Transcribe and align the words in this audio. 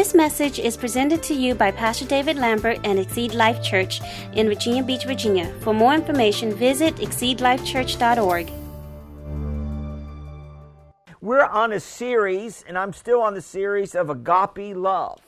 This 0.00 0.14
message 0.14 0.58
is 0.58 0.78
presented 0.78 1.22
to 1.24 1.34
you 1.34 1.54
by 1.54 1.70
Pastor 1.70 2.06
David 2.06 2.38
Lambert 2.38 2.78
and 2.84 2.98
Exceed 2.98 3.34
Life 3.34 3.62
Church 3.62 4.00
in 4.32 4.48
Virginia 4.48 4.82
Beach, 4.82 5.04
Virginia. 5.04 5.52
For 5.60 5.74
more 5.74 5.92
information, 5.92 6.54
visit 6.54 6.96
exceedlifechurch.org. 6.96 8.50
We're 11.20 11.44
on 11.44 11.74
a 11.74 11.80
series, 11.80 12.64
and 12.66 12.78
I'm 12.78 12.94
still 12.94 13.20
on 13.20 13.34
the 13.34 13.42
series 13.42 13.94
of 13.94 14.08
agape 14.08 14.74
love. 14.74 15.20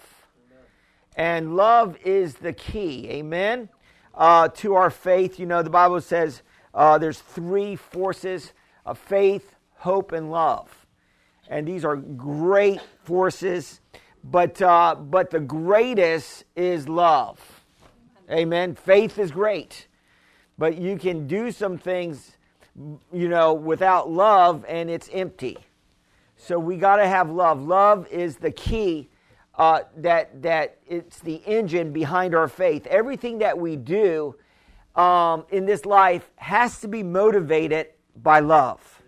And 1.17 1.55
love 1.55 1.99
is 2.03 2.37
the 2.37 2.55
key, 2.55 3.11
amen, 3.11 3.69
uh, 4.15 4.49
to 4.49 4.75
our 4.77 4.89
faith. 4.89 5.39
You 5.39 5.45
know, 5.45 5.63
the 5.63 5.69
Bible 5.69 6.01
says 6.01 6.41
uh, 6.73 6.97
there's 6.97 7.19
three 7.19 7.77
forces 7.77 8.55
of 8.87 8.97
faith, 8.97 9.55
hope, 9.75 10.13
and 10.13 10.31
love. 10.31 10.87
And 11.47 11.69
these 11.69 11.85
are 11.85 11.97
great 11.97 12.81
forces, 13.05 13.83
but, 14.25 14.61
uh, 14.63 14.95
but 14.95 15.31
the 15.31 15.41
greatest 15.41 16.45
is 16.57 16.89
love. 16.89 17.41
Amen. 18.31 18.75
Faith 18.75 19.19
is 19.19 19.31
great, 19.31 19.89
but 20.59 20.79
you 20.79 20.97
can 20.97 21.27
do 21.27 21.51
some 21.51 21.77
things, 21.77 22.37
you 23.13 23.29
know, 23.29 23.53
without 23.53 24.11
love, 24.11 24.65
and 24.69 24.89
it's 24.89 25.11
empty. 25.13 25.59
So 26.37 26.59
we 26.59 26.77
got 26.77 26.97
to 26.97 27.07
have 27.07 27.31
love. 27.31 27.63
Love 27.63 28.07
is 28.11 28.37
the 28.37 28.51
key. 28.51 29.09
Uh, 29.55 29.81
that 29.99 30.41
that 30.41 30.79
it's 30.87 31.19
the 31.19 31.35
engine 31.45 31.93
behind 31.93 32.35
our 32.35 32.49
faith. 32.49 32.87
Everything 32.87 33.39
that 33.39 33.59
we 33.59 33.77
do 33.77 34.35
um, 34.97 35.45
in 35.51 35.67
this 35.67 35.85
life 35.85 36.31
has 36.37 36.81
to 36.81 36.89
be 36.89 37.03
motivated 37.03 37.89
by 38.23 38.41
love. 38.41 39.03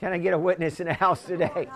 Can 0.00 0.14
I 0.14 0.18
get 0.18 0.32
a 0.32 0.38
witness 0.38 0.80
in 0.80 0.86
the 0.86 0.94
house 0.94 1.24
today? 1.24 1.68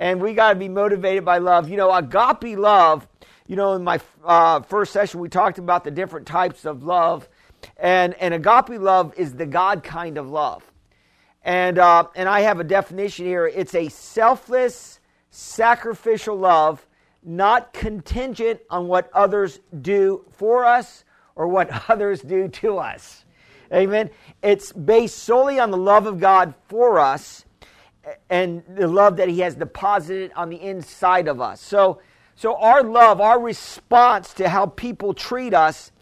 And 0.00 0.20
we 0.20 0.34
got 0.34 0.54
to 0.54 0.58
be 0.58 0.68
motivated 0.68 1.24
by 1.24 1.38
love. 1.38 1.68
You 1.68 1.76
know, 1.76 1.94
agape 1.94 2.58
love. 2.58 3.06
You 3.46 3.54
know, 3.54 3.74
in 3.74 3.84
my 3.84 4.00
uh, 4.24 4.60
first 4.62 4.92
session, 4.92 5.20
we 5.20 5.28
talked 5.28 5.58
about 5.58 5.84
the 5.84 5.90
different 5.92 6.26
types 6.26 6.64
of 6.64 6.82
love, 6.82 7.28
and 7.76 8.14
and 8.14 8.34
agape 8.34 8.80
love 8.80 9.14
is 9.16 9.34
the 9.34 9.46
God 9.46 9.84
kind 9.84 10.18
of 10.18 10.28
love. 10.28 10.64
And, 11.42 11.78
uh, 11.78 12.06
and 12.14 12.28
I 12.28 12.40
have 12.40 12.60
a 12.60 12.64
definition 12.64 13.26
here 13.26 13.46
it's 13.46 13.74
a 13.74 13.88
selfless, 13.88 15.00
sacrificial 15.30 16.36
love, 16.36 16.86
not 17.22 17.72
contingent 17.72 18.60
on 18.68 18.88
what 18.88 19.10
others 19.12 19.60
do 19.80 20.24
for 20.32 20.64
us 20.64 21.04
or 21.34 21.46
what 21.48 21.70
others 21.90 22.20
do 22.20 22.48
to 22.48 22.78
us. 22.78 23.24
Amen. 23.72 24.10
It's 24.42 24.72
based 24.72 25.18
solely 25.18 25.60
on 25.60 25.70
the 25.70 25.76
love 25.76 26.06
of 26.06 26.18
God 26.18 26.54
for 26.68 26.98
us 26.98 27.44
and 28.28 28.62
the 28.68 28.88
love 28.88 29.16
that 29.16 29.28
He 29.28 29.40
has 29.40 29.54
deposited 29.54 30.32
on 30.36 30.50
the 30.50 30.60
inside 30.60 31.28
of 31.28 31.40
us. 31.40 31.60
So, 31.60 32.00
so 32.34 32.56
our 32.56 32.82
love, 32.82 33.20
our 33.20 33.40
response 33.40 34.34
to 34.34 34.48
how 34.48 34.66
people 34.66 35.14
treat 35.14 35.54
us, 35.54 35.92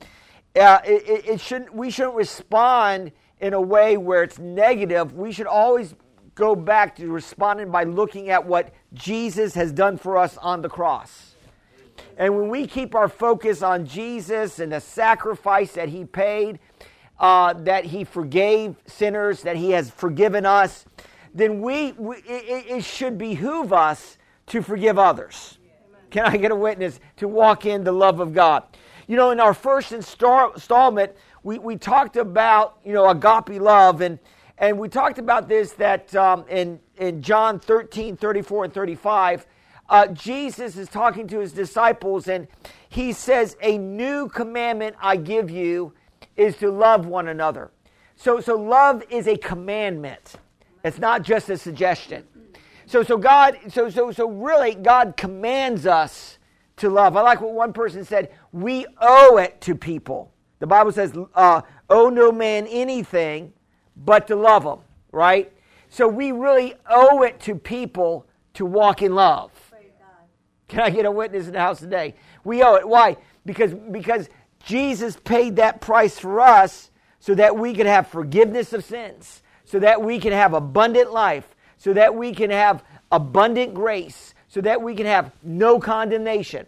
uh, 0.59 0.79
it, 0.85 1.27
it 1.27 1.41
shouldn't, 1.41 1.75
we 1.75 1.91
shouldn't 1.91 2.15
respond 2.15 3.13
in 3.41 3.53
a 3.53 3.61
way 3.61 3.97
where 3.97 4.23
it's 4.23 4.39
negative, 4.39 5.15
we 5.15 5.33
should 5.33 5.47
always 5.47 5.95
go 6.35 6.55
back 6.55 6.97
to 6.97 7.09
responding 7.09 7.71
by 7.71 7.85
looking 7.85 8.31
at 8.31 8.47
what 8.47 8.73
Jesus 8.95 9.55
has 9.55 9.73
done 9.73 9.97
for 9.97 10.17
us 10.17 10.37
on 10.39 10.63
the 10.63 10.69
cross. 10.69 11.35
And 12.17 12.37
when 12.37 12.49
we 12.49 12.67
keep 12.67 12.95
our 12.95 13.09
focus 13.09 13.63
on 13.63 13.87
Jesus 13.87 14.59
and 14.59 14.73
the 14.73 14.81
sacrifice 14.81 15.73
that 15.73 15.89
he 15.89 16.05
paid, 16.05 16.61
uh, 17.19 17.55
that 17.55 17.87
he 17.87 18.05
forgave 18.05 18.77
sinners, 18.87 19.43
that 19.43 19.57
he 19.57 19.73
has 19.73 19.91
forgiven 19.91 20.47
us, 20.47 20.85
then 21.35 21.61
we, 21.61 21.93
we 21.93 22.17
it, 22.19 22.67
it, 22.69 22.85
should 22.85 23.19
behoove 23.19 23.73
us 23.73 24.19
to 24.47 24.63
forgive 24.63 24.99
others. 24.99 25.59
Can 26.11 26.25
I 26.25 26.37
get 26.37 26.51
a 26.51 26.57
witness 26.57 27.01
to 27.17 27.29
walk 27.29 27.67
in 27.67 27.85
the 27.85 27.93
love 27.93 28.21
of 28.21 28.33
God? 28.33 28.65
You 29.07 29.17
know, 29.17 29.31
in 29.31 29.41
our 29.41 29.55
first 29.55 29.93
installment, 29.93 31.13
we, 31.43 31.59
we 31.59 31.77
talked 31.77 32.17
about, 32.17 32.79
you 32.85 32.93
know, 32.93 33.09
agape 33.09 33.61
love, 33.61 34.01
and, 34.01 34.19
and 34.59 34.79
we 34.79 34.89
talked 34.89 35.19
about 35.19 35.49
this 35.49 35.73
that 35.73 36.15
um, 36.15 36.45
in, 36.49 36.81
in 36.97 37.23
John 37.23 37.61
13, 37.61 38.17
34, 38.17 38.65
and 38.65 38.75
35, 38.75 39.47
uh, 39.89 40.07
Jesus 40.09 40.77
is 40.77 40.89
talking 40.89 41.27
to 41.29 41.39
his 41.39 41.53
disciples, 41.53 42.29
and 42.29 42.49
he 42.89 43.13
says, 43.13 43.57
A 43.63 43.79
new 43.79 44.29
commandment 44.29 44.97
I 45.01 45.17
give 45.17 45.51
you 45.51 45.95
is 46.37 46.57
to 46.59 46.71
love 46.71 47.07
one 47.07 47.29
another. 47.29 47.71
So, 48.17 48.41
so 48.41 48.57
love 48.57 49.03
is 49.11 49.27
a 49.27 49.37
commandment. 49.37 50.35
It's 50.85 50.99
not 50.99 51.23
just 51.23 51.49
a 51.51 51.57
suggestion. 51.57 52.25
So, 52.87 53.03
so 53.03 53.19
God, 53.19 53.59
so, 53.69 53.91
so, 53.91 54.11
so 54.13 54.29
really, 54.29 54.75
God 54.75 55.17
commands 55.17 55.87
us 55.87 56.39
to 56.77 56.89
love. 56.89 57.17
I 57.17 57.23
like 57.23 57.41
what 57.41 57.53
one 57.53 57.73
person 57.73 58.05
said. 58.05 58.33
We 58.53 58.87
owe 59.01 59.37
it 59.37 59.61
to 59.63 59.75
people. 59.75 60.33
The 60.59 60.67
Bible 60.67 60.93
says, 60.93 61.13
uh, 61.35 61.63
owe 61.91 62.09
no 62.09 62.33
man 62.33 62.67
anything 62.67 63.53
but 63.97 64.27
to 64.29 64.37
love 64.37 64.65
them, 64.65 64.81
right? 65.13 65.53
So 65.91 66.09
we 66.09 66.33
really 66.33 66.75
owe 66.89 67.23
it 67.23 67.41
to 67.41 67.55
people 67.55 68.27
to 68.55 68.65
walk 68.67 69.03
in 69.03 69.15
love. 69.15 69.53
Can 70.69 70.81
I 70.81 70.91
get 70.91 71.07
a 71.07 71.11
witness 71.11 71.47
in 71.47 71.55
the 71.55 71.61
house 71.61 71.81
today? 71.81 72.15
We 72.45 72.63
owe 72.63 72.75
it. 72.75 72.87
Why? 72.87 73.17
Because, 73.47 73.75
because 73.75 74.29
Jesus 74.63 75.17
paid 75.25 75.57
that 75.57 75.81
price 75.81 76.19
for 76.19 76.41
us 76.41 76.91
so 77.21 77.35
that 77.35 77.57
we 77.57 77.75
could 77.75 77.87
have 77.87 78.07
forgiveness 78.09 78.73
of 78.73 78.85
sins, 78.85 79.43
so 79.69 79.79
that 79.79 80.01
we 80.01 80.19
can 80.19 80.33
have 80.33 80.55
abundant 80.55 81.13
life, 81.13 81.55
so 81.77 81.93
that 81.93 82.15
we 82.15 82.33
can 82.33 82.49
have 82.49 82.83
abundant 83.13 83.75
grace, 83.75 84.33
so 84.49 84.63
that 84.63 84.81
we 84.81 84.95
can 84.95 85.05
have 85.05 85.31
no 85.43 85.79
condemnation. 85.79 86.67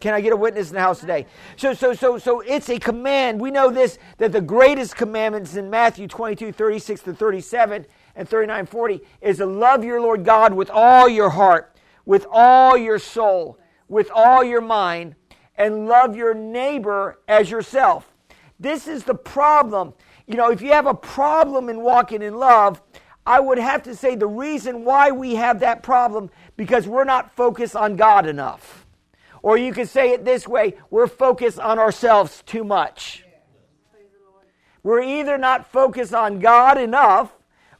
Can 0.00 0.12
I 0.12 0.20
get 0.20 0.34
a 0.34 0.36
witness 0.36 0.68
in 0.68 0.74
the 0.74 0.80
house 0.80 1.00
today? 1.00 1.24
So, 1.56 1.72
so, 1.72 1.94
so, 1.94 2.18
so 2.18 2.40
it's 2.40 2.68
a 2.68 2.78
command. 2.78 3.40
We 3.40 3.50
know 3.50 3.70
this 3.70 3.98
that 4.18 4.32
the 4.32 4.42
greatest 4.42 4.96
commandments 4.96 5.56
in 5.56 5.70
Matthew 5.70 6.06
22, 6.06 6.52
36 6.52 7.00
to 7.02 7.14
37 7.14 7.86
and 8.16 8.28
39, 8.28 8.66
40 8.66 9.00
is 9.22 9.38
to 9.38 9.46
love 9.46 9.82
your 9.82 10.02
Lord 10.02 10.22
God 10.22 10.52
with 10.52 10.68
all 10.68 11.08
your 11.08 11.30
heart, 11.30 11.74
with 12.04 12.26
all 12.30 12.76
your 12.76 12.98
soul, 12.98 13.58
with 13.88 14.10
all 14.14 14.44
your 14.44 14.60
mind, 14.60 15.14
and 15.56 15.88
love 15.88 16.14
your 16.14 16.34
neighbor 16.34 17.18
as 17.26 17.50
yourself. 17.50 18.12
This 18.60 18.86
is 18.86 19.04
the 19.04 19.14
problem. 19.14 19.94
You 20.26 20.36
know, 20.36 20.50
if 20.50 20.62
you 20.62 20.72
have 20.72 20.86
a 20.86 20.94
problem 20.94 21.68
in 21.68 21.82
walking 21.82 22.22
in 22.22 22.34
love, 22.38 22.80
I 23.26 23.40
would 23.40 23.58
have 23.58 23.82
to 23.84 23.94
say 23.94 24.16
the 24.16 24.26
reason 24.26 24.84
why 24.84 25.10
we 25.10 25.34
have 25.36 25.60
that 25.60 25.82
problem 25.82 26.30
because 26.56 26.86
we're 26.86 27.04
not 27.04 27.34
focused 27.34 27.76
on 27.76 27.96
God 27.96 28.26
enough. 28.26 28.86
Or 29.42 29.56
you 29.56 29.72
could 29.72 29.88
say 29.88 30.12
it 30.12 30.24
this 30.24 30.46
way 30.46 30.74
we're 30.90 31.06
focused 31.06 31.58
on 31.58 31.78
ourselves 31.78 32.42
too 32.46 32.64
much. 32.64 33.24
We're 34.82 35.02
either 35.02 35.38
not 35.38 35.70
focused 35.70 36.14
on 36.14 36.40
God 36.40 36.78
enough 36.78 37.32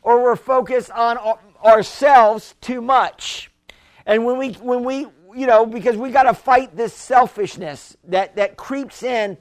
or 0.03 0.23
we're 0.23 0.37
focused 0.37 0.91
on 0.91 1.19
ourselves 1.65 2.55
too 2.61 2.81
much. 2.81 3.51
And 4.07 4.25
when 4.25 4.39
we, 4.39 4.53
when 4.55 4.85
we, 4.85 5.07
you 5.35 5.47
know, 5.47 5.67
because 5.67 5.97
we 5.97 6.11
got 6.11 6.25
to 6.25 6.35
fight 6.35 6.77
this 6.77 6.95
selfishness 6.95 7.97
that, 8.05 8.37
that 8.37 8.57
creeps 8.57 9.03
in 9.03 9.37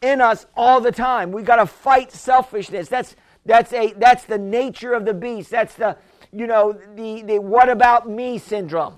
in 0.00 0.20
us 0.20 0.46
all 0.56 0.80
the 0.80 0.92
time. 0.92 1.32
We 1.32 1.42
got 1.42 1.56
to 1.56 1.66
fight 1.66 2.12
selfishness. 2.12 2.88
That's, 2.88 3.16
that's, 3.44 3.72
a, 3.72 3.92
that's 3.94 4.24
the 4.24 4.38
nature 4.38 4.94
of 4.94 5.04
the 5.04 5.14
beast. 5.14 5.50
That's 5.50 5.74
the, 5.74 5.96
you 6.32 6.46
know, 6.46 6.78
the, 6.94 7.22
the 7.22 7.38
what 7.38 7.68
about 7.68 8.08
me 8.08 8.38
syndrome. 8.38 8.96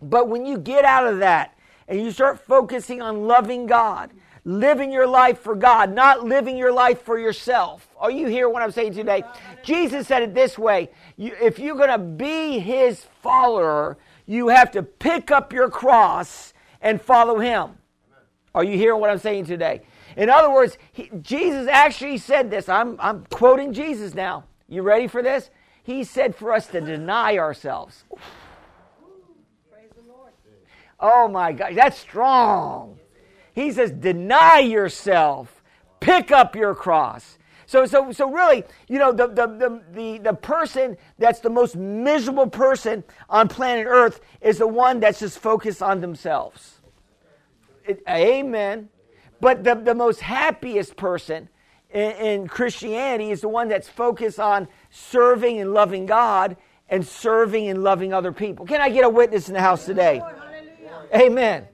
But 0.00 0.28
when 0.28 0.44
you 0.46 0.58
get 0.58 0.84
out 0.84 1.06
of 1.06 1.18
that 1.18 1.56
and 1.88 2.00
you 2.00 2.10
start 2.10 2.40
focusing 2.40 3.00
on 3.00 3.26
loving 3.26 3.66
God, 3.66 4.10
living 4.46 4.92
your 4.92 5.08
life 5.08 5.40
for 5.40 5.56
God, 5.56 5.92
not 5.92 6.24
living 6.24 6.56
your 6.56 6.72
life 6.72 7.02
for 7.02 7.18
yourself. 7.18 7.88
Are 7.98 8.12
you 8.12 8.28
hear 8.28 8.48
what 8.48 8.62
I'm 8.62 8.70
saying 8.70 8.94
today? 8.94 9.24
Jesus 9.64 10.06
said 10.06 10.22
it 10.22 10.34
this 10.34 10.56
way 10.56 10.90
you, 11.16 11.34
if 11.42 11.58
you're 11.58 11.76
going 11.76 11.90
to 11.90 11.98
be 11.98 12.60
his 12.60 13.04
follower, 13.22 13.98
you 14.24 14.48
have 14.48 14.70
to 14.72 14.82
pick 14.82 15.30
up 15.30 15.52
your 15.52 15.68
cross 15.68 16.54
and 16.80 17.02
follow 17.02 17.40
him. 17.40 17.72
Are 18.54 18.62
you 18.62 18.78
hearing 18.78 19.00
what 19.00 19.10
I'm 19.10 19.18
saying 19.18 19.46
today? 19.46 19.82
In 20.16 20.30
other 20.30 20.50
words, 20.50 20.78
he, 20.92 21.10
Jesus 21.20 21.68
actually 21.68 22.18
said 22.18 22.50
this. 22.50 22.68
I'm, 22.68 22.96
I'm 22.98 23.26
quoting 23.30 23.72
Jesus 23.72 24.14
now. 24.14 24.44
You 24.68 24.82
ready 24.82 25.06
for 25.06 25.22
this? 25.22 25.50
He 25.82 26.02
said 26.04 26.34
for 26.34 26.52
us 26.52 26.66
to 26.68 26.80
deny 26.80 27.36
ourselves. 27.38 28.04
Oh 30.98 31.28
my 31.28 31.52
God, 31.52 31.74
that's 31.74 31.98
strong. 31.98 32.98
He 33.54 33.70
says, 33.70 33.90
deny 33.90 34.58
yourself, 34.60 35.62
pick 36.00 36.32
up 36.32 36.56
your 36.56 36.74
cross. 36.74 37.38
So, 37.66 37.84
so, 37.84 38.12
so 38.12 38.30
really, 38.30 38.64
you 38.88 38.98
know, 38.98 39.12
the, 39.12 39.26
the, 39.26 39.46
the, 39.46 39.82
the, 39.92 40.18
the 40.18 40.32
person 40.32 40.96
that's 41.18 41.40
the 41.40 41.50
most 41.50 41.76
miserable 41.76 42.48
person 42.48 43.02
on 43.28 43.48
planet 43.48 43.86
Earth 43.88 44.20
is 44.40 44.58
the 44.58 44.68
one 44.68 45.00
that's 45.00 45.18
just 45.20 45.38
focused 45.38 45.82
on 45.82 46.00
themselves. 46.00 46.80
It, 47.84 48.02
amen. 48.08 48.88
But 49.40 49.64
the, 49.64 49.74
the 49.74 49.94
most 49.94 50.20
happiest 50.20 50.96
person 50.96 51.48
in, 51.90 52.10
in 52.12 52.48
Christianity 52.48 53.30
is 53.30 53.40
the 53.40 53.48
one 53.48 53.68
that's 53.68 53.88
focused 53.88 54.40
on 54.40 54.68
serving 54.90 55.60
and 55.60 55.72
loving 55.72 56.06
God 56.06 56.56
and 56.88 57.06
serving 57.06 57.68
and 57.68 57.82
loving 57.82 58.12
other 58.12 58.32
people. 58.32 58.66
Can 58.66 58.80
I 58.80 58.90
get 58.90 59.04
a 59.04 59.08
witness 59.08 59.48
in 59.48 59.54
the 59.54 59.60
house 59.60 59.84
today? 59.84 60.22
Amen. 61.14 61.66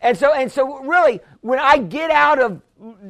And 0.00 0.16
so, 0.16 0.32
and 0.32 0.50
so 0.50 0.78
really, 0.80 1.20
when 1.40 1.58
I 1.58 1.78
get 1.78 2.10
out 2.10 2.38
of, 2.38 2.62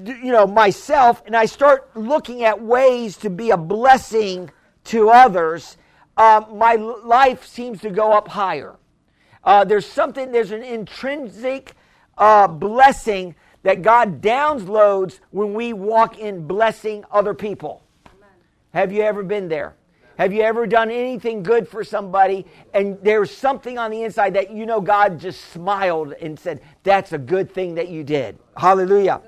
you 0.05 0.33
know, 0.33 0.47
myself 0.47 1.23
and 1.27 1.37
I 1.37 1.47
start 1.47 1.97
looking 1.97 2.43
at 2.43 2.61
ways 2.61 3.17
to 3.19 3.31
be 3.31 3.51
a 3.51 3.57
blessing 3.57 4.51
to 4.85 5.11
others, 5.11 5.77
uh, 6.17 6.43
my 6.53 6.75
life 6.75 7.47
seems 7.47 7.81
to 7.83 7.91
go 7.91 8.13
up 8.13 8.29
higher. 8.29 8.77
Uh, 9.45 9.65
there's 9.65 9.87
something, 9.87 10.33
there's 10.33 10.51
an 10.51 10.63
intrinsic 10.63 11.75
uh, 12.19 12.47
blessing 12.49 13.35
that 13.63 13.83
God 13.83 14.21
downloads 14.21 15.21
when 15.31 15.55
we 15.55 15.73
walk 15.73 16.19
in 16.19 16.47
blessing 16.47 17.05
other 17.11 17.35
people. 17.35 17.83
Amen. 18.07 18.29
Have 18.73 18.93
you 18.93 19.03
ever 19.03 19.23
been 19.23 19.49
there? 19.49 19.75
Have 20.17 20.35
you 20.35 20.43
ever 20.43 20.67
done 20.67 20.91
anything 20.91 21.43
good 21.43 21.67
for 21.67 21.83
somebody 21.83 22.45
and 22.75 22.99
there's 23.03 23.31
something 23.31 23.79
on 23.79 23.91
the 23.91 24.03
inside 24.03 24.35
that 24.35 24.51
you 24.51 24.67
know 24.67 24.81
God 24.81 25.19
just 25.19 25.41
smiled 25.53 26.13
and 26.13 26.39
said, 26.39 26.61
That's 26.83 27.13
a 27.13 27.19
good 27.19 27.51
thing 27.51 27.75
that 27.77 27.89
you 27.89 28.05
did? 28.05 28.39
Hallelujah. 28.57 29.23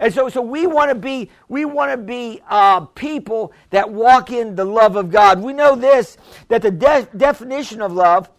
And 0.00 0.14
so, 0.14 0.28
so 0.28 0.40
we 0.40 0.66
want 0.66 0.90
to 0.90 0.94
be, 0.94 1.28
we 1.48 1.64
want 1.64 1.90
to 1.90 1.96
be 1.96 2.40
uh, 2.48 2.82
people 2.82 3.52
that 3.70 3.90
walk 3.90 4.30
in 4.30 4.54
the 4.54 4.64
love 4.64 4.94
of 4.94 5.10
God. 5.10 5.40
We 5.40 5.52
know 5.52 5.74
this 5.74 6.16
that 6.46 6.62
the 6.62 6.70
de- 6.70 7.08
definition 7.16 7.82
of 7.82 7.92
love, 7.92 8.30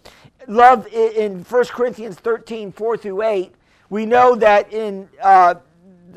love 0.48 0.88
in 0.88 1.44
1 1.44 1.66
Corinthians 1.66 2.16
13, 2.16 2.72
4 2.72 2.98
through 2.98 3.24
8, 3.24 3.54
we 3.90 4.06
know 4.06 4.36
that 4.36 4.72
in 4.72 5.10
uh, 5.22 5.56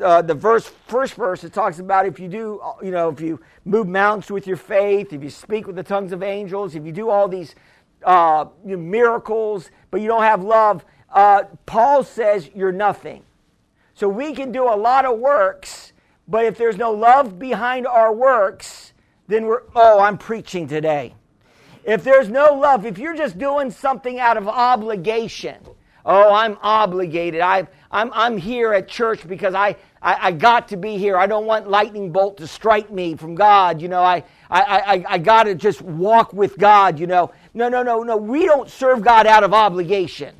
uh, 0.01 0.21
the 0.21 0.33
verse, 0.33 0.71
first 0.87 1.15
verse, 1.15 1.43
it 1.43 1.53
talks 1.53 1.79
about 1.79 2.05
if 2.05 2.19
you 2.19 2.27
do, 2.27 2.61
you 2.81 2.91
know, 2.91 3.09
if 3.09 3.19
you 3.19 3.39
move 3.65 3.87
mountains 3.87 4.29
with 4.29 4.47
your 4.47 4.57
faith, 4.57 5.13
if 5.13 5.23
you 5.23 5.29
speak 5.29 5.67
with 5.67 5.75
the 5.75 5.83
tongues 5.83 6.11
of 6.11 6.23
angels, 6.23 6.75
if 6.75 6.85
you 6.85 6.91
do 6.91 7.09
all 7.09 7.27
these 7.27 7.55
uh, 8.03 8.45
miracles, 8.63 9.71
but 9.91 10.01
you 10.01 10.07
don't 10.07 10.23
have 10.23 10.43
love, 10.43 10.85
uh, 11.11 11.43
Paul 11.65 12.03
says 12.03 12.49
you're 12.55 12.71
nothing. 12.71 13.23
So 13.95 14.09
we 14.09 14.33
can 14.33 14.51
do 14.51 14.63
a 14.63 14.75
lot 14.75 15.05
of 15.05 15.19
works, 15.19 15.93
but 16.27 16.45
if 16.45 16.57
there's 16.57 16.77
no 16.77 16.91
love 16.91 17.37
behind 17.37 17.85
our 17.85 18.13
works, 18.13 18.93
then 19.27 19.45
we're, 19.45 19.63
oh, 19.75 19.99
I'm 19.99 20.17
preaching 20.17 20.67
today. 20.67 21.15
If 21.83 22.03
there's 22.03 22.29
no 22.29 22.53
love, 22.53 22.85
if 22.85 22.97
you're 22.97 23.15
just 23.15 23.37
doing 23.37 23.69
something 23.69 24.19
out 24.19 24.37
of 24.37 24.47
obligation, 24.47 25.57
Oh, 26.05 26.33
I'm 26.33 26.57
obligated. 26.61 27.39
I, 27.39 27.67
I'm, 27.89 28.11
I'm 28.13 28.37
here 28.37 28.73
at 28.73 28.89
church 28.89 29.25
because 29.25 29.53
I, 29.53 29.77
I, 30.01 30.27
I, 30.27 30.31
got 30.31 30.67
to 30.69 30.77
be 30.77 30.97
here. 30.97 31.17
I 31.17 31.27
don't 31.27 31.45
want 31.45 31.69
lightning 31.69 32.11
bolt 32.11 32.37
to 32.37 32.47
strike 32.47 32.91
me 32.91 33.15
from 33.15 33.35
God. 33.35 33.81
You 33.81 33.87
know, 33.87 34.01
I, 34.01 34.23
I, 34.49 34.61
I, 34.61 35.05
I 35.07 35.17
got 35.17 35.43
to 35.43 35.55
just 35.55 35.81
walk 35.81 36.33
with 36.33 36.57
God, 36.57 36.99
you 36.99 37.07
know. 37.07 37.31
No, 37.53 37.69
no, 37.69 37.83
no, 37.83 38.03
no. 38.03 38.17
We 38.17 38.45
don't 38.45 38.69
serve 38.69 39.01
God 39.01 39.27
out 39.27 39.45
of 39.45 39.53
obligation. 39.53 40.35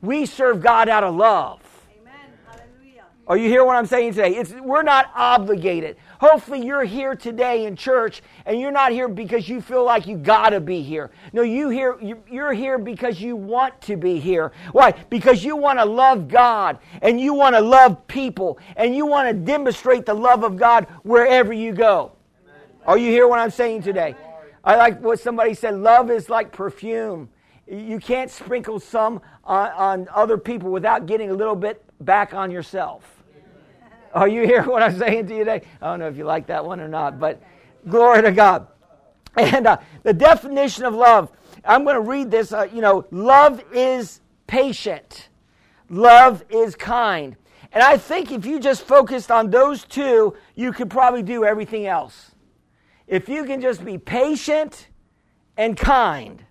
We 0.00 0.24
serve 0.24 0.62
God 0.62 0.88
out 0.88 1.04
of 1.04 1.14
love. 1.14 1.60
Amen. 2.00 2.14
Hallelujah. 2.46 3.04
Are 3.26 3.36
you 3.36 3.48
hear 3.48 3.64
what 3.64 3.76
I'm 3.76 3.86
saying 3.86 4.14
today? 4.14 4.36
It's, 4.36 4.52
we're 4.52 4.82
not 4.82 5.10
obligated. 5.14 5.96
Hopefully, 6.24 6.64
you're 6.64 6.84
here 6.84 7.14
today 7.14 7.66
in 7.66 7.76
church 7.76 8.22
and 8.46 8.58
you're 8.58 8.72
not 8.72 8.92
here 8.92 9.08
because 9.08 9.46
you 9.46 9.60
feel 9.60 9.84
like 9.84 10.06
you 10.06 10.16
gotta 10.16 10.58
be 10.58 10.80
here. 10.80 11.10
No, 11.34 11.42
you 11.42 11.68
here, 11.68 11.98
you're 12.30 12.54
here 12.54 12.78
because 12.78 13.20
you 13.20 13.36
want 13.36 13.78
to 13.82 13.98
be 13.98 14.18
here. 14.18 14.50
Why? 14.72 14.92
Because 15.10 15.44
you 15.44 15.54
want 15.54 15.80
to 15.80 15.84
love 15.84 16.28
God 16.28 16.78
and 17.02 17.20
you 17.20 17.34
want 17.34 17.54
to 17.56 17.60
love 17.60 18.06
people 18.06 18.58
and 18.76 18.96
you 18.96 19.04
want 19.04 19.28
to 19.28 19.34
demonstrate 19.34 20.06
the 20.06 20.14
love 20.14 20.44
of 20.44 20.56
God 20.56 20.86
wherever 21.02 21.52
you 21.52 21.74
go. 21.74 22.12
Are 22.86 22.96
you 22.96 23.10
hear 23.10 23.28
what 23.28 23.38
I'm 23.38 23.50
saying 23.50 23.82
today? 23.82 24.16
I 24.64 24.76
like 24.76 25.02
what 25.02 25.20
somebody 25.20 25.52
said 25.52 25.74
love 25.74 26.10
is 26.10 26.30
like 26.30 26.52
perfume. 26.52 27.28
You 27.70 28.00
can't 28.00 28.30
sprinkle 28.30 28.80
some 28.80 29.20
on, 29.44 29.68
on 29.72 30.08
other 30.10 30.38
people 30.38 30.70
without 30.70 31.04
getting 31.04 31.28
a 31.28 31.34
little 31.34 31.54
bit 31.54 31.84
back 32.00 32.32
on 32.32 32.50
yourself. 32.50 33.13
Are 34.14 34.28
you 34.28 34.46
hearing 34.46 34.68
what 34.68 34.82
I'm 34.82 34.96
saying 34.96 35.26
to 35.26 35.32
you 35.32 35.40
today? 35.40 35.62
I 35.82 35.86
don't 35.86 35.98
know 35.98 36.08
if 36.08 36.16
you 36.16 36.24
like 36.24 36.46
that 36.46 36.64
one 36.64 36.80
or 36.80 36.88
not, 36.88 37.18
but 37.18 37.42
glory 37.88 38.22
to 38.22 38.32
God. 38.32 38.68
And 39.36 39.66
uh, 39.66 39.78
the 40.04 40.12
definition 40.12 40.84
of 40.84 40.94
love, 40.94 41.32
I'm 41.64 41.82
going 41.82 41.96
to 41.96 42.00
read 42.00 42.30
this. 42.30 42.52
Uh, 42.52 42.68
you 42.72 42.80
know, 42.80 43.04
love 43.10 43.60
is 43.72 44.20
patient, 44.46 45.28
love 45.88 46.44
is 46.48 46.76
kind. 46.76 47.36
And 47.72 47.82
I 47.82 47.96
think 47.96 48.30
if 48.30 48.46
you 48.46 48.60
just 48.60 48.82
focused 48.82 49.32
on 49.32 49.50
those 49.50 49.82
two, 49.82 50.36
you 50.54 50.72
could 50.72 50.88
probably 50.88 51.24
do 51.24 51.44
everything 51.44 51.88
else. 51.88 52.30
If 53.08 53.28
you 53.28 53.44
can 53.44 53.60
just 53.60 53.84
be 53.84 53.98
patient 53.98 54.86
and 55.56 55.76
kind, 55.76 56.44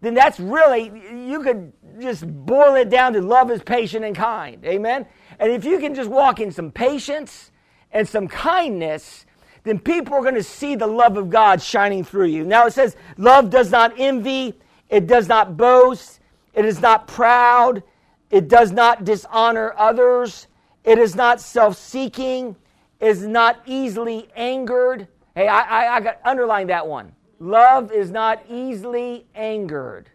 then 0.00 0.14
that's 0.14 0.40
really, 0.40 0.90
you 1.28 1.40
could 1.44 1.72
just 2.00 2.26
boil 2.26 2.74
it 2.74 2.90
down 2.90 3.12
to 3.12 3.22
love 3.22 3.50
is 3.52 3.62
patient 3.62 4.04
and 4.04 4.16
kind. 4.16 4.64
Amen? 4.64 5.06
And 5.38 5.52
if 5.52 5.64
you 5.64 5.78
can 5.78 5.94
just 5.94 6.10
walk 6.10 6.40
in 6.40 6.50
some 6.50 6.70
patience 6.70 7.50
and 7.92 8.08
some 8.08 8.28
kindness, 8.28 9.26
then 9.64 9.78
people 9.78 10.14
are 10.14 10.22
going 10.22 10.34
to 10.34 10.42
see 10.42 10.76
the 10.76 10.86
love 10.86 11.16
of 11.16 11.28
God 11.28 11.60
shining 11.60 12.04
through 12.04 12.26
you. 12.26 12.44
Now 12.44 12.66
it 12.66 12.72
says, 12.72 12.96
love 13.16 13.50
does 13.50 13.70
not 13.70 13.94
envy, 13.98 14.54
it 14.88 15.06
does 15.06 15.28
not 15.28 15.56
boast, 15.56 16.20
it 16.54 16.64
is 16.64 16.80
not 16.80 17.08
proud, 17.08 17.82
it 18.30 18.48
does 18.48 18.72
not 18.72 19.04
dishonor 19.04 19.74
others, 19.76 20.46
it 20.84 20.98
is 20.98 21.16
not 21.16 21.40
self 21.40 21.76
seeking, 21.76 22.56
is 23.00 23.26
not 23.26 23.60
easily 23.66 24.28
angered. 24.36 25.08
Hey, 25.34 25.48
I, 25.48 25.60
I, 25.60 25.96
I 25.96 26.00
got 26.00 26.20
underline 26.24 26.68
that 26.68 26.86
one. 26.86 27.12
Love 27.40 27.92
is 27.92 28.10
not 28.10 28.42
easily 28.48 29.26
angered. 29.34 30.08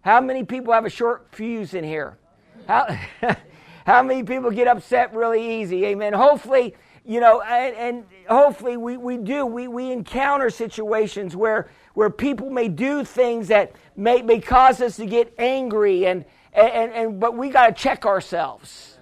How 0.00 0.20
many 0.20 0.42
people 0.42 0.72
have 0.72 0.84
a 0.84 0.90
short 0.90 1.28
fuse 1.32 1.74
in 1.74 1.84
here? 1.84 2.18
How, 2.66 2.98
How 3.84 4.02
many 4.02 4.22
people 4.22 4.50
get 4.50 4.66
upset 4.66 5.14
really 5.14 5.60
easy? 5.60 5.84
Amen. 5.84 6.14
Hopefully, 6.14 6.74
you 7.04 7.20
know, 7.20 7.42
and, 7.42 7.76
and 7.76 8.04
hopefully 8.28 8.78
we, 8.78 8.96
we 8.96 9.18
do. 9.18 9.44
We, 9.44 9.68
we 9.68 9.92
encounter 9.92 10.48
situations 10.48 11.36
where, 11.36 11.68
where 11.92 12.08
people 12.08 12.48
may 12.48 12.68
do 12.68 13.04
things 13.04 13.48
that 13.48 13.72
may, 13.94 14.22
may 14.22 14.40
cause 14.40 14.80
us 14.80 14.96
to 14.96 15.06
get 15.06 15.34
angry, 15.38 16.06
and, 16.06 16.24
and, 16.54 16.92
and, 16.92 17.20
but 17.20 17.36
we 17.36 17.50
got 17.50 17.66
to 17.66 17.72
check 17.74 18.06
ourselves. 18.06 18.98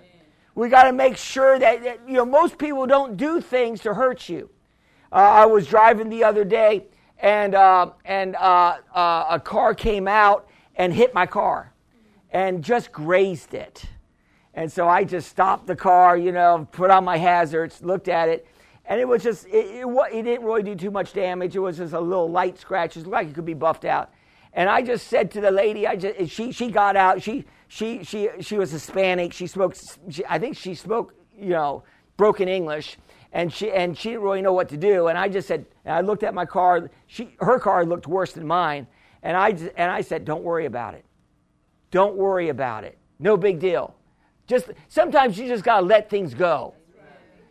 We 0.57 0.69
got 0.69 0.85
to 0.85 0.93
make 0.93 1.17
sure 1.17 1.59
that, 1.61 1.85
that, 1.85 2.01
you 2.07 2.15
know, 2.15 2.25
most 2.25 2.59
people 2.59 2.87
don't 2.87 3.17
do 3.17 3.41
things 3.41 3.81
to 3.83 3.95
hurt 3.95 4.29
you. 4.29 4.51
Uh, 5.13 5.15
I 5.15 5.47
was 5.47 5.67
driving 5.69 6.09
the 6.09 6.25
other 6.25 6.45
day, 6.45 6.87
and, 7.21 7.55
uh, 7.55 7.91
and 8.05 8.35
uh, 8.35 8.79
uh 8.93 9.27
a 9.31 9.41
car 9.41 9.75
came 9.75 10.09
out 10.09 10.49
and 10.75 10.93
hit 10.93 11.15
my 11.15 11.27
car 11.27 11.73
and 12.33 12.65
just 12.65 12.91
grazed 12.91 13.55
it. 13.55 13.87
And 14.55 14.71
so 14.71 14.89
I 14.89 15.05
just 15.05 15.29
stopped 15.31 15.67
the 15.67 15.77
car, 15.77 16.17
you 16.17 16.33
know, 16.33 16.69
put 16.73 16.91
on 16.91 17.05
my 17.05 17.17
hazards, 17.17 17.83
looked 17.83 18.09
at 18.09 18.29
it, 18.29 18.47
and 18.85 19.01
it 19.01 19.07
was 19.07 19.23
just, 19.23 19.47
it, 19.47 19.67
it, 19.67 19.87
it 20.13 20.23
didn't 20.23 20.45
really 20.45 20.63
do 20.63 20.75
too 20.75 20.91
much 20.91 21.13
damage. 21.13 21.57
It 21.57 21.61
was 21.61 21.79
just 21.79 21.93
a 21.95 22.01
little 22.01 22.31
light 22.31 22.59
scratch. 22.59 22.97
It 22.97 23.01
looked 23.01 23.13
like 23.13 23.29
it 23.29 23.35
could 23.35 23.45
be 23.45 23.55
buffed 23.55 23.85
out. 23.85 24.11
And 24.53 24.69
I 24.69 24.83
just 24.83 25.07
said 25.07 25.31
to 25.33 25.41
the 25.41 25.51
lady, 25.51 25.87
I 25.87 25.97
just, 25.97 26.31
she, 26.31 26.53
she 26.53 26.71
got 26.71 26.97
out. 26.97 27.23
She, 27.23 27.47
she, 27.69 28.05
she, 28.05 28.29
she 28.41 28.59
was 28.59 28.71
Hispanic. 28.71 29.33
She 29.33 29.47
spoke, 29.47 29.77
she, 30.11 30.25
I 30.29 30.39
think 30.39 30.57
she 30.57 30.75
spoke, 30.75 31.15
you 31.39 31.51
know, 31.51 31.85
broken 32.17 32.49
English. 32.49 32.99
And 33.33 33.51
she, 33.51 33.71
and 33.71 33.97
she 33.97 34.11
didn't 34.11 34.25
really 34.25 34.43
know 34.43 34.53
what 34.53 34.69
to 34.69 34.77
do. 34.77 35.07
And 35.07 35.17
I 35.17 35.29
just 35.29 35.49
said, 35.49 35.65
I 35.87 36.03
looked 36.03 36.23
at 36.23 36.35
my 36.35 36.45
car. 36.45 36.91
She, 37.07 37.35
her 37.41 37.59
car 37.59 37.87
looked 37.87 38.07
worse 38.07 38.33
than 38.33 38.47
mine. 38.47 38.87
And 39.23 39.37
I, 39.37 39.51
and 39.77 39.91
I 39.91 40.03
said, 40.03 40.27
don't 40.27 40.43
worry 40.43 40.67
about 40.67 40.95
it. 40.95 41.07
Don't 41.91 42.17
worry 42.17 42.51
about 42.51 42.85
it. 42.85 42.99
No 43.19 43.39
big 43.39 43.59
deal. 43.59 43.95
Just 44.53 44.67
sometimes 44.89 45.39
you 45.39 45.49
just 45.49 45.65
got 45.65 45.81
to 45.81 45.87
let 45.87 46.11
things 46.11 46.35
go. 46.35 46.75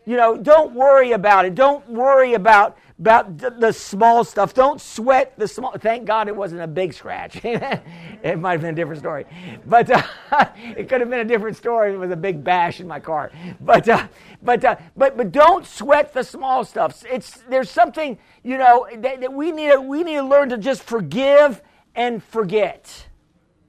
You 0.06 0.18
know, 0.18 0.38
don't 0.38 0.76
worry 0.76 1.14
about 1.14 1.46
it. 1.46 1.56
Don't 1.56 1.88
worry 1.90 2.36
about 2.36 2.78
about 3.00 3.40
the, 3.40 3.50
the, 3.50 3.74
small 3.74 4.24
stuff. 4.24 4.54
Don't 4.54 4.80
sweat 4.80 5.34
the 5.36 5.48
small. 5.48 5.72
Thank 5.80 6.06
God 6.06 6.28
it 6.28 6.36
wasn't 6.36 6.62
a 6.62 6.68
big 6.68 6.94
scratch. 6.94 7.42
it 7.44 8.38
might 8.38 8.52
have 8.52 8.62
been 8.62 8.76
a 8.76 8.76
different 8.76 9.00
story, 9.00 9.26
but 9.66 9.90
uh, 9.90 10.04
it 10.78 10.88
could 10.88 11.02
have 11.02 11.10
been 11.10 11.22
a 11.22 11.26
different 11.26 11.58
story. 11.58 11.96
It 11.96 11.98
was 11.98 12.12
a 12.12 12.16
big 12.16 12.44
bash 12.44 12.80
in 12.80 12.88
my 12.88 13.00
car. 13.00 13.32
But 13.62 13.90
uh, 13.90 14.08
but 14.44 14.64
uh, 14.64 14.76
but 14.96 15.18
but 15.18 15.32
don't 15.32 15.66
sweat 15.66 16.14
the 16.14 16.24
small 16.24 16.64
stuff. 16.64 17.04
It's 17.10 17.38
there's 17.50 17.72
something 17.72 18.20
you 18.44 18.60
know 18.60 18.88
that, 18.96 19.22
that 19.22 19.34
we 19.34 19.52
need 19.52 19.72
to, 19.72 19.82
we 19.82 20.04
need 20.04 20.18
to 20.18 20.24
learn 20.24 20.50
to 20.50 20.58
just 20.60 20.84
forgive 20.84 21.64
and 21.96 22.24
forget. 22.24 23.08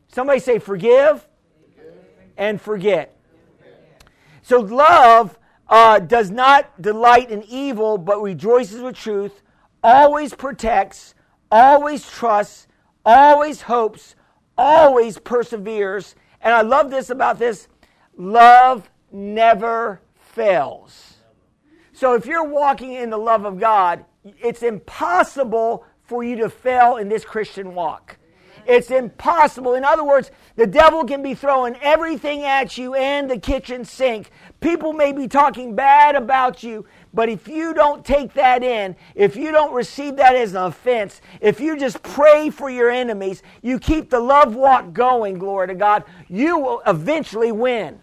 Somebody 0.08 0.40
say 0.40 0.58
forgive 0.58 1.26
and 2.36 2.60
forget. 2.60 3.16
So 4.42 4.61
love 4.61 5.38
uh, 5.68 6.00
does 6.00 6.30
not 6.30 6.82
delight 6.82 7.30
in 7.30 7.42
evil, 7.44 7.96
but 7.96 8.20
rejoices 8.20 8.82
with 8.82 8.96
truth, 8.96 9.42
always 9.82 10.34
protects, 10.34 11.14
always 11.50 12.08
trusts, 12.08 12.66
always 13.04 13.62
hopes, 13.62 14.14
always 14.58 15.18
perseveres. 15.18 16.14
And 16.40 16.52
I 16.52 16.62
love 16.62 16.90
this 16.90 17.08
about 17.11 17.38
this 17.38 17.68
love 18.16 18.90
never 19.11 20.00
fails. 20.14 21.14
So 21.92 22.14
if 22.14 22.26
you're 22.26 22.49
walking 22.49 22.92
in 22.94 23.11
the 23.11 23.18
love 23.18 23.44
of 23.44 23.58
God, 23.61 24.04
it's 24.25 24.62
impossible 24.62 25.87
for 26.02 26.25
you 26.25 26.37
to 26.37 26.50
fail 26.50 26.96
in 26.96 27.08
this 27.08 27.25
Christian 27.25 27.75
walk. 27.75 28.18
It's 28.66 28.90
impossible. 28.90 29.75
In 29.75 29.85
other 29.85 30.04
words, 30.04 30.31
the 30.57 30.66
devil 30.66 31.04
can 31.04 31.23
be 31.23 31.35
throwing 31.35 31.76
everything 31.83 32.45
at 32.45 32.78
you 32.78 32.95
and 32.95 33.31
the 33.31 33.38
kitchen 33.38 33.85
sink. 33.85 34.31
People 34.61 34.92
may 34.92 35.12
be 35.12 35.26
talking 35.26 35.75
bad 35.75 36.14
about 36.14 36.62
you, 36.62 36.87
but 37.12 37.28
if 37.28 37.49
you 37.49 37.75
don't 37.75 38.04
take 38.04 38.35
that 38.35 38.62
in, 38.62 38.95
if 39.14 39.35
you 39.35 39.50
don't 39.50 39.75
receive 39.75 40.16
that 40.16 40.37
as 40.37 40.52
an 40.52 40.62
offense, 40.62 41.21
if 41.40 41.61
you 41.61 41.76
just 41.76 42.02
pray 42.02 42.50
for 42.50 42.71
your 42.71 42.90
enemies, 42.90 43.42
you 43.62 43.78
keep 43.78 44.11
the 44.11 44.21
love 44.21 44.54
walk 44.54 44.92
going, 44.92 45.38
glory 45.38 45.66
to 45.66 45.75
God, 45.75 46.04
you 46.28 46.59
will 46.59 46.83
eventually 46.87 47.50
win. 47.50 47.99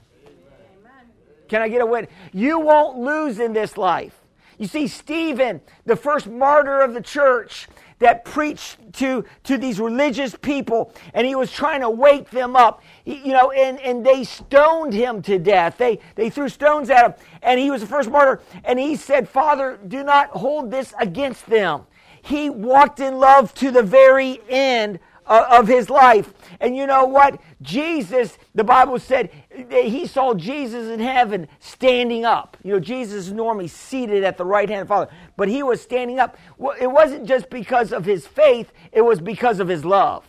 Can 1.48 1.62
I 1.62 1.70
get 1.70 1.82
a 1.82 1.86
win? 1.86 2.08
You 2.32 2.60
won't 2.60 3.00
lose 3.00 3.39
in 3.39 3.54
this 3.54 3.78
life. 3.78 4.16
You 4.60 4.68
see, 4.68 4.88
Stephen, 4.88 5.62
the 5.86 5.96
first 5.96 6.28
martyr 6.28 6.82
of 6.82 6.94
the 6.94 7.01
church, 7.01 7.68
that 8.00 8.25
preached 8.25 8.77
to, 8.94 9.24
to 9.44 9.58
these 9.58 9.79
religious 9.79 10.36
people 10.36 10.94
and 11.13 11.27
he 11.27 11.36
was 11.36 11.51
trying 11.51 11.82
to 11.82 11.89
wake 11.89 12.29
them 12.29 12.56
up. 12.56 12.82
You 13.06 13.34
know, 13.34 13.51
and, 13.51 13.79
and 13.82 14.06
they 14.06 14.24
stoned 14.24 14.94
him 14.94 15.22
to 15.24 15.38
death. 15.38 15.77
They, 15.77 16.00
they 16.15 16.29
threw 16.29 16.50
stones 16.50 16.89
at 16.89 17.06
him 17.06 17.13
and 17.41 17.60
he 17.60 17.70
was 17.70 17.82
the 17.82 17.88
first 17.88 18.10
martyr. 18.10 18.41
And 18.63 18.79
he 18.79 18.96
said, 18.96 19.29
Father, 19.29 19.79
do 19.88 20.03
not 20.03 20.29
hold 20.29 20.72
this 20.72 20.94
against 21.00 21.46
them. 21.46 21.84
He 22.22 22.50
walked 22.50 23.00
in 23.00 23.18
love 23.18 23.53
to 23.56 23.72
the 23.72 23.84
very 23.84 24.41
end 24.50 25.00
of 25.29 25.68
his 25.68 25.89
life. 25.89 26.34
And 26.60 26.75
you 26.75 26.88
know 26.88 27.06
what? 27.06 27.39
Jesus, 27.62 28.38
the 28.56 28.63
Bible 28.63 28.98
said, 29.00 29.29
he 29.70 30.08
saw 30.08 30.34
Jesus 30.34 30.89
in 30.89 31.00
heaven 31.00 31.48
standing 31.60 32.25
up. 32.25 32.58
You 32.63 32.74
know, 32.74 32.80
Jesus 32.80 33.28
is 33.28 33.34
normally 33.34 33.68
seated 33.68 34.24
at 34.24 34.38
the 34.38 34.46
right 34.46 34.70
hand 34.70 34.82
of 34.82 34.88
the 34.88 34.94
Father, 34.94 35.12
but 35.38 35.48
he 35.48 35.63
was 35.63 35.82
standing 35.82 36.20
up. 36.20 36.38
Well, 36.58 36.75
it 36.80 36.88
wasn't 36.88 37.25
just 37.25 37.50
because 37.50 37.92
of 37.92 38.06
his 38.06 38.28
faith, 38.28 38.72
it 38.92 39.01
was 39.01 39.20
because 39.20 39.60
of 39.60 39.68
his 39.68 39.86
love. 39.86 40.24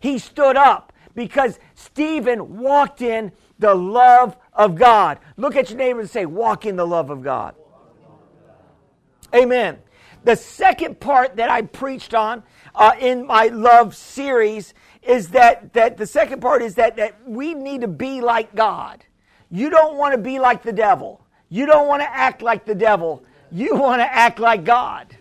He 0.00 0.18
stood 0.18 0.56
up 0.56 0.92
because 1.14 1.58
Stephen 1.74 2.58
walked 2.58 3.02
in 3.02 3.32
the 3.58 3.74
love 3.74 4.36
of 4.54 4.74
God. 4.74 5.18
Look 5.36 5.56
at 5.56 5.70
your 5.70 5.78
neighbor 5.78 6.00
and 6.00 6.10
say, 6.10 6.26
Walk 6.26 6.66
in 6.66 6.76
the 6.76 6.86
love 6.86 7.10
of 7.10 7.22
God. 7.22 7.54
Amen. 9.34 9.78
The 10.24 10.36
second 10.36 11.00
part 11.00 11.36
that 11.36 11.50
I 11.50 11.62
preached 11.62 12.14
on 12.14 12.42
uh, 12.74 12.92
in 12.98 13.26
my 13.26 13.46
love 13.46 13.94
series 13.94 14.74
is 15.02 15.28
that, 15.28 15.72
that 15.72 15.96
the 15.96 16.06
second 16.06 16.40
part 16.40 16.62
is 16.62 16.74
that, 16.74 16.96
that 16.96 17.16
we 17.26 17.54
need 17.54 17.80
to 17.80 17.88
be 17.88 18.20
like 18.20 18.54
God. 18.54 19.04
You 19.50 19.70
don't 19.70 19.96
want 19.96 20.12
to 20.12 20.18
be 20.18 20.38
like 20.38 20.62
the 20.62 20.72
devil. 20.72 21.24
You 21.48 21.66
don't 21.66 21.88
want 21.88 22.02
to 22.02 22.08
act 22.08 22.42
like 22.42 22.64
the 22.64 22.74
devil. 22.74 23.24
You 23.50 23.74
want 23.74 24.00
to 24.00 24.12
act 24.12 24.38
like 24.38 24.64
God. 24.64 25.16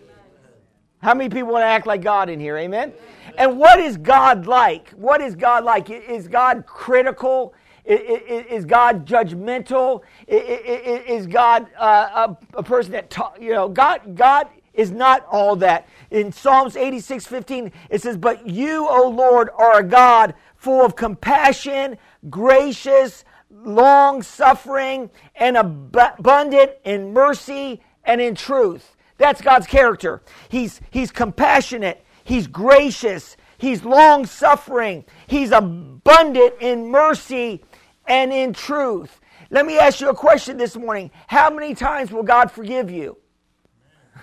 How 1.02 1.14
many 1.14 1.30
people 1.30 1.54
want 1.54 1.64
to 1.64 1.68
act 1.68 1.88
like 1.88 2.02
God 2.02 2.30
in 2.30 2.40
here? 2.40 2.58
Amen? 2.58 2.94
And 3.38 3.58
what 3.58 3.80
is 3.80 3.98
God 3.98 4.46
like? 4.46 4.90
What 4.92 5.22
is 5.22 5.36
God 5.36 5.64
like? 5.64 5.90
Is 5.90 6.28
God 6.28 6.66
critical? 6.66 7.54
Is 7.86 8.66
God 8.66 9.08
judgmental? 9.08 10.02
Is 10.28 11.26
God 11.26 11.68
uh, 11.78 12.36
a 12.54 12.64
person 12.64 12.92
that, 12.92 13.18
you 13.40 13.54
know, 13.54 13.70
God, 13.70 14.16
God 14.16 14.50
is 14.74 14.92
not 14.92 15.26
all 15.32 15.56
that. 15.58 15.88
In 16.12 16.32
Psalms 16.32 16.76
86 16.76 17.26
15, 17.26 17.72
it 17.90 18.02
says, 18.02 18.18
But 18.18 18.48
you, 18.48 18.88
O 18.88 19.10
Lord, 19.10 19.50
are 19.56 19.80
a 19.80 19.84
God 19.84 20.34
full 20.56 20.84
of 20.84 20.96
compassion, 20.96 21.98
gracious, 22.30 23.24
long 23.52 24.22
suffering, 24.22 25.10
and 25.36 25.58
abundant 25.58 26.72
in 26.84 27.14
mercy 27.14 27.82
and 28.04 28.20
in 28.20 28.36
truth. 28.36 28.96
That's 29.18 29.42
God's 29.42 29.68
character. 29.68 30.22
He's, 30.50 30.82
he's 30.90 31.12
compassionate, 31.12 32.04
He's 32.24 32.48
gracious, 32.48 33.38
He's 33.58 33.84
long 33.84 34.26
suffering, 34.26 35.06
He's 35.28 35.52
abundant 35.52 36.56
in 36.60 36.90
mercy 36.90 37.64
and 38.08 38.34
in 38.34 38.54
truth. 38.54 39.20
Let 39.52 39.66
me 39.66 39.78
ask 39.78 40.00
you 40.00 40.10
a 40.10 40.16
question 40.16 40.58
this 40.58 40.76
morning. 40.76 41.12
How 41.28 41.50
many 41.50 41.76
times 41.76 42.12
will 42.12 42.24
God 42.24 42.52
forgive 42.52 42.90
you? 42.92 43.18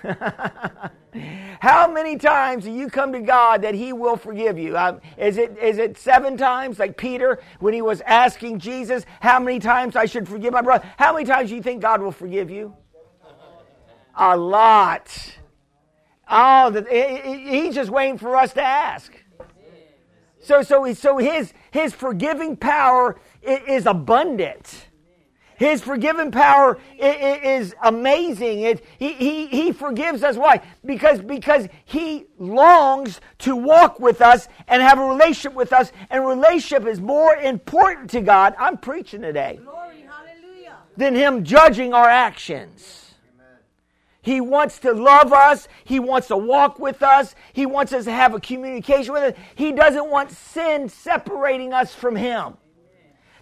How 1.61 1.91
many 1.91 2.17
times 2.17 2.65
do 2.65 2.71
you 2.71 2.89
come 2.89 3.13
to 3.13 3.21
God 3.21 3.63
that 3.63 3.75
He 3.75 3.93
will 3.93 4.17
forgive 4.17 4.59
you? 4.59 4.77
Um, 4.77 5.01
is, 5.17 5.39
it, 5.39 5.57
is 5.59 5.79
it 5.79 5.97
seven 5.97 6.37
times, 6.37 6.79
like 6.79 6.97
Peter 6.97 7.41
when 7.61 7.75
he 7.75 7.83
was 7.83 8.01
asking 8.03 8.59
Jesus, 8.59 9.05
How 9.21 9.39
many 9.39 9.59
times 9.59 9.97
I 9.97 10.07
should 10.07 10.29
forgive 10.29 10.53
my 10.53 10.63
brother? 10.63 10.87
How 10.97 11.13
many 11.13 11.25
times 11.25 11.51
do 11.51 11.57
you 11.57 11.63
think 11.63 11.83
God 11.83 12.01
will 12.01 12.13
forgive 12.13 12.51
you? 12.51 12.75
A 14.17 14.37
lot. 14.37 15.37
Oh, 16.29 16.71
the, 16.71 16.83
He's 16.83 17.75
just 17.75 17.91
waiting 17.91 18.19
for 18.19 18.37
us 18.37 18.53
to 18.55 18.63
ask. 18.63 19.13
So, 20.41 20.63
so, 20.63 20.93
so 20.93 21.19
his, 21.19 21.53
his 21.73 21.93
forgiving 21.93 22.57
power 22.57 23.19
is 23.43 23.85
abundant. 23.87 24.86
His 25.57 25.83
forgiving 25.83 26.31
power 26.31 26.79
is 26.99 27.75
amazing. 27.83 28.61
It, 28.61 28.85
he, 28.99 29.13
he, 29.15 29.47
he 29.47 29.73
forgives 29.73 30.23
us. 30.23 30.37
Why? 30.37 30.61
Because, 30.85 31.21
because 31.21 31.69
He 31.85 32.27
longs 32.39 33.21
to 33.39 33.57
walk 33.57 33.99
with 33.99 34.21
us 34.21 34.49
and 34.69 34.83
have 34.83 34.99
a 34.99 35.05
relationship 35.05 35.55
with 35.55 35.73
us. 35.73 35.93
And 36.11 36.27
relationship 36.27 36.87
is 36.87 37.01
more 37.01 37.35
important 37.37 38.11
to 38.11 38.21
God. 38.21 38.55
I'm 38.59 38.77
preaching 38.77 39.23
today. 39.23 39.59
Glory, 39.63 40.07
Hallelujah. 40.07 40.77
than 40.97 41.15
Him 41.15 41.43
judging 41.43 41.95
our 41.95 42.09
actions. 42.09 43.15
He 44.21 44.41
wants 44.41 44.81
to 44.81 44.93
love 44.93 45.33
us. 45.33 45.69
He 45.85 46.01
wants 46.01 46.27
to 46.29 46.37
walk 46.37 46.81
with 46.81 47.01
us. 47.01 47.37
He 47.53 47.65
wants 47.65 47.93
us 47.93 48.07
to 48.07 48.13
have 48.13 48.35
a 48.35 48.41
communication 48.41 49.13
with 49.13 49.23
us. 49.23 49.45
He 49.55 49.71
doesn't 49.71 50.11
want 50.11 50.33
sin 50.33 50.89
separating 50.89 51.73
us 51.73 51.95
from 51.95 52.17
Him. 52.17 52.57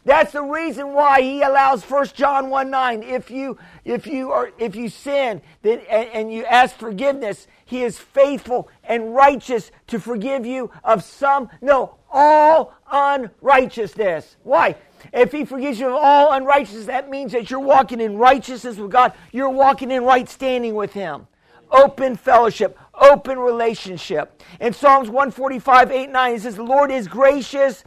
That's 0.05 0.33
the 0.33 0.43
reason 0.43 0.93
why 0.93 1.23
he 1.23 1.43
allows 1.43 1.83
1 1.83 2.09
John 2.15 2.51
1 2.51 2.71
9. 2.71 3.03
If 3.03 3.31
you 3.31 3.59
if 3.85 4.07
you 4.07 4.33
are 4.33 4.51
if 4.59 4.77
you 4.77 4.89
sin 4.89 5.41
then 5.63 5.81
and, 5.91 6.09
and 6.11 6.33
you 6.33 6.45
ask 6.45 6.77
forgiveness, 6.77 7.47
he 7.65 7.83
is 7.83 7.99
faithful 7.99 8.69
and 8.85 9.15
righteous 9.15 9.71
to 9.89 9.99
forgive 9.99 10.45
you 10.45 10.71
of 10.83 11.03
some, 11.03 11.49
no, 11.63 11.97
all 12.11 12.75
unrighteousness. 12.91 14.37
Why? 14.43 14.77
If 15.13 15.33
he 15.33 15.45
forgives 15.45 15.81
you 15.81 15.89
of 15.89 15.95
all 15.95 16.33
unrighteousness, 16.33 16.87
that 16.87 17.11
means 17.11 17.33
that 17.33 17.51
you're 17.51 17.61
walking 17.61 18.01
in 18.01 18.17
righteousness 18.19 18.77
with 18.77 18.91
God. 18.91 19.13
You're 19.33 19.51
walking 19.51 19.91
in 19.91 20.05
right 20.05 20.29
standing 20.29 20.75
with 20.75 20.93
him. 20.93 21.27
Open 21.71 22.15
fellowship, 22.17 22.79
open 22.95 23.39
relationship. 23.39 24.43
In 24.61 24.73
Psalms 24.73 25.09
145, 25.09 25.91
8, 25.91 26.11
9, 26.11 26.35
it 26.35 26.43
says, 26.43 26.57
The 26.57 26.63
Lord 26.63 26.91
is 26.93 27.09
gracious 27.09 27.83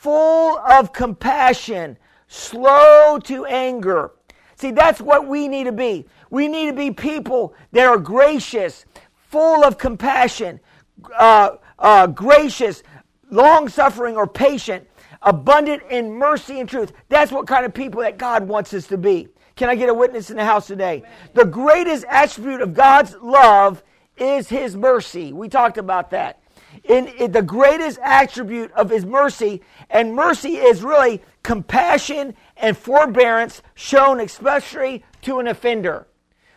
full 0.00 0.58
of 0.58 0.92
compassion, 0.92 1.98
slow 2.28 3.18
to 3.24 3.44
anger. 3.46 4.12
See, 4.56 4.70
that's 4.70 5.00
what 5.00 5.26
we 5.26 5.48
need 5.48 5.64
to 5.64 5.72
be. 5.72 6.06
We 6.30 6.46
need 6.46 6.66
to 6.66 6.72
be 6.72 6.90
people 6.92 7.54
that 7.72 7.86
are 7.86 7.98
gracious, 7.98 8.84
full 9.28 9.64
of 9.64 9.76
compassion, 9.78 10.60
uh, 11.18 11.56
uh, 11.78 12.06
gracious, 12.08 12.82
long 13.30 13.68
suffering, 13.68 14.16
or 14.16 14.26
patient, 14.26 14.88
abundant 15.22 15.82
in 15.90 16.12
mercy 16.12 16.60
and 16.60 16.68
truth. 16.68 16.92
That's 17.08 17.32
what 17.32 17.46
kind 17.46 17.64
of 17.66 17.74
people 17.74 18.00
that 18.02 18.18
God 18.18 18.46
wants 18.46 18.72
us 18.74 18.86
to 18.88 18.98
be. 18.98 19.28
Can 19.56 19.68
I 19.68 19.74
get 19.74 19.88
a 19.88 19.94
witness 19.94 20.30
in 20.30 20.36
the 20.36 20.44
house 20.44 20.68
today? 20.68 21.02
The 21.34 21.44
greatest 21.44 22.04
attribute 22.08 22.60
of 22.60 22.72
God's 22.72 23.16
love 23.20 23.82
is 24.16 24.48
His 24.48 24.76
mercy. 24.76 25.32
We 25.32 25.48
talked 25.48 25.78
about 25.78 26.10
that 26.10 26.40
in, 26.84 27.08
in 27.08 27.32
the 27.32 27.42
greatest 27.42 27.98
attribute 28.02 28.72
of 28.72 28.90
his 28.90 29.04
mercy, 29.04 29.62
and 29.90 30.14
mercy 30.14 30.56
is 30.56 30.82
really 30.82 31.22
compassion 31.42 32.34
and 32.56 32.76
forbearance 32.76 33.62
shown 33.74 34.20
especially 34.20 35.04
to 35.22 35.38
an 35.38 35.48
offender. 35.48 36.06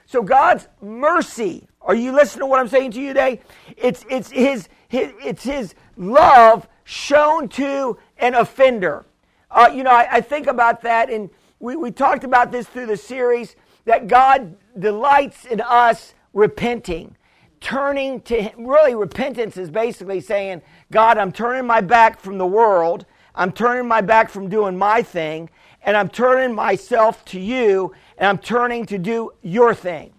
So 0.06 0.22
God's 0.22 0.68
mercy, 0.82 1.68
are 1.82 1.96
you 1.96 2.12
listening 2.12 2.42
to 2.42 2.46
what 2.48 2.60
I'm 2.60 2.68
saying 2.68 2.92
to 2.92 3.02
you 3.02 3.10
today? 3.10 3.40
It's, 3.78 4.06
it's, 4.10 4.30
his, 4.32 4.68
his, 4.90 5.12
it's 5.24 5.44
his 5.44 5.74
love 5.96 6.68
shown 6.84 7.48
to 7.50 7.98
an 8.18 8.36
offender. 8.36 9.06
Uh, 9.50 9.70
you 9.74 9.84
know, 9.84 9.92
I, 9.92 10.08
I, 10.16 10.22
think 10.22 10.48
about 10.48 10.82
that, 10.82 11.10
and 11.10 11.30
we, 11.60 11.76
we 11.76 11.92
talked 11.92 12.24
about 12.24 12.52
this 12.52 12.68
through 12.68 12.86
the 12.88 12.98
series 12.98 13.56
that 13.86 14.08
God 14.08 14.56
delights 14.78 15.46
in 15.46 15.62
us 15.62 16.14
repenting 16.34 17.16
turning 17.62 18.20
to 18.22 18.42
him. 18.42 18.68
Really, 18.68 18.96
repentance 18.96 19.56
is 19.56 19.70
basically 19.70 20.20
saying, 20.20 20.64
God, 20.92 21.18
I'm 21.18 21.32
turning 21.32 21.66
my 21.66 21.80
back 21.80 22.20
from 22.20 22.38
the 22.38 22.46
world. 22.46 23.06
I'm 23.36 23.52
turning 23.52 23.88
my 23.88 24.02
back 24.02 24.30
from 24.30 24.50
doing 24.50 24.78
my 24.78 25.02
thing. 25.04 25.50
And 25.84 25.98
I'm 25.98 26.10
turning 26.10 26.56
myself 26.56 27.26
to 27.26 27.40
you. 27.40 27.94
And 28.18 28.28
I'm 28.28 28.38
turning 28.38 28.86
to 28.88 28.98
do 28.98 29.32
your 29.42 29.74
thing. 29.76 30.14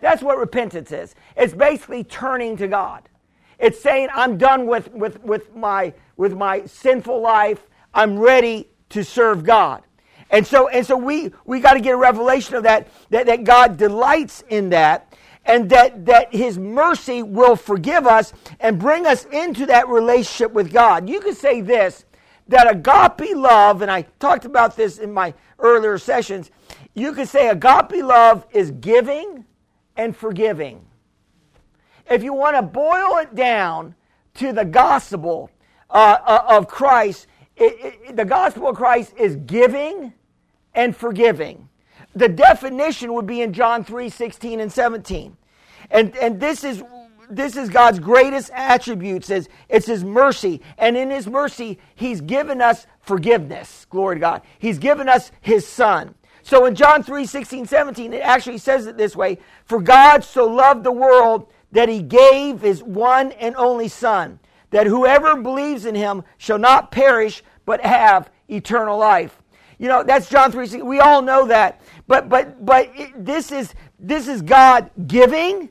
That's 0.00 0.22
what 0.22 0.38
repentance 0.38 0.92
is. 0.92 1.14
It's 1.36 1.54
basically 1.54 2.04
turning 2.04 2.56
to 2.58 2.68
God. 2.68 3.08
It's 3.58 3.80
saying, 3.80 4.08
I'm 4.14 4.38
done 4.38 4.66
with, 4.66 4.92
with, 4.92 5.22
with, 5.24 5.54
my, 5.56 5.92
with 6.16 6.34
my 6.34 6.66
sinful 6.66 7.20
life. 7.20 7.66
I'm 7.94 8.18
ready 8.18 8.68
to 8.90 9.04
serve 9.04 9.44
God. 9.44 9.82
And 10.30 10.46
so, 10.46 10.68
and 10.68 10.86
so 10.86 10.96
we, 10.96 11.32
we 11.44 11.60
got 11.60 11.74
to 11.74 11.80
get 11.80 11.94
a 11.94 11.96
revelation 11.96 12.54
of 12.56 12.64
that, 12.64 12.88
that, 13.10 13.26
that 13.26 13.44
God 13.44 13.76
delights 13.76 14.44
in 14.48 14.70
that. 14.70 15.14
and 15.44 15.70
that, 15.70 16.06
that 16.06 16.32
His 16.34 16.58
mercy 16.58 17.22
will 17.22 17.56
forgive 17.56 18.06
us 18.06 18.32
and 18.60 18.78
bring 18.78 19.06
us 19.06 19.24
into 19.26 19.66
that 19.66 19.88
relationship 19.88 20.52
with 20.52 20.72
God. 20.72 21.08
You 21.08 21.20
could 21.20 21.36
say 21.36 21.60
this 21.62 22.04
that 22.48 22.70
agape 22.70 23.36
love, 23.36 23.82
and 23.82 23.90
I 23.90 24.02
talked 24.18 24.44
about 24.44 24.76
this 24.76 24.98
in 24.98 25.12
my 25.12 25.34
earlier 25.58 25.98
sessions, 25.98 26.50
you 26.94 27.12
could 27.12 27.28
say 27.28 27.48
agape 27.48 28.02
love 28.02 28.46
is 28.52 28.70
giving 28.72 29.44
and 29.96 30.16
forgiving. 30.16 30.84
If 32.10 32.22
you 32.22 32.32
want 32.32 32.56
to 32.56 32.62
boil 32.62 33.18
it 33.18 33.34
down 33.34 33.94
to 34.34 34.52
the 34.52 34.64
gospel 34.64 35.50
uh, 35.90 36.18
uh 36.24 36.44
of 36.48 36.68
Christ, 36.68 37.26
it, 37.56 37.96
it, 38.08 38.16
the 38.16 38.24
gospel 38.24 38.68
of 38.68 38.76
Christ 38.76 39.14
is 39.18 39.36
giving 39.36 40.12
and 40.74 40.96
forgiving. 40.96 41.68
The 42.14 42.28
definition 42.28 43.12
would 43.14 43.26
be 43.26 43.42
in 43.42 43.52
John 43.52 43.84
3 43.84 44.08
16 44.08 44.60
and 44.60 44.72
17. 44.72 45.36
And, 45.90 46.16
and 46.16 46.40
this 46.40 46.64
is 46.64 46.82
this 47.30 47.56
is 47.56 47.68
God's 47.68 47.98
greatest 47.98 48.50
attributes 48.54 49.30
is 49.30 49.48
it's 49.68 49.86
his 49.86 50.04
mercy. 50.04 50.60
And 50.76 50.96
in 50.96 51.10
his 51.10 51.26
mercy 51.26 51.78
he's 51.94 52.20
given 52.20 52.60
us 52.60 52.86
forgiveness. 53.00 53.86
Glory 53.90 54.16
to 54.16 54.20
God. 54.20 54.42
He's 54.58 54.78
given 54.78 55.08
us 55.08 55.30
his 55.40 55.66
son. 55.66 56.14
So 56.42 56.64
in 56.66 56.74
John 56.74 57.02
3 57.02 57.26
16 57.26 57.66
17 57.66 58.12
it 58.12 58.22
actually 58.22 58.58
says 58.58 58.86
it 58.86 58.96
this 58.96 59.14
way 59.14 59.38
for 59.64 59.80
God 59.80 60.24
so 60.24 60.46
loved 60.46 60.84
the 60.84 60.92
world 60.92 61.48
that 61.72 61.88
he 61.88 62.02
gave 62.02 62.60
his 62.60 62.82
one 62.82 63.32
and 63.32 63.54
only 63.56 63.88
son 63.88 64.40
that 64.70 64.86
whoever 64.86 65.36
believes 65.36 65.84
in 65.84 65.94
him 65.94 66.24
shall 66.36 66.58
not 66.58 66.90
perish 66.90 67.42
but 67.64 67.84
have 67.84 68.30
eternal 68.48 68.98
life. 68.98 69.42
You 69.78 69.88
know, 69.88 70.02
that's 70.02 70.28
John 70.28 70.50
3. 70.50 70.82
We 70.82 71.00
all 71.00 71.22
know 71.22 71.46
that. 71.46 71.80
But 72.06 72.28
but 72.28 72.64
but 72.64 72.90
it, 72.94 73.24
this 73.24 73.52
is 73.52 73.74
this 73.98 74.26
is 74.26 74.42
God 74.42 74.90
giving 75.06 75.68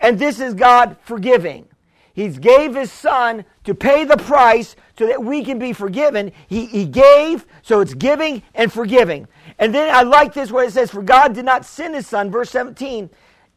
and 0.00 0.18
this 0.18 0.40
is 0.40 0.54
God 0.54 0.96
forgiving. 1.02 1.66
He 2.12 2.28
gave 2.28 2.74
his 2.74 2.90
son 2.92 3.44
to 3.64 3.74
pay 3.74 4.04
the 4.04 4.16
price 4.16 4.76
so 4.98 5.06
that 5.06 5.22
we 5.22 5.44
can 5.44 5.58
be 5.58 5.72
forgiven. 5.72 6.32
He, 6.48 6.66
he 6.66 6.84
gave, 6.84 7.46
so 7.62 7.80
it's 7.80 7.94
giving 7.94 8.42
and 8.54 8.72
forgiving. 8.72 9.28
And 9.58 9.74
then 9.74 9.94
I 9.94 10.02
like 10.02 10.34
this 10.34 10.50
where 10.50 10.64
it 10.64 10.72
says, 10.72 10.90
For 10.90 11.02
God 11.02 11.34
did 11.34 11.44
not 11.44 11.64
send 11.64 11.94
his 11.94 12.06
son, 12.06 12.30
verse 12.30 12.50
17, 12.50 13.08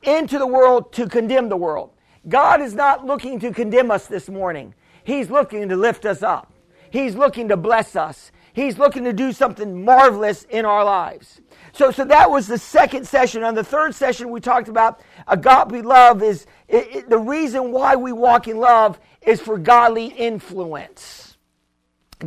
into 0.04 0.38
the 0.38 0.48
world 0.48 0.94
to 0.94 1.08
condemn 1.08 1.50
the 1.50 1.58
world. 1.58 1.92
God 2.30 2.62
is 2.62 2.74
not 2.74 3.06
looking 3.06 3.40
to 3.40 3.52
condemn 3.52 3.92
us 3.92 4.08
this 4.08 4.30
morning. 4.30 4.74
He's 5.04 5.30
looking 5.30 5.68
to 5.68 5.76
lift 5.76 6.06
us 6.06 6.24
up. 6.24 6.54
He's 6.90 7.16
looking 7.16 7.50
to 7.50 7.58
bless 7.58 7.96
us. 7.96 8.32
He's 8.54 8.78
looking 8.78 9.04
to 9.04 9.14
do 9.14 9.34
something 9.34 9.84
marvelous 9.84 10.44
in 10.44 10.64
our 10.64 10.86
lives. 10.86 11.42
So, 11.74 11.90
so 11.90 12.06
that 12.06 12.30
was 12.30 12.48
the 12.48 12.60
second 12.60 13.08
session. 13.08 13.44
On 13.44 13.56
the 13.56 13.64
third 13.64 13.96
session, 13.96 14.30
we 14.30 14.40
talked 14.40 14.68
about 14.70 15.02
agape 15.28 15.84
love 15.84 16.22
is 16.22 16.46
it, 16.68 16.96
it, 16.96 17.10
the 17.10 17.18
reason 17.18 17.72
why 17.72 17.96
we 17.96 18.12
walk 18.12 18.48
in 18.48 18.58
love 18.60 19.00
is 19.24 19.42
for 19.42 19.58
godly 19.58 20.06
influence. 20.08 21.38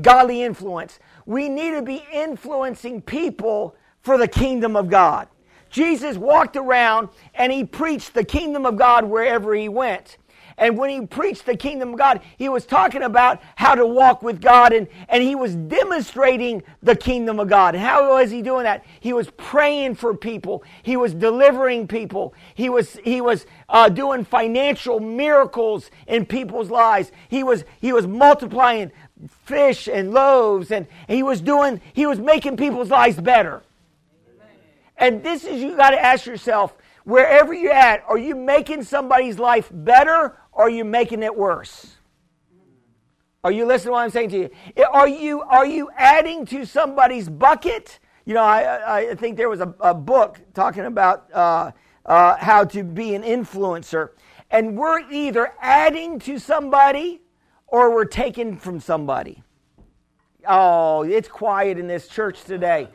Godly 0.00 0.42
influence. 0.42 0.98
We 1.26 1.48
need 1.48 1.72
to 1.72 1.82
be 1.82 2.04
influencing 2.12 3.02
people 3.02 3.76
for 4.02 4.18
the 4.18 4.28
kingdom 4.28 4.76
of 4.76 4.90
God. 4.90 5.28
Jesus 5.70 6.16
walked 6.16 6.56
around 6.56 7.08
and 7.34 7.52
he 7.52 7.64
preached 7.64 8.14
the 8.14 8.24
kingdom 8.24 8.66
of 8.66 8.76
God 8.76 9.04
wherever 9.04 9.54
he 9.54 9.68
went. 9.68 10.18
And 10.58 10.78
when 10.78 10.88
he 10.88 11.06
preached 11.06 11.44
the 11.44 11.56
kingdom 11.56 11.92
of 11.92 11.98
God, 11.98 12.22
he 12.38 12.48
was 12.48 12.64
talking 12.64 13.02
about 13.02 13.42
how 13.56 13.74
to 13.74 13.86
walk 13.86 14.22
with 14.22 14.40
God 14.40 14.72
and, 14.72 14.88
and 15.08 15.22
he 15.22 15.34
was 15.34 15.54
demonstrating 15.54 16.62
the 16.82 16.96
kingdom 16.96 17.38
of 17.38 17.48
God. 17.48 17.74
And 17.74 17.84
how 17.84 18.14
was 18.14 18.30
he 18.30 18.40
doing 18.40 18.64
that? 18.64 18.84
He 19.00 19.12
was 19.12 19.28
praying 19.36 19.96
for 19.96 20.14
people. 20.14 20.64
He 20.82 20.96
was 20.96 21.12
delivering 21.12 21.86
people. 21.88 22.32
He 22.54 22.70
was, 22.70 22.94
he 23.04 23.20
was 23.20 23.44
uh, 23.68 23.90
doing 23.90 24.24
financial 24.24 24.98
miracles 24.98 25.90
in 26.06 26.24
people's 26.24 26.70
lives. 26.70 27.12
He 27.28 27.42
was, 27.42 27.64
he 27.80 27.92
was 27.92 28.06
multiplying 28.06 28.92
fish 29.44 29.88
and 29.88 30.12
loaves 30.12 30.70
and 30.70 30.86
he 31.06 31.22
was 31.22 31.42
doing, 31.42 31.82
he 31.92 32.06
was 32.06 32.18
making 32.18 32.56
people's 32.56 32.90
lives 32.90 33.20
better. 33.20 33.62
And 34.96 35.22
this 35.22 35.44
is, 35.44 35.60
you 35.60 35.76
got 35.76 35.90
to 35.90 36.02
ask 36.02 36.24
yourself, 36.24 36.74
wherever 37.06 37.54
you're 37.54 37.72
at, 37.72 38.04
are 38.08 38.18
you 38.18 38.34
making 38.34 38.82
somebody's 38.82 39.38
life 39.38 39.70
better 39.72 40.36
or 40.50 40.64
are 40.64 40.70
you 40.70 40.84
making 40.84 41.22
it 41.22 41.34
worse? 41.34 41.94
Are 43.44 43.52
you 43.52 43.64
listening 43.64 43.90
to 43.90 43.92
what 43.92 44.00
I'm 44.00 44.10
saying 44.10 44.30
to 44.30 44.38
you? 44.38 44.84
Are 44.92 45.06
you, 45.06 45.40
are 45.42 45.64
you 45.64 45.88
adding 45.96 46.44
to 46.46 46.66
somebody's 46.66 47.28
bucket? 47.28 48.00
You 48.24 48.34
know, 48.34 48.42
I, 48.42 48.98
I 48.98 49.14
think 49.14 49.36
there 49.36 49.48
was 49.48 49.60
a, 49.60 49.72
a 49.78 49.94
book 49.94 50.40
talking 50.52 50.86
about 50.86 51.32
uh, 51.32 51.70
uh, 52.04 52.36
how 52.38 52.64
to 52.64 52.82
be 52.82 53.14
an 53.14 53.22
influencer. 53.22 54.10
And 54.50 54.76
we're 54.76 55.08
either 55.08 55.52
adding 55.60 56.18
to 56.20 56.40
somebody 56.40 57.22
or 57.68 57.94
we're 57.94 58.04
taking 58.04 58.56
from 58.56 58.80
somebody. 58.80 59.44
Oh, 60.44 61.04
it's 61.04 61.28
quiet 61.28 61.78
in 61.78 61.86
this 61.86 62.08
church 62.08 62.42
today. 62.42 62.88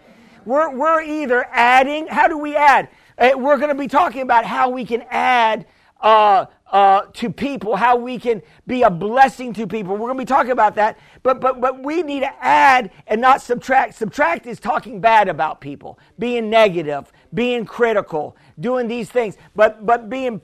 We're, 0.43 0.75
we're 0.75 1.01
either 1.01 1.47
adding, 1.49 2.07
how 2.07 2.27
do 2.27 2.37
we 2.37 2.57
add? 2.57 2.89
Uh, 3.17 3.31
we're 3.35 3.57
going 3.57 3.69
to 3.69 3.75
be 3.75 3.87
talking 3.87 4.21
about 4.21 4.45
how 4.45 4.69
we 4.69 4.85
can 4.85 5.03
add 5.09 5.65
uh, 6.01 6.45
uh, 6.71 7.03
to 7.13 7.29
people, 7.29 7.75
how 7.75 7.95
we 7.95 8.17
can 8.17 8.41
be 8.65 8.81
a 8.83 8.89
blessing 8.89 9.53
to 9.53 9.67
people. 9.67 9.93
We're 9.93 10.07
going 10.07 10.17
to 10.17 10.21
be 10.21 10.25
talking 10.25 10.51
about 10.51 10.75
that, 10.75 10.97
but 11.21 11.41
but 11.41 11.59
but 11.61 11.83
we 11.83 12.01
need 12.01 12.21
to 12.21 12.33
add 12.43 12.91
and 13.07 13.21
not 13.21 13.41
subtract. 13.41 13.95
Subtract 13.95 14.45
is 14.47 14.59
talking 14.59 15.01
bad 15.01 15.27
about 15.27 15.61
people, 15.61 15.99
being 16.17 16.49
negative, 16.49 17.11
being 17.33 17.65
critical, 17.65 18.37
doing 18.59 18.87
these 18.87 19.09
things. 19.09 19.37
But 19.55 19.85
but 19.85 20.09
being 20.09 20.41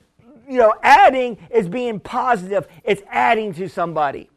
you 0.48 0.58
know 0.58 0.74
adding 0.82 1.38
is 1.50 1.68
being 1.68 1.98
positive. 1.98 2.68
It's 2.84 3.02
adding 3.10 3.54
to 3.54 3.68
somebody, 3.68 4.30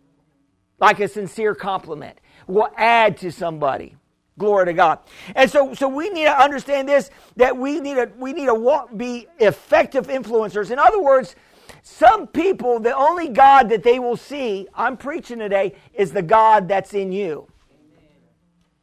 like 0.79 0.99
a 0.99 1.07
sincere 1.07 1.55
compliment. 1.55 2.17
Will 2.47 2.69
add 2.77 3.17
to 3.17 3.31
somebody. 3.31 3.95
Glory 4.41 4.65
to 4.65 4.73
God. 4.73 4.97
And 5.35 5.51
so, 5.51 5.75
so 5.75 5.87
we 5.87 6.09
need 6.09 6.23
to 6.23 6.35
understand 6.35 6.89
this 6.89 7.11
that 7.35 7.55
we 7.55 7.79
need 7.79 7.93
to 7.93 8.09
we 8.17 8.33
need 8.33 8.47
to 8.47 8.55
walk, 8.55 8.89
be 8.97 9.27
effective 9.37 10.07
influencers. 10.07 10.71
In 10.71 10.79
other 10.79 10.99
words, 10.99 11.35
some 11.83 12.25
people, 12.25 12.79
the 12.79 12.95
only 12.95 13.29
God 13.29 13.69
that 13.69 13.83
they 13.83 13.99
will 13.99 14.17
see, 14.17 14.67
I'm 14.73 14.97
preaching 14.97 15.37
today, 15.37 15.75
is 15.93 16.11
the 16.11 16.23
God 16.23 16.67
that's 16.67 16.95
in 16.95 17.11
you. 17.11 17.51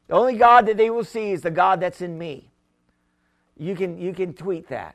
The 0.07 0.15
only 0.15 0.37
God 0.37 0.67
that 0.67 0.77
they 0.77 0.91
will 0.91 1.03
see 1.03 1.33
is 1.33 1.43
the 1.43 1.51
God 1.51 1.81
that's 1.81 2.03
in 2.03 2.17
me. 2.17 2.53
You 3.57 3.75
can, 3.75 3.99
you 3.99 4.15
can 4.15 4.35
tweet 4.35 4.69
that. 4.69 4.95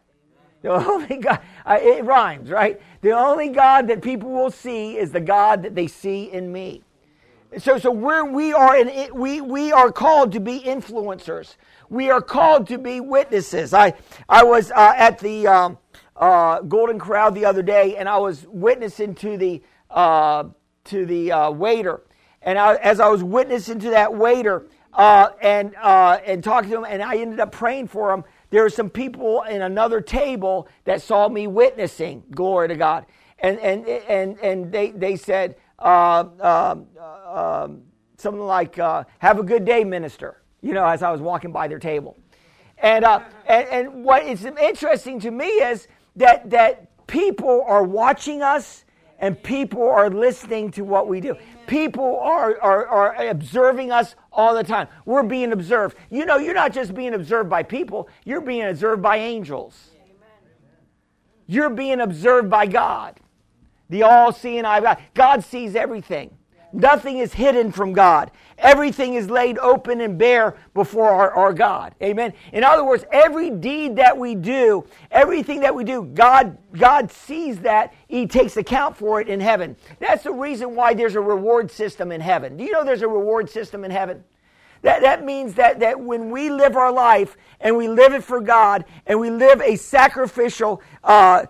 The 0.62 0.70
only 0.90 1.18
God, 1.18 1.42
uh, 1.66 1.78
it 1.82 2.06
rhymes, 2.06 2.50
right? 2.50 2.82
The 3.02 3.12
only 3.12 3.50
God 3.50 3.90
that 3.90 4.02
people 4.02 4.30
will 4.32 4.50
see 4.50 4.98
is 4.98 5.12
the 5.12 5.20
God 5.20 5.64
that 5.64 5.76
they 5.76 5.88
see 5.88 6.32
in 6.32 6.54
me. 6.54 6.84
So, 7.58 7.78
so 7.78 7.92
we're, 7.92 8.26
we, 8.26 8.54
are 8.54 8.84
we, 9.14 9.42
we 9.42 9.72
are 9.72 9.92
called 9.92 10.32
to 10.34 10.40
be 10.40 10.60
influencers. 10.60 11.56
We 11.90 12.10
are 12.10 12.22
called 12.22 12.68
to 12.68 12.78
be 12.78 13.00
witnesses. 13.00 13.74
I, 13.74 13.94
I 14.28 14.44
was 14.44 14.72
uh, 14.72 14.94
at 14.96 15.20
the, 15.20 15.48
um, 15.48 15.78
uh, 16.16 16.62
Golden 16.62 17.00
Corral 17.00 17.32
the 17.32 17.46
other 17.46 17.62
day, 17.62 17.98
and 17.98 18.08
I 18.08 18.18
was 18.18 18.46
witnessing 18.48 19.16
to 19.16 19.38
the 19.38 19.62
uh, 19.90 20.46
to 20.86 21.06
the 21.06 21.32
uh, 21.32 21.52
waiter, 21.52 22.02
and 22.42 22.58
I, 22.58 22.76
as 22.76 23.00
I 23.00 23.08
was 23.08 23.24
witnessing 23.24 23.80
to 23.80 23.90
that 23.92 24.14
waiter 24.14 24.68
uh, 24.94 25.30
and 25.42 25.76
uh, 25.82 26.20
and 26.26 26.44
talking 26.44 26.70
to 26.72 26.78
him, 26.78 26.86
and 26.88 27.02
I 27.02 27.18
ended 27.18 27.40
up 27.40 27.52
praying 27.52 27.88
for 27.88 28.12
him. 28.12 28.24
There 28.50 28.64
were 28.64 28.70
some 28.70 28.90
people 28.90 29.44
in 29.44 29.62
another 29.62 30.02
table 30.02 30.68
that 30.86 31.02
saw 31.02 31.28
me 31.30 31.48
witnessing. 31.48 32.24
Glory 32.32 32.68
to 32.68 32.76
God, 32.76 33.06
and 33.40 33.60
and 33.60 33.88
and 33.88 34.38
and 34.40 34.72
they 34.72 34.92
they 34.92 35.16
said 35.16 35.56
uh, 35.84 36.24
um, 36.40 36.88
um, 37.28 37.82
something 38.18 38.42
like 38.42 38.76
"Have 38.76 39.40
a 39.40 39.44
good 39.44 39.66
day, 39.66 39.84
minister." 39.84 40.42
You 40.62 40.74
know, 40.74 40.86
as 40.86 41.04
I 41.04 41.12
was 41.12 41.22
walking 41.22 41.52
by 41.52 41.68
their 41.68 41.80
table. 41.80 42.18
And, 42.84 43.06
uh, 43.06 43.22
and, 43.48 43.68
and 43.70 44.04
what 44.04 44.26
is 44.26 44.46
interesting 44.46 45.20
to 45.22 45.32
me 45.32 45.46
is 45.46 45.88
that, 46.18 46.50
that 46.50 47.08
people 47.08 47.64
are 47.66 47.84
watching 47.84 48.42
us 48.42 48.84
and 49.20 49.42
people 49.42 49.88
are 49.88 50.10
listening 50.10 50.70
to 50.72 50.84
what 50.84 51.08
we 51.08 51.22
do. 51.22 51.36
People 51.66 52.20
are, 52.20 52.60
are, 52.62 52.88
are 52.88 53.28
observing 53.28 53.90
us 53.90 54.16
all 54.34 54.54
the 54.54 54.66
time. 54.66 54.90
We're 55.06 55.24
being 55.24 55.54
observed. 55.54 55.96
You 56.10 56.26
know, 56.26 56.38
you're 56.38 56.54
not 56.54 56.74
just 56.74 56.94
being 56.94 57.14
observed 57.14 57.50
by 57.50 57.64
people, 57.64 58.10
you're 58.26 58.42
being 58.42 58.66
observed 58.66 59.02
by 59.02 59.18
angels. 59.18 59.92
You're 61.48 61.70
being 61.70 62.02
observed 62.02 62.50
by 62.50 62.66
God, 62.66 63.20
the 63.94 64.04
all 64.04 64.34
seeing 64.34 64.66
eye 64.66 64.80
of 64.80 64.84
God. 64.84 64.98
God 65.14 65.44
sees 65.44 65.76
everything. 65.76 66.36
Nothing 66.74 67.20
is 67.20 67.34
hidden 67.34 67.72
from 67.72 67.94
God. 67.94 68.32
Everything 68.58 69.14
is 69.14 69.30
laid 69.30 69.60
open 69.60 70.02
and 70.02 70.18
bare 70.18 70.56
before 70.74 71.08
our, 71.08 71.32
our 71.32 71.54
God. 71.54 71.94
Amen. 72.02 72.34
In 72.52 72.64
other 72.64 72.84
words, 72.84 73.06
every 73.12 73.52
deed 73.52 73.98
that 73.98 74.18
we 74.18 74.34
do, 74.34 74.84
everything 75.12 75.60
that 75.60 75.76
we 75.76 75.84
do, 75.84 76.04
God, 76.04 76.58
God 76.76 77.12
sees 77.12 77.60
that. 77.60 77.94
He 78.08 78.26
takes 78.26 78.58
account 78.58 78.98
for 78.98 79.22
it 79.22 79.30
in 79.30 79.40
heaven. 79.40 79.78
That's 80.00 80.24
the 80.24 80.32
reason 80.32 80.74
why 80.74 80.96
there's 80.96 81.16
a 81.16 81.22
reward 81.22 81.70
system 81.70 82.12
in 82.12 82.22
heaven. 82.22 82.58
Do 82.58 82.64
you 82.64 82.72
know 82.72 82.84
there's 82.84 83.04
a 83.04 83.08
reward 83.08 83.52
system 83.52 83.84
in 83.84 83.92
heaven? 83.92 84.24
That, 84.82 85.02
that 85.02 85.24
means 85.24 85.54
that, 85.56 85.80
that 85.80 86.00
when 86.00 86.32
we 86.32 86.50
live 86.50 86.76
our 86.76 86.92
life 86.92 87.38
and 87.62 87.78
we 87.78 87.88
live 87.88 88.14
it 88.14 88.24
for 88.24 88.42
God 88.42 88.84
and 89.06 89.20
we 89.20 89.30
live 89.30 89.62
a 89.62 89.78
sacrificial, 89.78 90.82
uh, 91.04 91.46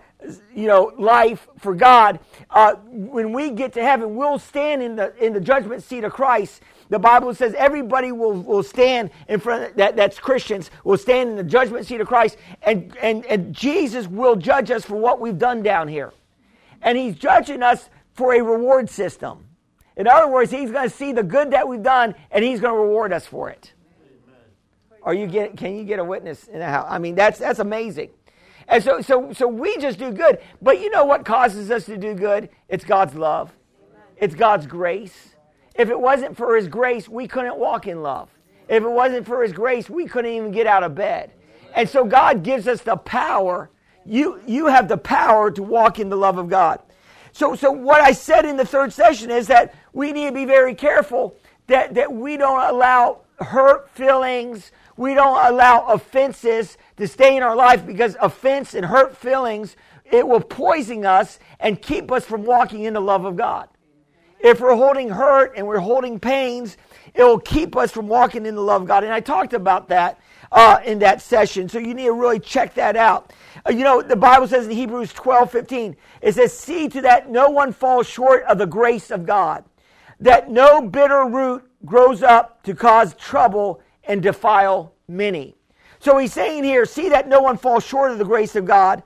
you 0.54 0.66
know, 0.66 0.92
life 0.98 1.48
for 1.58 1.74
God, 1.74 2.20
uh, 2.50 2.74
when 2.86 3.32
we 3.32 3.50
get 3.50 3.72
to 3.74 3.82
heaven, 3.82 4.16
we'll 4.16 4.38
stand 4.38 4.82
in 4.82 4.96
the 4.96 5.14
in 5.24 5.32
the 5.32 5.40
judgment 5.40 5.82
seat 5.82 6.04
of 6.04 6.12
Christ. 6.12 6.62
The 6.90 6.98
Bible 6.98 7.34
says 7.34 7.54
everybody 7.56 8.12
will, 8.12 8.32
will 8.32 8.62
stand 8.62 9.10
in 9.28 9.40
front 9.40 9.64
of, 9.64 9.76
that 9.76 9.96
that's 9.96 10.18
Christians 10.18 10.70
will 10.84 10.98
stand 10.98 11.30
in 11.30 11.36
the 11.36 11.42
judgment 11.42 11.86
seat 11.86 12.00
of 12.00 12.06
Christ, 12.06 12.36
and, 12.62 12.96
and 13.00 13.24
and 13.26 13.54
Jesus 13.54 14.06
will 14.06 14.36
judge 14.36 14.70
us 14.70 14.84
for 14.84 14.96
what 14.96 15.20
we've 15.20 15.38
done 15.38 15.62
down 15.62 15.88
here, 15.88 16.12
and 16.82 16.96
He's 16.96 17.16
judging 17.16 17.62
us 17.62 17.88
for 18.12 18.34
a 18.34 18.42
reward 18.42 18.88
system. 18.90 19.46
In 19.96 20.06
other 20.06 20.28
words, 20.28 20.50
He's 20.50 20.70
going 20.70 20.88
to 20.88 20.94
see 20.94 21.12
the 21.12 21.22
good 21.22 21.50
that 21.52 21.66
we've 21.66 21.82
done, 21.82 22.14
and 22.30 22.44
He's 22.44 22.60
going 22.60 22.74
to 22.74 22.80
reward 22.80 23.12
us 23.12 23.26
for 23.26 23.50
it. 23.50 23.72
Are 25.02 25.14
you 25.14 25.26
get? 25.26 25.56
Can 25.56 25.76
you 25.76 25.84
get 25.84 25.98
a 25.98 26.04
witness 26.04 26.48
in 26.48 26.58
the 26.58 26.66
house? 26.66 26.86
I 26.88 26.98
mean, 26.98 27.14
that's 27.14 27.38
that's 27.38 27.58
amazing. 27.58 28.10
And 28.68 28.82
so, 28.82 29.00
so, 29.00 29.32
so 29.32 29.46
we 29.46 29.76
just 29.78 29.98
do 29.98 30.10
good. 30.10 30.38
But 30.62 30.80
you 30.80 30.90
know 30.90 31.04
what 31.04 31.24
causes 31.24 31.70
us 31.70 31.86
to 31.86 31.96
do 31.96 32.14
good? 32.14 32.48
It's 32.68 32.84
God's 32.84 33.14
love. 33.14 33.52
It's 34.16 34.34
God's 34.34 34.66
grace. 34.66 35.34
If 35.74 35.90
it 35.90 35.98
wasn't 35.98 36.36
for 36.36 36.56
His 36.56 36.68
grace, 36.68 37.08
we 37.08 37.26
couldn't 37.26 37.56
walk 37.56 37.86
in 37.86 38.02
love. 38.02 38.28
If 38.68 38.82
it 38.82 38.90
wasn't 38.90 39.26
for 39.26 39.42
His 39.42 39.52
grace, 39.52 39.90
we 39.90 40.06
couldn't 40.06 40.32
even 40.32 40.50
get 40.50 40.66
out 40.66 40.82
of 40.82 40.94
bed. 40.94 41.32
And 41.74 41.88
so 41.88 42.04
God 42.04 42.42
gives 42.42 42.68
us 42.68 42.82
the 42.82 42.96
power. 42.96 43.70
You, 44.06 44.40
you 44.46 44.66
have 44.66 44.88
the 44.88 44.96
power 44.96 45.50
to 45.50 45.62
walk 45.62 45.98
in 45.98 46.08
the 46.08 46.16
love 46.16 46.38
of 46.38 46.48
God. 46.48 46.80
So, 47.32 47.56
so 47.56 47.72
what 47.72 48.00
I 48.00 48.12
said 48.12 48.44
in 48.44 48.56
the 48.56 48.64
third 48.64 48.92
session 48.92 49.30
is 49.30 49.48
that 49.48 49.74
we 49.92 50.12
need 50.12 50.26
to 50.26 50.32
be 50.32 50.44
very 50.44 50.74
careful 50.74 51.36
that, 51.66 51.94
that 51.94 52.12
we 52.12 52.36
don't 52.36 52.62
allow 52.62 53.22
hurt 53.40 53.90
feelings, 53.90 54.70
we 54.96 55.14
don't 55.14 55.44
allow 55.44 55.86
offenses 55.86 56.76
to 56.96 57.08
stay 57.08 57.36
in 57.36 57.42
our 57.42 57.56
life 57.56 57.84
because 57.84 58.16
offense 58.20 58.74
and 58.74 58.86
hurt 58.86 59.16
feelings, 59.16 59.76
it 60.04 60.26
will 60.26 60.40
poison 60.40 61.04
us 61.04 61.38
and 61.58 61.80
keep 61.80 62.12
us 62.12 62.24
from 62.24 62.44
walking 62.44 62.84
in 62.84 62.94
the 62.94 63.00
love 63.00 63.24
of 63.24 63.36
God. 63.36 63.68
If 64.38 64.60
we're 64.60 64.76
holding 64.76 65.08
hurt 65.08 65.54
and 65.56 65.66
we're 65.66 65.80
holding 65.80 66.20
pains, 66.20 66.76
it 67.14 67.24
will 67.24 67.40
keep 67.40 67.76
us 67.76 67.90
from 67.90 68.08
walking 68.08 68.44
in 68.46 68.54
the 68.54 68.60
love 68.60 68.82
of 68.82 68.88
God. 68.88 69.02
And 69.02 69.12
I 69.12 69.20
talked 69.20 69.54
about 69.54 69.88
that 69.88 70.20
uh, 70.52 70.80
in 70.84 70.98
that 71.00 71.22
session. 71.22 71.68
So 71.68 71.78
you 71.78 71.94
need 71.94 72.04
to 72.04 72.12
really 72.12 72.38
check 72.38 72.74
that 72.74 72.96
out. 72.96 73.32
Uh, 73.66 73.72
you 73.72 73.84
know, 73.84 74.02
the 74.02 74.16
Bible 74.16 74.46
says 74.46 74.66
in 74.66 74.72
Hebrews 74.72 75.12
12 75.12 75.50
15, 75.50 75.96
it 76.20 76.34
says, 76.34 76.56
See 76.56 76.88
to 76.90 77.00
that 77.02 77.30
no 77.30 77.48
one 77.48 77.72
falls 77.72 78.06
short 78.06 78.44
of 78.44 78.58
the 78.58 78.66
grace 78.66 79.10
of 79.10 79.24
God, 79.24 79.64
that 80.20 80.50
no 80.50 80.82
bitter 80.82 81.24
root 81.24 81.64
grows 81.84 82.22
up 82.22 82.62
to 82.64 82.74
cause 82.74 83.14
trouble 83.14 83.80
and 84.06 84.22
defile 84.22 84.94
many. 85.08 85.54
So 85.98 86.18
he's 86.18 86.32
saying 86.32 86.64
here, 86.64 86.84
see 86.84 87.08
that 87.08 87.28
no 87.28 87.40
one 87.40 87.56
falls 87.56 87.84
short 87.84 88.10
of 88.10 88.18
the 88.18 88.24
grace 88.24 88.56
of 88.56 88.64
God. 88.64 89.02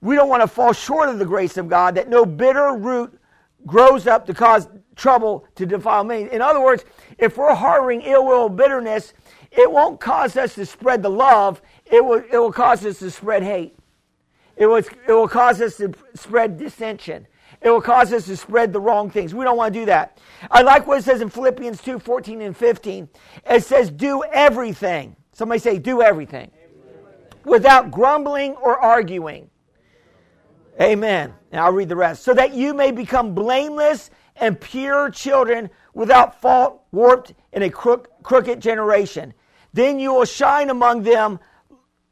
We 0.00 0.16
don't 0.16 0.28
want 0.28 0.42
to 0.42 0.48
fall 0.48 0.72
short 0.72 1.08
of 1.08 1.18
the 1.18 1.24
grace 1.24 1.56
of 1.56 1.68
God, 1.68 1.94
that 1.94 2.08
no 2.08 2.26
bitter 2.26 2.74
root 2.74 3.18
grows 3.64 4.06
up 4.06 4.26
to 4.26 4.34
cause 4.34 4.68
trouble 4.96 5.46
to 5.54 5.64
defile 5.64 6.04
many. 6.04 6.30
In 6.30 6.42
other 6.42 6.60
words, 6.60 6.84
if 7.18 7.36
we're 7.36 7.54
harboring 7.54 8.02
ill 8.02 8.26
will, 8.26 8.48
bitterness, 8.48 9.14
it 9.50 9.70
won't 9.70 10.00
cause 10.00 10.36
us 10.36 10.54
to 10.56 10.66
spread 10.66 11.02
the 11.02 11.10
love, 11.10 11.62
it 11.86 12.04
will, 12.04 12.22
it 12.30 12.36
will 12.36 12.52
cause 12.52 12.84
us 12.84 12.98
to 12.98 13.10
spread 13.10 13.42
hate. 13.42 13.76
It 14.56 14.66
will, 14.66 14.76
it 14.76 14.92
will 15.08 15.28
cause 15.28 15.60
us 15.60 15.76
to 15.78 15.92
spread 16.14 16.58
dissension. 16.58 17.26
It 17.62 17.70
will 17.70 17.80
cause 17.80 18.12
us 18.12 18.26
to 18.26 18.36
spread 18.36 18.72
the 18.72 18.80
wrong 18.80 19.08
things. 19.08 19.34
We 19.34 19.44
don't 19.44 19.56
want 19.56 19.72
to 19.72 19.80
do 19.80 19.86
that. 19.86 20.18
I 20.50 20.62
like 20.62 20.86
what 20.86 20.98
it 20.98 21.04
says 21.04 21.20
in 21.20 21.30
Philippians 21.30 21.80
2 21.80 21.98
14 22.00 22.42
and 22.42 22.56
15. 22.56 23.08
It 23.46 23.64
says, 23.64 23.90
Do 23.90 24.24
everything. 24.32 25.16
Somebody 25.32 25.60
say, 25.60 25.78
Do 25.78 26.02
everything. 26.02 26.50
Without 27.44 27.90
grumbling 27.90 28.54
or 28.56 28.78
arguing. 28.78 29.48
Amen. 30.80 31.32
And 31.52 31.60
I'll 31.60 31.72
read 31.72 31.88
the 31.88 31.96
rest. 31.96 32.22
So 32.22 32.34
that 32.34 32.54
you 32.54 32.74
may 32.74 32.90
become 32.90 33.34
blameless 33.34 34.10
and 34.36 34.60
pure 34.60 35.10
children 35.10 35.70
without 35.94 36.40
fault, 36.40 36.82
warped 36.90 37.34
in 37.52 37.62
a 37.62 37.70
crook, 37.70 38.10
crooked 38.22 38.60
generation. 38.60 39.34
Then 39.72 39.98
you 39.98 40.12
will 40.12 40.24
shine 40.24 40.70
among 40.70 41.02
them 41.02 41.38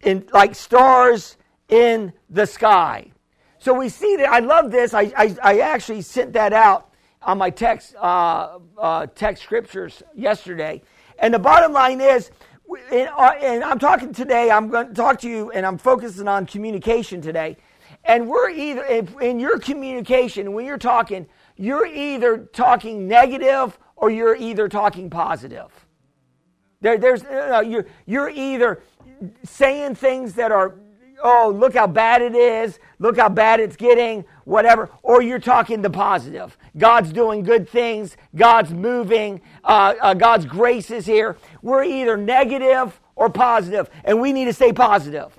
in, 0.03 0.29
like 0.33 0.55
stars 0.55 1.37
in 1.69 2.13
the 2.29 2.47
sky. 2.47 3.13
So 3.61 3.75
we 3.75 3.91
see 3.91 4.17
that. 4.17 4.31
I 4.31 4.39
love 4.39 4.71
this. 4.71 4.95
I, 4.95 5.13
I, 5.15 5.37
I 5.43 5.59
actually 5.61 6.01
sent 6.01 6.33
that 6.33 6.55
out 6.55 6.93
on 7.21 7.37
my 7.37 7.51
text, 7.51 7.95
uh, 7.97 8.59
uh, 8.79 9.07
text 9.15 9.43
scriptures 9.43 10.03
yesterday. 10.15 10.81
And 11.19 11.35
the 11.35 11.39
bottom 11.39 11.71
line 11.75 12.01
is, 12.01 12.31
uh, 12.71 12.95
and 12.95 13.63
I'm 13.63 13.79
talking 13.79 14.15
today, 14.15 14.51
I'm 14.51 14.71
going 14.71 14.89
to 14.89 14.95
talk 14.95 15.21
to 15.21 15.29
you, 15.29 15.51
and 15.51 15.67
I'm 15.67 15.77
focusing 15.77 16.27
on 16.27 16.47
communication 16.47 17.21
today. 17.21 17.59
And 18.07 18.29
we're 18.31 18.49
either, 18.49 18.83
in 19.21 19.39
your 19.39 19.59
communication, 19.59 20.55
when 20.55 20.65
you're 20.65 20.79
talking, 20.79 21.27
you're 21.57 21.85
either 21.85 22.39
talking 22.39 23.07
negative 23.07 23.79
or 23.95 24.11
you're 24.11 24.37
either 24.37 24.71
talking 24.71 25.11
positive. 25.11 25.71
There, 26.81 26.97
there's, 26.97 27.25
you're, 27.25 27.85
you're 28.07 28.31
either 28.31 28.83
saying 29.45 29.97
things 29.97 30.33
that 30.37 30.51
are 30.51 30.77
oh, 31.23 31.55
look 31.55 31.75
how 31.75 31.87
bad 31.87 32.23
it 32.23 32.35
is, 32.35 32.79
look 32.99 33.17
how 33.17 33.29
bad 33.29 33.61
it's 33.61 33.77
getting, 33.77 34.25
whatever, 34.45 34.91
or 35.03 35.23
you're 35.23 35.39
talking 35.39 35.83
the 35.83 35.91
positive. 35.91 36.57
God's 36.77 37.13
doing 37.13 37.43
good 37.43 37.69
things, 37.69 38.17
God's 38.35 38.73
moving, 38.73 39.41
uh, 39.65 39.95
uh, 40.01 40.15
God's 40.15 40.47
grace 40.47 40.91
is 40.91 41.07
here. 41.07 41.37
We're 41.63 41.85
either 41.85 42.17
negative 42.17 43.01
or 43.17 43.29
positive, 43.31 43.91
and 44.05 44.21
we 44.21 44.33
need 44.33 44.47
to 44.47 44.53
stay 44.53 44.73
positive. 44.73 45.39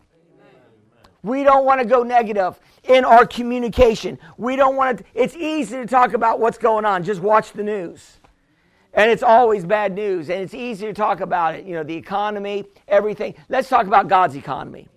We 1.24 1.44
don't 1.44 1.66
want 1.66 1.82
to 1.82 1.86
go 1.86 2.04
negative 2.04 2.60
in 2.84 3.06
our 3.06 3.26
communication. 3.26 4.18
We 4.38 4.56
don't 4.56 4.76
want 4.76 5.00
to, 5.00 5.04
it's 5.14 5.36
easy 5.36 5.78
to 5.78 5.86
talk 5.86 6.14
about 6.14 6.40
what's 6.40 6.58
going 6.58 6.86
on. 6.86 7.04
Just 7.04 7.22
watch 7.22 7.52
the 7.52 7.64
news. 7.64 8.18
And 8.94 9.10
it's 9.10 9.24
always 9.24 9.64
bad 9.64 9.94
news, 9.94 10.30
and 10.30 10.42
it's 10.42 10.54
easy 10.54 10.86
to 10.88 10.94
talk 10.94 11.22
about 11.22 11.56
it. 11.56 11.66
You 11.66 11.76
know, 11.76 11.84
the 11.84 11.96
economy, 11.96 12.66
everything. 12.88 13.36
Let's 13.48 13.70
talk 13.70 13.88
about 13.88 14.10
God's 14.10 14.36
economy. 14.36 14.90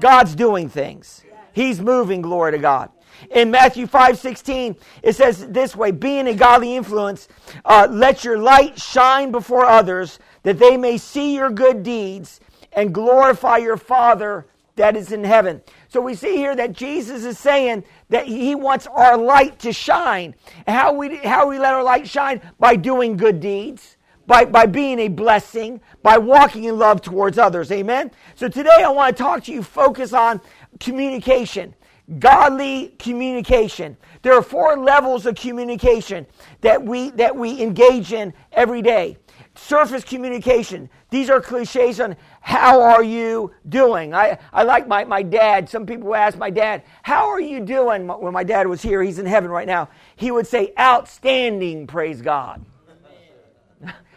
God's 0.00 0.34
doing 0.34 0.68
things. 0.68 1.24
He's 1.52 1.80
moving, 1.80 2.22
glory 2.22 2.52
to 2.52 2.58
God. 2.58 2.90
In 3.30 3.50
Matthew 3.50 3.86
5 3.86 4.18
16, 4.18 4.76
it 5.02 5.14
says 5.14 5.48
this 5.48 5.74
way 5.74 5.90
Being 5.90 6.28
a 6.28 6.34
godly 6.34 6.76
influence, 6.76 7.28
uh, 7.64 7.88
let 7.90 8.24
your 8.24 8.38
light 8.38 8.78
shine 8.78 9.30
before 9.30 9.64
others, 9.64 10.18
that 10.42 10.58
they 10.58 10.76
may 10.76 10.98
see 10.98 11.34
your 11.34 11.50
good 11.50 11.82
deeds 11.82 12.40
and 12.72 12.92
glorify 12.92 13.56
your 13.56 13.78
Father 13.78 14.46
that 14.76 14.94
is 14.94 15.10
in 15.10 15.24
heaven. 15.24 15.62
So 15.88 16.02
we 16.02 16.14
see 16.14 16.36
here 16.36 16.54
that 16.54 16.72
Jesus 16.74 17.24
is 17.24 17.38
saying 17.38 17.84
that 18.10 18.26
he 18.26 18.54
wants 18.54 18.86
our 18.86 19.16
light 19.16 19.58
to 19.60 19.72
shine. 19.72 20.34
How 20.68 20.92
we 20.92 21.16
how 21.16 21.48
we 21.48 21.58
let 21.58 21.72
our 21.72 21.82
light 21.82 22.06
shine 22.06 22.42
by 22.58 22.76
doing 22.76 23.16
good 23.16 23.40
deeds 23.40 23.95
by, 24.26 24.44
by 24.44 24.66
being 24.66 24.98
a 25.00 25.08
blessing, 25.08 25.80
by 26.02 26.18
walking 26.18 26.64
in 26.64 26.78
love 26.78 27.00
towards 27.00 27.38
others. 27.38 27.70
Amen? 27.72 28.10
So 28.34 28.48
today 28.48 28.82
I 28.82 28.88
want 28.88 29.16
to 29.16 29.22
talk 29.22 29.44
to 29.44 29.52
you, 29.52 29.62
focus 29.62 30.12
on 30.12 30.40
communication. 30.80 31.74
Godly 32.20 32.94
communication. 33.00 33.96
There 34.22 34.32
are 34.34 34.42
four 34.42 34.76
levels 34.76 35.26
of 35.26 35.34
communication 35.34 36.26
that 36.60 36.80
we, 36.80 37.10
that 37.10 37.34
we 37.34 37.60
engage 37.60 38.12
in 38.12 38.32
every 38.52 38.80
day. 38.80 39.16
Surface 39.56 40.04
communication. 40.04 40.88
These 41.10 41.30
are 41.30 41.40
cliches 41.40 41.98
on 42.00 42.14
how 42.40 42.80
are 42.80 43.02
you 43.02 43.52
doing. 43.68 44.14
I, 44.14 44.38
I 44.52 44.62
like 44.62 44.86
my, 44.86 45.04
my 45.04 45.22
dad. 45.22 45.68
Some 45.68 45.86
people 45.86 46.14
ask 46.14 46.38
my 46.38 46.50
dad, 46.50 46.84
How 47.02 47.28
are 47.28 47.40
you 47.40 47.60
doing? 47.60 48.06
When 48.06 48.32
my 48.32 48.44
dad 48.44 48.68
was 48.68 48.82
here, 48.82 49.02
he's 49.02 49.18
in 49.18 49.26
heaven 49.26 49.50
right 49.50 49.66
now. 49.66 49.88
He 50.14 50.30
would 50.30 50.46
say, 50.46 50.72
Outstanding, 50.78 51.86
praise 51.86 52.20
God. 52.22 52.64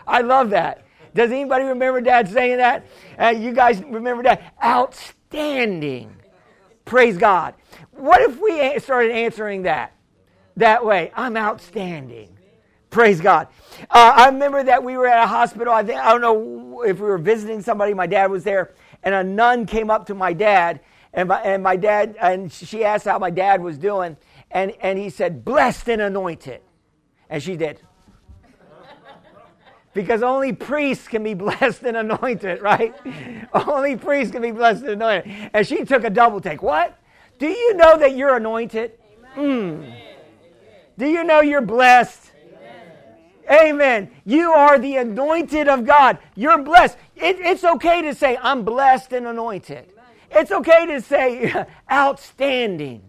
I 0.09 0.21
love 0.21 0.49
that. 0.49 0.85
Does 1.13 1.31
anybody 1.31 1.65
remember 1.65 2.01
Dad 2.01 2.27
saying 2.29 2.57
that? 2.57 2.85
Uh, 3.17 3.27
you 3.27 3.51
guys 3.53 3.81
remember 3.83 4.23
that? 4.23 4.53
Outstanding. 4.63 6.15
Praise 6.85 7.17
God. 7.17 7.53
What 7.91 8.21
if 8.21 8.39
we 8.39 8.79
started 8.79 9.11
answering 9.11 9.63
that 9.63 9.93
that 10.57 10.83
way? 10.83 11.11
I'm 11.15 11.37
outstanding. 11.37 12.35
Praise 12.89 13.21
God. 13.21 13.47
Uh, 13.81 14.13
I 14.15 14.25
remember 14.29 14.63
that 14.63 14.83
we 14.83 14.97
were 14.97 15.05
at 15.05 15.23
a 15.23 15.27
hospital. 15.27 15.71
I, 15.71 15.83
think, 15.83 15.99
I 15.99 16.11
don't 16.11 16.21
know 16.21 16.81
if 16.81 16.99
we 16.99 17.05
were 17.05 17.19
visiting 17.19 17.61
somebody. 17.61 17.93
My 17.93 18.07
dad 18.07 18.31
was 18.31 18.43
there, 18.43 18.73
and 19.03 19.13
a 19.13 19.23
nun 19.23 19.67
came 19.67 19.91
up 19.91 20.07
to 20.07 20.15
my 20.15 20.33
dad, 20.33 20.79
and 21.13 21.29
my, 21.29 21.39
and 21.41 21.61
my 21.61 21.75
dad, 21.75 22.15
and 22.19 22.51
she 22.51 22.83
asked 22.83 23.05
how 23.05 23.19
my 23.19 23.29
dad 23.29 23.61
was 23.61 23.77
doing, 23.77 24.17
and, 24.49 24.73
and 24.81 24.97
he 24.97 25.11
said, 25.11 25.45
blessed 25.45 25.87
and 25.89 26.01
anointed. 26.01 26.61
And 27.29 27.43
she 27.43 27.55
did 27.55 27.79
because 29.99 30.23
only 30.23 30.53
priests 30.53 31.09
can 31.09 31.23
be 31.23 31.33
blessed 31.45 31.83
and 31.83 31.97
anointed, 31.97 32.61
right? 32.61 32.95
only 33.67 33.97
priests 33.97 34.31
can 34.31 34.41
be 34.41 34.51
blessed 34.51 34.83
and 34.83 34.93
anointed. 34.93 35.49
And 35.53 35.67
she 35.67 35.83
took 35.83 36.05
a 36.05 36.09
double 36.09 36.39
take. 36.39 36.63
What? 36.63 36.97
Do 37.37 37.47
you 37.47 37.73
know 37.73 37.97
that 37.97 38.15
you're 38.15 38.37
anointed? 38.37 38.93
Mm. 39.35 39.93
Do 40.97 41.05
you 41.05 41.25
know 41.25 41.41
you're 41.41 41.59
blessed? 41.59 42.31
Amen. 43.49 43.69
Amen. 43.69 44.11
You 44.23 44.51
are 44.51 44.79
the 44.79 44.95
anointed 44.95 45.67
of 45.67 45.85
God. 45.85 46.17
You're 46.33 46.63
blessed. 46.63 46.97
It, 47.17 47.37
it's 47.41 47.65
okay 47.65 48.01
to 48.01 48.15
say, 48.15 48.37
I'm 48.41 48.63
blessed 48.63 49.11
and 49.11 49.27
anointed. 49.27 49.91
It's 50.31 50.51
okay 50.51 50.85
to 50.85 51.01
say, 51.01 51.65
outstanding. 51.91 53.01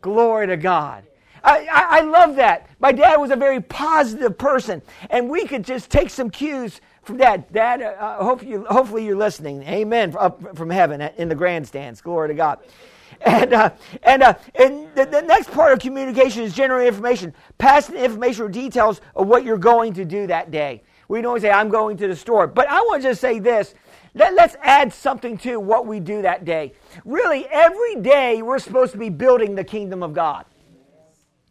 Glory 0.00 0.46
to 0.46 0.56
God. 0.56 1.05
I, 1.46 1.86
I, 1.88 2.00
love 2.00 2.36
that. 2.36 2.68
My 2.80 2.90
dad 2.90 3.16
was 3.16 3.30
a 3.30 3.36
very 3.36 3.60
positive 3.60 4.36
person, 4.36 4.82
and 5.10 5.30
we 5.30 5.46
could 5.46 5.64
just 5.64 5.90
take 5.90 6.10
some 6.10 6.28
cues 6.28 6.80
from 7.02 7.18
that. 7.18 7.52
Dad, 7.52 7.82
uh, 7.82 7.86
uh 7.86 8.24
hopefully, 8.24 8.50
you, 8.50 8.66
hopefully 8.68 9.04
you're 9.04 9.16
listening. 9.16 9.62
Amen. 9.62 10.14
Up 10.18 10.56
from 10.56 10.70
heaven 10.70 11.00
in 11.00 11.28
the 11.28 11.34
grandstands. 11.36 12.00
Glory 12.00 12.28
to 12.28 12.34
God. 12.34 12.58
And, 13.24 13.52
uh, 13.54 13.70
and, 14.02 14.22
uh, 14.22 14.34
and 14.56 14.88
the, 14.94 15.06
the, 15.06 15.22
next 15.22 15.50
part 15.50 15.72
of 15.72 15.78
communication 15.78 16.42
is 16.42 16.52
generating 16.52 16.88
information. 16.88 17.32
Passing 17.56 17.94
information 17.94 18.44
or 18.44 18.48
details 18.48 19.00
of 19.14 19.26
what 19.26 19.42
you're 19.44 19.56
going 19.56 19.94
to 19.94 20.04
do 20.04 20.26
that 20.26 20.50
day. 20.50 20.82
We 21.08 21.22
don't 21.22 21.40
say, 21.40 21.50
I'm 21.50 21.70
going 21.70 21.96
to 21.98 22.08
the 22.08 22.16
store. 22.16 22.46
But 22.46 22.68
I 22.68 22.80
want 22.82 23.02
to 23.02 23.08
just 23.08 23.20
say 23.20 23.38
this. 23.38 23.74
Let, 24.14 24.36
us 24.38 24.56
add 24.62 24.92
something 24.92 25.38
to 25.38 25.58
what 25.60 25.86
we 25.86 26.00
do 26.00 26.22
that 26.22 26.44
day. 26.44 26.72
Really, 27.04 27.46
every 27.50 27.96
day 27.96 28.42
we're 28.42 28.58
supposed 28.58 28.92
to 28.92 28.98
be 28.98 29.08
building 29.08 29.54
the 29.54 29.64
kingdom 29.64 30.02
of 30.02 30.12
God. 30.12 30.44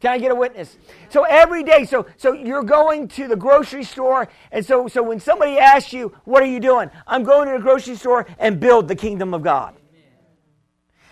Can 0.06 0.14
I 0.14 0.20
get 0.20 0.30
a 0.30 0.36
witness? 0.36 0.78
So 1.10 1.24
every 1.24 1.64
day, 1.64 1.84
so 1.84 2.06
so 2.16 2.34
you're 2.34 2.62
going 2.62 3.08
to 3.08 3.28
the 3.28 3.36
grocery 3.36 3.84
store, 3.84 4.28
and 4.52 4.64
so 4.64 4.88
so 4.88 5.02
when 5.02 5.20
somebody 5.20 5.58
asks 5.58 5.94
you, 5.94 6.16
"What 6.26 6.44
are 6.44 6.46
you 6.46 6.60
doing?" 6.60 6.92
I'm 7.08 7.24
going 7.24 7.48
to 7.48 7.56
the 7.56 7.60
grocery 7.60 7.96
store 7.96 8.28
and 8.38 8.60
build 8.60 8.88
the 8.88 8.96
kingdom 8.96 9.34
of 9.34 9.42
God. 9.42 9.76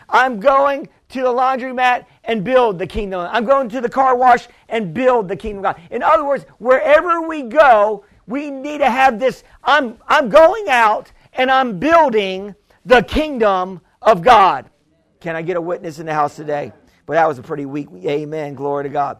I'm 0.07 0.39
going 0.39 0.89
to 1.09 1.21
the 1.23 1.33
laundromat 1.33 2.05
and 2.23 2.43
build 2.43 2.77
the 2.77 2.85
kingdom. 2.85 3.27
I'm 3.31 3.45
going 3.45 3.67
to 3.69 3.81
the 3.81 3.89
car 3.89 4.15
wash 4.15 4.47
and 4.69 4.93
build 4.93 5.27
the 5.27 5.37
kingdom 5.37 5.65
of 5.65 5.75
God. 5.75 5.81
In 5.89 6.03
other 6.03 6.23
words, 6.23 6.45
wherever 6.59 7.27
we 7.27 7.41
go, 7.41 8.05
we 8.27 8.51
need 8.51 8.77
to 8.77 8.91
have 8.91 9.19
this. 9.19 9.43
I'm, 9.63 9.97
I'm 10.07 10.29
going 10.29 10.65
out 10.69 11.11
and 11.33 11.49
I'm 11.49 11.79
building 11.79 12.53
the 12.85 13.01
kingdom 13.01 13.81
of 14.03 14.21
God. 14.21 14.69
Can 15.19 15.35
I 15.35 15.41
get 15.41 15.57
a 15.57 15.61
witness 15.61 15.97
in 15.97 16.05
the 16.05 16.13
house 16.13 16.35
today? 16.35 16.73
But 17.05 17.13
that 17.13 17.27
was 17.27 17.39
a 17.39 17.43
pretty 17.43 17.65
weak 17.65 17.89
amen. 18.05 18.55
Glory 18.55 18.83
to 18.83 18.89
God. 18.89 19.19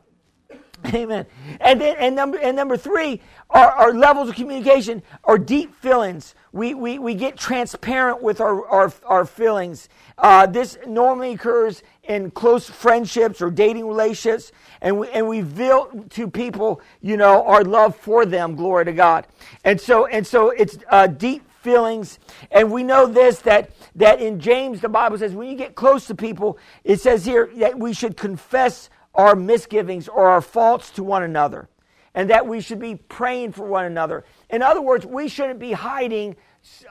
Amen. 0.94 1.26
And 1.62 1.80
then 1.80 1.96
and 1.98 2.16
number 2.16 2.38
and 2.38 2.56
number 2.56 2.76
three, 2.76 3.22
our, 3.50 3.72
our 3.72 3.94
levels 3.94 4.30
of 4.30 4.36
communication 4.36 5.02
are 5.24 5.38
deep 5.38 5.74
feelings. 5.76 6.36
We, 6.52 6.74
we, 6.74 7.00
we 7.00 7.16
get 7.16 7.38
transparent 7.38 8.22
with 8.22 8.42
our, 8.42 8.68
our, 8.68 8.94
our 9.06 9.26
feelings. 9.26 9.90
Uh, 10.18 10.46
this 10.46 10.78
normally 10.86 11.34
occurs 11.34 11.84
in 12.04 12.32
close 12.32 12.70
friendships 12.70 13.42
or 13.42 13.50
dating 13.50 13.88
relationships, 13.88 14.52
and 14.82 15.00
we, 15.00 15.10
and 15.10 15.28
we 15.28 15.40
reveal 15.40 15.88
to 16.12 16.30
people, 16.30 16.82
you 17.02 17.18
know, 17.18 17.44
our 17.46 17.64
love 17.64 17.96
for 17.96 18.26
them. 18.26 18.56
Glory 18.56 18.86
to 18.86 18.94
God. 18.94 19.26
And 19.64 19.80
so 19.80 20.06
and 20.08 20.28
so 20.28 20.50
it's 20.50 20.78
uh, 20.90 21.08
deep 21.08 21.44
feelings. 21.64 22.20
And 22.52 22.72
we 22.72 22.84
know 22.84 23.08
this 23.08 23.40
that 23.40 23.72
that 23.96 24.22
in 24.22 24.40
James 24.40 24.82
the 24.82 24.90
Bible 24.90 25.18
says 25.18 25.34
when 25.34 25.50
you 25.50 25.56
get 25.56 25.76
close 25.76 26.08
to 26.08 26.16
people, 26.16 26.58
it 26.84 27.00
says 27.00 27.26
here 27.26 27.50
that 27.56 27.80
we 27.80 27.94
should 27.94 28.18
confess 28.18 28.90
our 29.16 29.36
misgivings 29.36 30.08
or 30.08 30.28
our 30.28 30.42
faults 30.42 30.90
to 30.92 31.04
one 31.04 31.24
another, 31.24 31.70
and 32.14 32.30
that 32.30 32.48
we 32.48 32.62
should 32.62 32.80
be 32.80 32.96
praying 32.96 33.52
for 33.52 33.66
one 33.66 33.86
another. 33.86 34.24
In 34.50 34.62
other 34.62 34.82
words, 34.82 35.06
we 35.06 35.28
shouldn't 35.28 35.60
be 35.60 35.72
hiding 35.72 36.36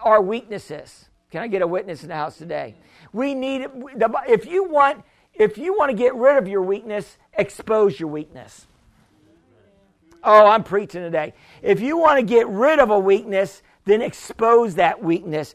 our 0.03 0.23
weaknesses. 0.23 1.09
Can 1.31 1.43
I 1.43 1.49
get 1.49 1.63
a 1.63 1.67
witness 1.67 2.03
in 2.03 2.09
the 2.09 2.15
house 2.15 2.37
today? 2.37 2.75
We 3.13 3.35
need 3.35 3.67
if 4.29 4.47
you 4.47 4.65
want 4.65 5.05
if 5.35 5.59
you 5.59 5.77
want 5.77 5.91
to 5.91 5.97
get 5.97 6.15
rid 6.15 6.37
of 6.37 6.47
your 6.47 6.63
weakness, 6.63 7.17
expose 7.33 7.99
your 7.99 8.11
weakness. 8.11 8.67
Oh, 10.25 10.47
I'm 10.47 10.63
preaching 10.63 11.03
today. 11.03 11.35
If 11.63 11.81
you 11.81 11.97
want 11.97 12.21
to 12.21 12.25
get 12.25 12.47
rid 12.47 12.79
of 12.79 12.91
a 12.91 12.99
weakness, 12.99 13.63
then 13.85 14.03
expose 14.03 14.77
that 14.77 15.03
weakness. 15.03 15.55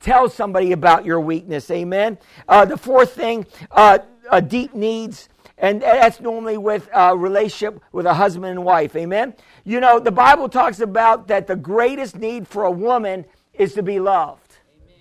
Tell 0.00 0.28
somebody 0.28 0.72
about 0.72 1.04
your 1.04 1.20
weakness. 1.20 1.70
Amen. 1.70 2.18
Uh, 2.48 2.64
the 2.64 2.76
fourth 2.76 3.12
thing, 3.12 3.46
uh, 3.70 3.98
uh, 4.30 4.40
deep 4.40 4.74
needs. 4.74 5.28
And 5.60 5.82
that's 5.82 6.20
normally 6.20 6.56
with 6.56 6.88
a 6.94 7.16
relationship 7.16 7.82
with 7.90 8.06
a 8.06 8.14
husband 8.14 8.46
and 8.46 8.64
wife. 8.64 8.94
Amen. 8.94 9.34
You 9.64 9.80
know, 9.80 9.98
the 9.98 10.12
Bible 10.12 10.48
talks 10.48 10.78
about 10.78 11.26
that 11.28 11.48
the 11.48 11.56
greatest 11.56 12.16
need 12.16 12.46
for 12.46 12.62
a 12.62 12.70
woman 12.70 13.24
is 13.52 13.74
to 13.74 13.82
be 13.82 13.98
loved. 13.98 14.52
Amen. 14.80 14.96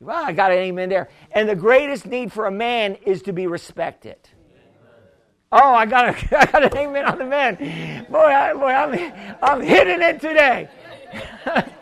Well, 0.00 0.24
I 0.24 0.32
got 0.32 0.50
an 0.50 0.58
amen 0.58 0.88
there. 0.88 1.08
And 1.30 1.48
the 1.48 1.54
greatest 1.54 2.04
need 2.04 2.32
for 2.32 2.46
a 2.46 2.50
man 2.50 2.96
is 3.06 3.22
to 3.22 3.32
be 3.32 3.46
respected. 3.46 4.16
Oh, 5.52 5.74
I 5.74 5.86
got, 5.86 6.08
a, 6.08 6.38
I 6.40 6.46
got 6.46 6.64
an 6.64 6.76
amen 6.76 7.04
on 7.04 7.18
the 7.18 7.24
man. 7.24 8.06
Boy, 8.10 8.18
I, 8.18 8.52
boy 8.54 8.66
I'm, 8.66 9.36
I'm 9.40 9.60
hitting 9.60 10.02
it 10.02 10.20
today. 10.20 10.68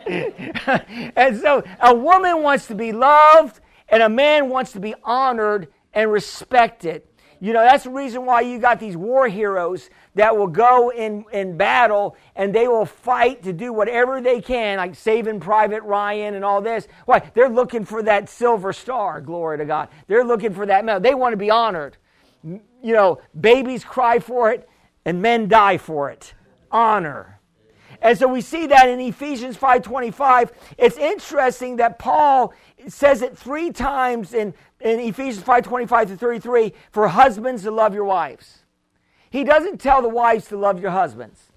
and 1.15 1.39
so 1.39 1.63
a 1.79 1.93
woman 1.93 2.41
wants 2.41 2.67
to 2.67 2.75
be 2.75 2.91
loved, 2.91 3.59
and 3.87 4.03
a 4.03 4.09
man 4.09 4.49
wants 4.49 4.71
to 4.73 4.79
be 4.79 4.95
honored 5.03 5.67
and 5.93 6.11
respected. 6.11 7.03
You 7.41 7.53
know, 7.53 7.61
that's 7.61 7.85
the 7.85 7.89
reason 7.89 8.25
why 8.25 8.41
you 8.41 8.59
got 8.59 8.81
these 8.81 8.97
war 8.97 9.27
heroes 9.29 9.89
that 10.15 10.35
will 10.35 10.47
go 10.47 10.89
in, 10.89 11.23
in 11.31 11.55
battle 11.55 12.17
and 12.35 12.53
they 12.53 12.67
will 12.67 12.85
fight 12.85 13.43
to 13.43 13.53
do 13.53 13.71
whatever 13.71 14.19
they 14.19 14.41
can, 14.41 14.77
like 14.77 14.95
saving 14.95 15.39
Private 15.39 15.83
Ryan 15.83 16.35
and 16.35 16.43
all 16.43 16.61
this. 16.61 16.87
Why? 17.05 17.19
They're 17.33 17.49
looking 17.49 17.85
for 17.85 18.03
that 18.03 18.27
silver 18.27 18.73
star, 18.73 19.21
glory 19.21 19.57
to 19.59 19.65
God. 19.65 19.87
They're 20.07 20.25
looking 20.25 20.53
for 20.53 20.65
that 20.65 20.83
medal. 20.83 20.99
They 20.99 21.15
want 21.15 21.31
to 21.31 21.37
be 21.37 21.49
honored. 21.49 21.95
You 22.43 22.61
know, 22.81 23.21
babies 23.39 23.85
cry 23.85 24.19
for 24.19 24.51
it 24.51 24.67
and 25.05 25.21
men 25.21 25.47
die 25.47 25.77
for 25.77 26.09
it. 26.09 26.33
Honor. 26.71 27.38
And 28.01 28.17
so 28.17 28.27
we 28.27 28.41
see 28.41 28.67
that 28.67 28.87
in 28.87 28.99
Ephesians 28.99 29.57
5:25. 29.57 30.51
It's 30.77 30.97
interesting 30.97 31.77
that 31.77 31.99
Paul 31.99 32.53
says 32.87 33.21
it 33.21 33.37
three 33.37 33.71
times 33.71 34.33
in, 34.33 34.53
in 34.79 34.99
Ephesians 34.99 35.45
5:25 35.45 36.07
to 36.07 36.17
33 36.17 36.73
for 36.91 37.09
husbands 37.09 37.63
to 37.63 37.71
love 37.71 37.93
your 37.93 38.05
wives. 38.05 38.63
He 39.29 39.43
doesn't 39.43 39.79
tell 39.81 40.01
the 40.01 40.09
wives 40.09 40.47
to 40.47 40.57
love 40.57 40.79
your 40.79 40.91
husbands. 40.91 41.51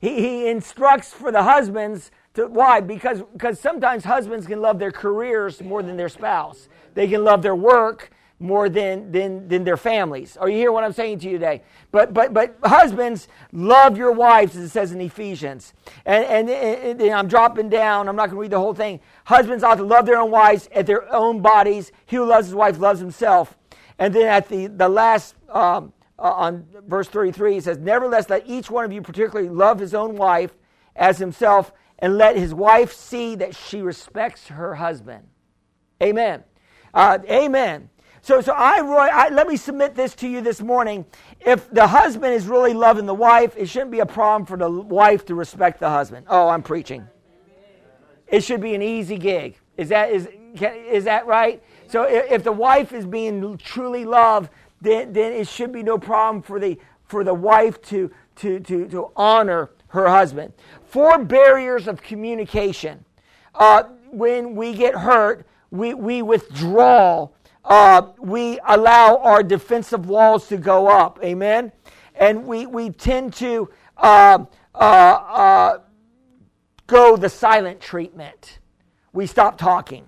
He, 0.00 0.20
he 0.20 0.48
instructs 0.48 1.12
for 1.12 1.32
the 1.32 1.42
husbands 1.42 2.10
to 2.34 2.46
why? 2.46 2.80
Because 2.80 3.22
because 3.32 3.60
sometimes 3.60 4.04
husbands 4.04 4.46
can 4.46 4.60
love 4.60 4.78
their 4.78 4.92
careers 4.92 5.60
more 5.62 5.82
than 5.82 5.96
their 5.96 6.08
spouse. 6.08 6.68
They 6.94 7.08
can 7.08 7.24
love 7.24 7.42
their 7.42 7.56
work 7.56 8.10
more 8.42 8.68
than, 8.68 9.12
than, 9.12 9.48
than 9.48 9.64
their 9.64 9.76
families. 9.76 10.36
Are 10.36 10.48
you 10.48 10.56
hear 10.56 10.72
what 10.72 10.84
I'm 10.84 10.92
saying 10.92 11.20
to 11.20 11.26
you 11.26 11.32
today? 11.32 11.62
But, 11.90 12.12
but, 12.12 12.34
but 12.34 12.56
husbands, 12.64 13.28
love 13.52 13.96
your 13.96 14.12
wives, 14.12 14.56
as 14.56 14.64
it 14.64 14.68
says 14.70 14.92
in 14.92 15.00
Ephesians. 15.00 15.72
And, 16.04 16.24
and, 16.24 16.50
and, 16.50 17.00
and 17.00 17.10
I'm 17.10 17.28
dropping 17.28 17.68
down. 17.68 18.08
I'm 18.08 18.16
not 18.16 18.26
going 18.26 18.36
to 18.36 18.40
read 18.40 18.50
the 18.50 18.58
whole 18.58 18.74
thing. 18.74 19.00
Husbands 19.24 19.62
ought 19.62 19.76
to 19.76 19.84
love 19.84 20.06
their 20.06 20.18
own 20.18 20.30
wives 20.30 20.68
at 20.74 20.86
their 20.86 21.12
own 21.14 21.40
bodies. 21.40 21.92
He 22.06 22.16
who 22.16 22.26
loves 22.26 22.48
his 22.48 22.54
wife 22.54 22.78
loves 22.78 23.00
himself. 23.00 23.56
And 23.98 24.14
then 24.14 24.26
at 24.26 24.48
the, 24.48 24.66
the 24.66 24.88
last, 24.88 25.36
um, 25.48 25.92
uh, 26.18 26.32
on 26.32 26.66
verse 26.86 27.08
33, 27.08 27.54
he 27.54 27.60
says, 27.60 27.78
Nevertheless, 27.78 28.28
let 28.28 28.46
each 28.46 28.70
one 28.70 28.84
of 28.84 28.92
you 28.92 29.02
particularly 29.02 29.48
love 29.48 29.78
his 29.78 29.94
own 29.94 30.16
wife 30.16 30.52
as 30.96 31.18
himself, 31.18 31.72
and 31.98 32.18
let 32.18 32.36
his 32.36 32.52
wife 32.52 32.92
see 32.92 33.36
that 33.36 33.54
she 33.54 33.80
respects 33.80 34.48
her 34.48 34.74
husband. 34.74 35.26
Amen. 36.02 36.42
Uh, 36.92 37.18
amen. 37.30 37.88
So, 38.24 38.40
so 38.40 38.52
I, 38.52 38.80
Roy, 38.80 39.08
I, 39.12 39.28
let 39.30 39.48
me 39.48 39.56
submit 39.56 39.96
this 39.96 40.14
to 40.16 40.28
you 40.28 40.40
this 40.40 40.60
morning. 40.60 41.04
If 41.40 41.68
the 41.70 41.88
husband 41.88 42.32
is 42.32 42.46
really 42.46 42.72
loving 42.72 43.04
the 43.04 43.14
wife, 43.14 43.56
it 43.56 43.68
shouldn't 43.68 43.90
be 43.90 43.98
a 43.98 44.06
problem 44.06 44.46
for 44.46 44.56
the 44.56 44.70
wife 44.70 45.26
to 45.26 45.34
respect 45.34 45.80
the 45.80 45.90
husband. 45.90 46.26
Oh, 46.28 46.48
I'm 46.48 46.62
preaching. 46.62 47.04
It 48.28 48.44
should 48.44 48.60
be 48.60 48.76
an 48.76 48.82
easy 48.82 49.18
gig. 49.18 49.58
Is 49.76 49.88
that, 49.88 50.12
is, 50.12 50.28
is 50.54 51.04
that 51.04 51.26
right? 51.26 51.60
So 51.88 52.04
if, 52.04 52.30
if 52.30 52.44
the 52.44 52.52
wife 52.52 52.92
is 52.92 53.06
being 53.06 53.58
truly 53.58 54.04
loved, 54.04 54.50
then, 54.80 55.12
then 55.12 55.32
it 55.32 55.48
should 55.48 55.72
be 55.72 55.82
no 55.82 55.98
problem 55.98 56.42
for 56.42 56.60
the, 56.60 56.78
for 57.06 57.24
the 57.24 57.34
wife 57.34 57.82
to, 57.82 58.08
to, 58.36 58.60
to, 58.60 58.86
to 58.88 59.10
honor 59.16 59.70
her 59.88 60.08
husband. 60.08 60.52
Four 60.84 61.24
barriers 61.24 61.88
of 61.88 62.00
communication. 62.00 63.04
Uh, 63.52 63.82
when 64.12 64.54
we 64.54 64.74
get 64.74 64.94
hurt, 64.94 65.44
we, 65.72 65.92
we 65.92 66.22
withdraw 66.22 67.28
uh, 67.64 68.08
we 68.18 68.58
allow 68.66 69.16
our 69.18 69.42
defensive 69.42 70.06
walls 70.06 70.48
to 70.48 70.56
go 70.56 70.88
up. 70.88 71.18
Amen? 71.22 71.72
And 72.14 72.46
we, 72.46 72.66
we 72.66 72.90
tend 72.90 73.34
to 73.34 73.70
uh, 73.96 74.44
uh, 74.74 74.78
uh, 74.78 75.78
go 76.86 77.16
the 77.16 77.28
silent 77.28 77.80
treatment. 77.80 78.58
We 79.12 79.26
stop 79.26 79.58
talking. 79.58 80.06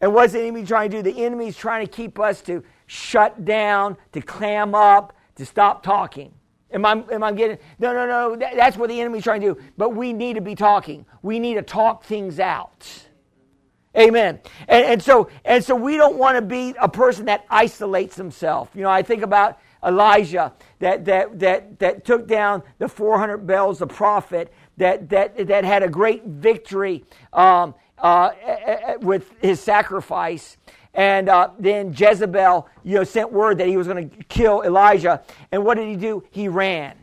And 0.00 0.12
what's 0.12 0.32
the 0.34 0.40
enemy 0.40 0.64
trying 0.64 0.90
to 0.90 1.02
do? 1.02 1.12
The 1.12 1.24
enemy 1.24 1.48
is 1.48 1.56
trying 1.56 1.86
to 1.86 1.90
keep 1.90 2.20
us 2.20 2.42
to 2.42 2.62
shut 2.86 3.44
down, 3.44 3.96
to 4.12 4.20
clam 4.20 4.74
up, 4.74 5.14
to 5.36 5.46
stop 5.46 5.82
talking. 5.82 6.32
Am 6.70 6.84
I, 6.84 7.02
am 7.12 7.22
I 7.22 7.32
getting? 7.32 7.58
No, 7.78 7.92
no, 7.92 8.06
no. 8.06 8.36
That's 8.36 8.76
what 8.76 8.88
the 8.88 9.00
enemy's 9.00 9.22
trying 9.22 9.40
to 9.40 9.54
do. 9.54 9.60
But 9.78 9.90
we 9.90 10.12
need 10.12 10.34
to 10.34 10.40
be 10.40 10.54
talking. 10.54 11.06
We 11.22 11.38
need 11.38 11.54
to 11.54 11.62
talk 11.62 12.04
things 12.04 12.40
out. 12.40 13.03
Amen. 13.96 14.40
And, 14.66 14.84
and, 14.84 15.02
so 15.02 15.30
and 15.44 15.62
so 15.62 15.76
we 15.76 15.96
don't 15.96 16.16
want 16.16 16.36
to 16.36 16.42
be 16.42 16.74
a 16.80 16.88
person 16.88 17.26
that 17.26 17.44
isolates 17.48 18.16
himself. 18.16 18.70
You 18.74 18.82
know, 18.82 18.90
I 18.90 19.02
think 19.02 19.22
about 19.22 19.58
Elijah 19.84 20.52
that 20.80 21.04
that 21.04 21.38
that 21.38 21.78
that 21.78 22.04
took 22.04 22.26
down 22.26 22.62
the 22.78 22.88
400 22.88 23.46
Baals, 23.46 23.78
the 23.78 23.86
prophet 23.86 24.52
that 24.78 25.08
that 25.10 25.46
that 25.46 25.64
had 25.64 25.82
a 25.82 25.88
great 25.88 26.24
victory 26.24 27.04
um, 27.32 27.74
uh, 27.98 28.30
with 29.00 29.30
his 29.40 29.60
sacrifice. 29.60 30.56
And 30.92 31.28
uh, 31.28 31.50
then 31.58 31.92
Jezebel, 31.92 32.68
you 32.84 32.94
know, 32.94 33.04
sent 33.04 33.32
word 33.32 33.58
that 33.58 33.66
he 33.66 33.76
was 33.76 33.88
going 33.88 34.10
to 34.10 34.24
kill 34.24 34.62
Elijah. 34.62 35.22
And 35.50 35.64
what 35.64 35.76
did 35.76 35.88
he 35.88 35.96
do? 35.96 36.22
He 36.30 36.46
ran. 36.46 36.96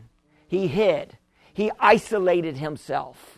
He 0.48 0.66
hid. 0.66 1.18
He 1.52 1.70
isolated 1.78 2.56
himself. 2.56 3.31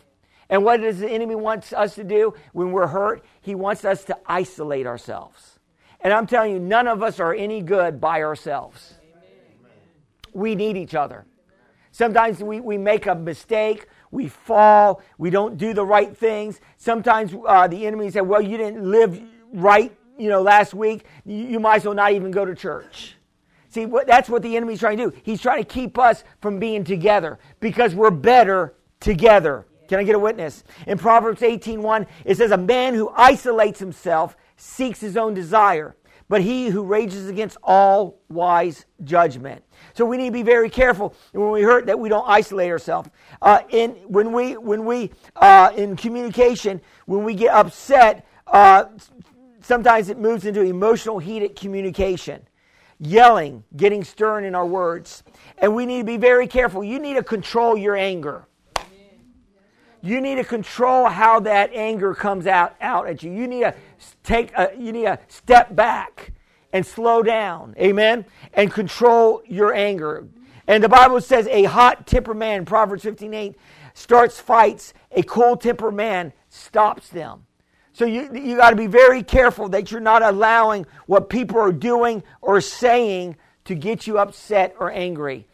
And 0.49 0.63
what 0.63 0.81
does 0.81 0.99
the 0.99 1.09
enemy 1.09 1.35
want 1.35 1.73
us 1.73 1.95
to 1.95 2.03
do 2.03 2.33
when 2.53 2.71
we're 2.71 2.87
hurt? 2.87 3.23
He 3.41 3.55
wants 3.55 3.83
us 3.83 4.03
to 4.05 4.17
isolate 4.25 4.85
ourselves. 4.85 5.59
And 6.01 6.13
I'm 6.13 6.27
telling 6.27 6.51
you, 6.51 6.59
none 6.59 6.87
of 6.87 7.01
us 7.01 7.19
are 7.19 7.33
any 7.33 7.61
good 7.61 7.99
by 7.99 8.21
ourselves. 8.21 8.93
We 10.33 10.53
need 10.53 10.77
each 10.77 10.93
other. 10.93 11.25
Sometimes 11.91 12.43
we, 12.43 12.59
we 12.59 12.77
make 12.77 13.07
a 13.07 13.15
mistake, 13.15 13.87
we 14.11 14.27
fall, 14.27 15.01
we 15.17 15.29
don't 15.29 15.57
do 15.57 15.73
the 15.73 15.85
right 15.85 16.15
things. 16.15 16.59
Sometimes 16.77 17.33
uh, 17.47 17.67
the 17.67 17.87
enemy 17.87 18.11
said, 18.11 18.21
Well, 18.21 18.41
you 18.41 18.57
didn't 18.57 18.83
live 18.83 19.21
right 19.53 19.95
you 20.17 20.29
know, 20.29 20.41
last 20.41 20.73
week. 20.73 21.05
You, 21.25 21.35
you 21.35 21.59
might 21.59 21.77
as 21.77 21.85
well 21.85 21.93
not 21.93 22.11
even 22.11 22.31
go 22.31 22.45
to 22.45 22.55
church. 22.55 23.15
See, 23.69 23.85
what, 23.85 24.07
that's 24.07 24.29
what 24.29 24.41
the 24.41 24.55
enemy's 24.55 24.79
trying 24.79 24.97
to 24.97 25.09
do. 25.09 25.17
He's 25.23 25.41
trying 25.41 25.63
to 25.63 25.67
keep 25.67 25.97
us 25.97 26.23
from 26.39 26.59
being 26.59 26.83
together 26.83 27.39
because 27.59 27.93
we're 27.93 28.11
better 28.11 28.73
together. 28.99 29.65
Can 29.87 29.99
I 29.99 30.03
get 30.03 30.15
a 30.15 30.19
witness? 30.19 30.63
In 30.87 30.97
Proverbs 30.97 31.41
18:1, 31.41 32.07
it 32.23 32.37
says, 32.37 32.51
A 32.51 32.57
man 32.57 32.93
who 32.93 33.09
isolates 33.15 33.79
himself 33.79 34.35
seeks 34.57 34.99
his 34.99 35.17
own 35.17 35.33
desire, 35.33 35.95
but 36.27 36.41
he 36.41 36.67
who 36.67 36.83
rages 36.83 37.27
against 37.27 37.57
all 37.63 38.19
wise 38.29 38.85
judgment. 39.03 39.63
So 39.93 40.05
we 40.05 40.17
need 40.17 40.27
to 40.27 40.31
be 40.31 40.43
very 40.43 40.69
careful 40.69 41.13
when 41.31 41.51
we 41.51 41.61
hurt 41.61 41.85
that 41.85 41.99
we 41.99 42.09
don't 42.09 42.27
isolate 42.27 42.71
ourselves. 42.71 43.09
Uh, 43.41 43.61
in 43.69 43.91
when 44.07 44.31
we 44.31 44.57
when 44.57 44.85
we 44.85 45.11
uh, 45.35 45.71
in 45.75 45.95
communication 45.95 46.81
when 47.05 47.23
we 47.23 47.35
get 47.35 47.53
upset, 47.53 48.25
uh, 48.47 48.85
sometimes 49.61 50.09
it 50.09 50.17
moves 50.17 50.45
into 50.45 50.61
emotional 50.61 51.19
heated 51.19 51.55
communication, 51.55 52.47
yelling, 52.99 53.63
getting 53.75 54.03
stern 54.03 54.45
in 54.45 54.55
our 54.55 54.65
words, 54.65 55.23
and 55.59 55.75
we 55.75 55.85
need 55.85 55.99
to 55.99 56.05
be 56.05 56.17
very 56.17 56.47
careful. 56.47 56.83
You 56.83 56.99
need 56.99 57.15
to 57.15 57.23
control 57.23 57.77
your 57.77 57.95
anger. 57.95 58.47
You 60.05 60.21
need 60.21 60.35
to 60.35 60.43
control 60.43 61.07
how 61.07 61.39
that 61.41 61.73
anger 61.73 62.13
comes 62.13 62.45
out, 62.45 62.75
out 62.79 63.07
at 63.07 63.23
you. 63.23 63.31
You 63.31 63.47
need 63.47 63.61
to 63.61 63.75
take 64.23 64.51
a, 64.55 64.71
you 64.77 64.91
need 64.91 65.05
to 65.05 65.19
step 65.27 65.75
back 65.75 66.31
and 66.71 66.85
slow 66.85 67.23
down. 67.23 67.73
Amen. 67.79 68.25
And 68.53 68.71
control 68.71 69.41
your 69.47 69.73
anger. 69.73 70.27
And 70.67 70.83
the 70.83 70.89
Bible 70.89 71.21
says 71.21 71.47
a 71.47 71.63
hot 71.63 72.05
temper 72.05 72.33
man, 72.33 72.65
Proverbs 72.65 73.03
15 73.03 73.33
8, 73.33 73.55
starts 73.95 74.39
fights. 74.39 74.93
A 75.11 75.23
cool 75.23 75.57
temper 75.57 75.91
man 75.91 76.33
stops 76.49 77.09
them. 77.09 77.45
So 77.93 78.05
you, 78.05 78.29
you 78.33 78.57
got 78.57 78.71
to 78.71 78.75
be 78.75 78.87
very 78.87 79.23
careful 79.23 79.69
that 79.69 79.89
you're 79.89 80.01
not 80.01 80.21
allowing 80.21 80.85
what 81.05 81.29
people 81.29 81.59
are 81.59 81.71
doing 81.71 82.23
or 82.41 82.59
saying 82.59 83.37
to 83.63 83.73
get 83.73 84.05
you 84.05 84.19
upset 84.19 84.75
or 84.79 84.91
angry. 84.91 85.47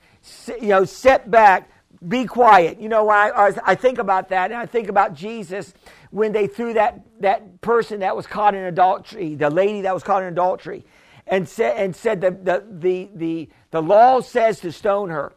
you 0.60 0.70
know, 0.70 0.84
set 0.84 1.30
back, 1.30 1.70
be 2.08 2.26
quiet. 2.26 2.80
You 2.80 2.90
know, 2.90 3.10
I, 3.10 3.54
I 3.64 3.76
think 3.76 3.98
about 3.98 4.30
that, 4.30 4.52
and 4.52 4.60
I 4.60 4.66
think 4.66 4.90
about 4.90 5.14
Jesus 5.14 5.74
when 6.10 6.32
they 6.32 6.48
threw 6.48 6.74
that, 6.74 7.02
that 7.22 7.62
person 7.62 8.02
that 8.02 8.16
was 8.16 8.28
caught 8.28 8.54
in 8.54 8.64
adultery, 8.64 9.36
the 9.36 9.50
lady 9.50 9.82
that 9.82 9.94
was 9.94 10.04
caught 10.04 10.24
in 10.24 10.30
adultery, 10.30 10.86
and 11.28 11.48
said, 11.48 11.78
and 11.78 11.96
said 11.96 12.20
the, 12.20 12.32
the, 12.32 12.66
the, 12.70 13.10
the, 13.16 13.50
the 13.72 13.82
law 13.82 14.20
says 14.20 14.60
to 14.60 14.72
stone 14.72 15.10
her. 15.10 15.34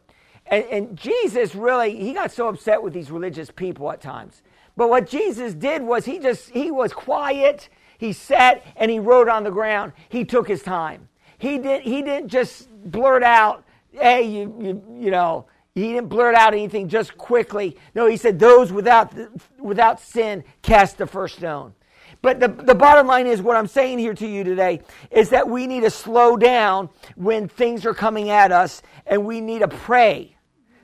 And, 0.47 0.65
and 0.65 0.97
Jesus 0.97 1.55
really, 1.55 1.97
he 1.97 2.13
got 2.13 2.33
so 2.33 2.49
upset 2.49 2.83
with 2.83 2.93
these 2.93 3.11
religious 3.11 3.51
people 3.51 3.91
at 3.93 4.01
times. 4.01 4.43
But 4.77 4.89
what 4.89 5.09
Jesus 5.09 5.55
did 5.55 5.83
was 5.83 6.05
he 6.05 6.19
just, 6.19 6.51
he 6.51 6.71
was 6.71 6.93
quiet. 6.93 7.69
He 7.99 8.13
sat 8.13 8.65
and 8.77 8.91
he 8.91 8.99
wrote 8.99 9.29
on 9.29 9.45
the 9.45 9.51
ground. 9.51 9.93
He 10.09 10.25
took 10.25 10.49
his 10.49 10.63
time. 10.63 11.09
He, 11.39 11.59
did, 11.59 11.83
he 11.83 12.03
didn't 12.03 12.29
just 12.29 12.69
blurt 12.91 13.23
out, 13.23 13.65
hey, 13.93 14.23
you, 14.23 14.57
you, 14.59 14.83
you 15.05 15.11
know, 15.11 15.47
he 15.75 15.93
didn't 15.93 16.09
blurt 16.09 16.35
out 16.35 16.53
anything 16.53 16.89
just 16.89 17.19
quickly. 17.19 17.77
No, 17.95 18.07
he 18.07 18.17
said, 18.17 18.39
Those 18.39 18.73
without, 18.73 19.13
without 19.59 20.01
sin 20.01 20.45
cast 20.63 20.99
the 20.99 21.07
first 21.07 21.37
stone. 21.37 21.75
But 22.23 22.41
the, 22.41 22.49
the 22.49 22.75
bottom 22.75 23.07
line 23.07 23.27
is 23.27 23.43
what 23.43 23.57
I'm 23.57 23.67
saying 23.67 23.99
here 23.99 24.15
to 24.15 24.27
you 24.27 24.45
today 24.45 24.81
is 25.11 25.31
that 25.31 25.49
we 25.49 25.67
need 25.67 25.83
to 25.83 25.91
slow 25.91 26.37
down 26.37 26.89
when 27.17 27.49
things 27.49 27.85
are 27.85 27.93
coming 27.93 28.31
at 28.31 28.51
us 28.51 28.83
and 29.05 29.27
we 29.27 29.41
need 29.41 29.59
to 29.59 29.69
pray. 29.69 30.37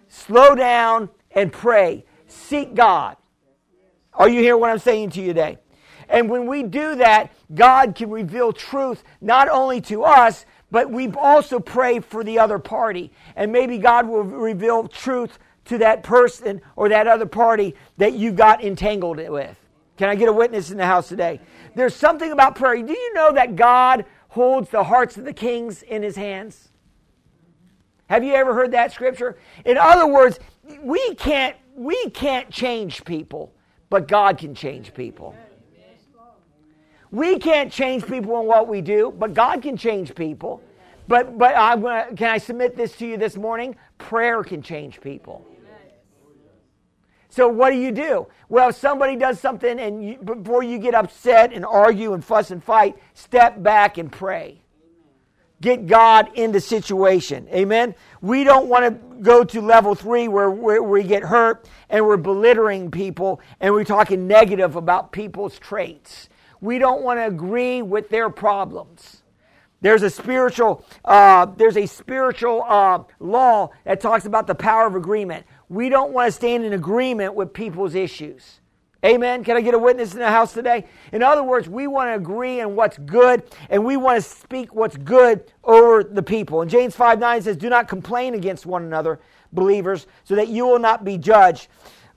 Slow 0.08 0.54
down 0.54 1.08
and 1.30 1.52
pray. 1.52 2.04
Seek 2.26 2.74
God. 2.74 3.16
Are 4.12 4.28
you 4.28 4.40
hearing 4.40 4.60
what 4.60 4.70
I'm 4.70 4.80
saying 4.80 5.10
to 5.10 5.20
you 5.20 5.28
today? 5.28 5.58
And 6.10 6.28
when 6.28 6.46
we 6.46 6.64
do 6.64 6.96
that, 6.96 7.32
God 7.54 7.94
can 7.94 8.10
reveal 8.10 8.52
truth 8.52 9.04
not 9.20 9.48
only 9.48 9.80
to 9.82 10.02
us, 10.02 10.44
but 10.70 10.90
we 10.90 11.10
also 11.12 11.58
pray 11.58 12.00
for 12.00 12.22
the 12.22 12.38
other 12.38 12.58
party. 12.58 13.12
And 13.36 13.52
maybe 13.52 13.78
God 13.78 14.08
will 14.08 14.22
reveal 14.22 14.86
truth 14.88 15.38
to 15.66 15.78
that 15.78 16.02
person 16.02 16.60
or 16.76 16.88
that 16.88 17.06
other 17.06 17.26
party 17.26 17.74
that 17.96 18.14
you 18.14 18.32
got 18.32 18.62
entangled 18.62 19.18
with. 19.18 19.56
Can 19.96 20.08
I 20.08 20.14
get 20.14 20.28
a 20.28 20.32
witness 20.32 20.70
in 20.70 20.78
the 20.78 20.86
house 20.86 21.08
today? 21.08 21.40
There's 21.74 21.94
something 21.94 22.32
about 22.32 22.54
prayer. 22.54 22.82
Do 22.82 22.92
you 22.92 23.14
know 23.14 23.32
that 23.32 23.56
God 23.56 24.04
holds 24.28 24.70
the 24.70 24.84
hearts 24.84 25.16
of 25.16 25.24
the 25.24 25.32
kings 25.32 25.82
in 25.82 26.02
his 26.02 26.16
hands? 26.16 26.70
Have 28.08 28.24
you 28.24 28.32
ever 28.34 28.54
heard 28.54 28.72
that 28.72 28.92
scripture? 28.92 29.38
In 29.64 29.76
other 29.76 30.06
words, 30.06 30.40
we 30.82 31.14
can't 31.14 31.56
we 31.76 32.10
can't 32.10 32.50
change 32.50 33.04
people, 33.04 33.52
but 33.88 34.08
God 34.08 34.36
can 34.36 34.54
change 34.54 34.92
people. 34.94 35.34
We 37.10 37.38
can't 37.38 37.72
change 37.72 38.06
people 38.06 38.40
in 38.40 38.46
what 38.46 38.68
we 38.68 38.80
do, 38.80 39.12
but 39.16 39.34
God 39.34 39.62
can 39.62 39.76
change 39.76 40.14
people. 40.14 40.62
But, 41.08 41.36
but 41.36 41.54
gonna, 41.54 42.14
can 42.14 42.30
I 42.30 42.38
submit 42.38 42.76
this 42.76 42.96
to 42.98 43.06
you 43.06 43.16
this 43.16 43.36
morning? 43.36 43.74
Prayer 43.98 44.44
can 44.44 44.62
change 44.62 45.00
people. 45.00 45.44
So 47.30 47.48
what 47.48 47.70
do 47.70 47.76
you 47.76 47.92
do? 47.92 48.26
Well, 48.48 48.70
if 48.70 48.76
somebody 48.76 49.16
does 49.16 49.40
something 49.40 49.78
and 49.78 50.04
you, 50.04 50.16
before 50.16 50.64
you 50.64 50.78
get 50.78 50.94
upset 50.94 51.52
and 51.52 51.64
argue 51.64 52.12
and 52.12 52.24
fuss 52.24 52.50
and 52.50 52.62
fight, 52.62 52.96
step 53.14 53.62
back 53.62 53.98
and 53.98 54.10
pray. 54.10 54.62
Get 55.60 55.86
God 55.86 56.30
in 56.34 56.52
the 56.52 56.60
situation. 56.60 57.46
Amen. 57.52 57.94
We 58.20 58.44
don't 58.44 58.68
want 58.68 58.86
to 58.86 59.16
go 59.22 59.44
to 59.44 59.60
level 59.60 59.94
three 59.94 60.26
where, 60.26 60.50
where 60.50 60.82
we 60.82 61.02
get 61.02 61.22
hurt 61.22 61.68
and 61.88 62.06
we're 62.06 62.16
belittling 62.16 62.90
people 62.90 63.40
and 63.60 63.74
we're 63.74 63.84
talking 63.84 64.26
negative 64.26 64.74
about 64.74 65.12
people's 65.12 65.58
traits. 65.58 66.29
We 66.60 66.78
don't 66.78 67.02
want 67.02 67.18
to 67.18 67.26
agree 67.26 67.82
with 67.82 68.08
their 68.10 68.30
problems. 68.30 69.22
There's 69.80 70.02
a 70.02 70.10
spiritual, 70.10 70.84
uh, 71.04 71.46
there's 71.46 71.78
a 71.78 71.86
spiritual 71.86 72.64
uh, 72.66 73.04
law 73.18 73.70
that 73.84 74.00
talks 74.00 74.26
about 74.26 74.46
the 74.46 74.54
power 74.54 74.86
of 74.86 74.94
agreement. 74.94 75.46
We 75.70 75.88
don't 75.88 76.12
want 76.12 76.28
to 76.28 76.32
stand 76.32 76.64
in 76.64 76.74
agreement 76.74 77.34
with 77.34 77.54
people's 77.54 77.94
issues. 77.94 78.60
Amen. 79.02 79.44
Can 79.44 79.56
I 79.56 79.62
get 79.62 79.72
a 79.72 79.78
witness 79.78 80.12
in 80.12 80.18
the 80.18 80.28
house 80.28 80.52
today? 80.52 80.84
In 81.12 81.22
other 81.22 81.42
words, 81.42 81.66
we 81.70 81.86
want 81.86 82.10
to 82.10 82.14
agree 82.14 82.60
on 82.60 82.76
what's 82.76 82.98
good 82.98 83.42
and 83.70 83.82
we 83.82 83.96
want 83.96 84.22
to 84.22 84.28
speak 84.28 84.74
what's 84.74 84.98
good 84.98 85.50
over 85.64 86.04
the 86.04 86.22
people. 86.22 86.60
And 86.60 86.70
James 86.70 86.94
5 86.94 87.18
9 87.18 87.42
says, 87.42 87.56
Do 87.56 87.70
not 87.70 87.88
complain 87.88 88.34
against 88.34 88.66
one 88.66 88.84
another, 88.84 89.18
believers, 89.52 90.06
so 90.24 90.34
that 90.34 90.48
you 90.48 90.66
will 90.66 90.78
not 90.78 91.02
be 91.02 91.16
judged. 91.16 91.68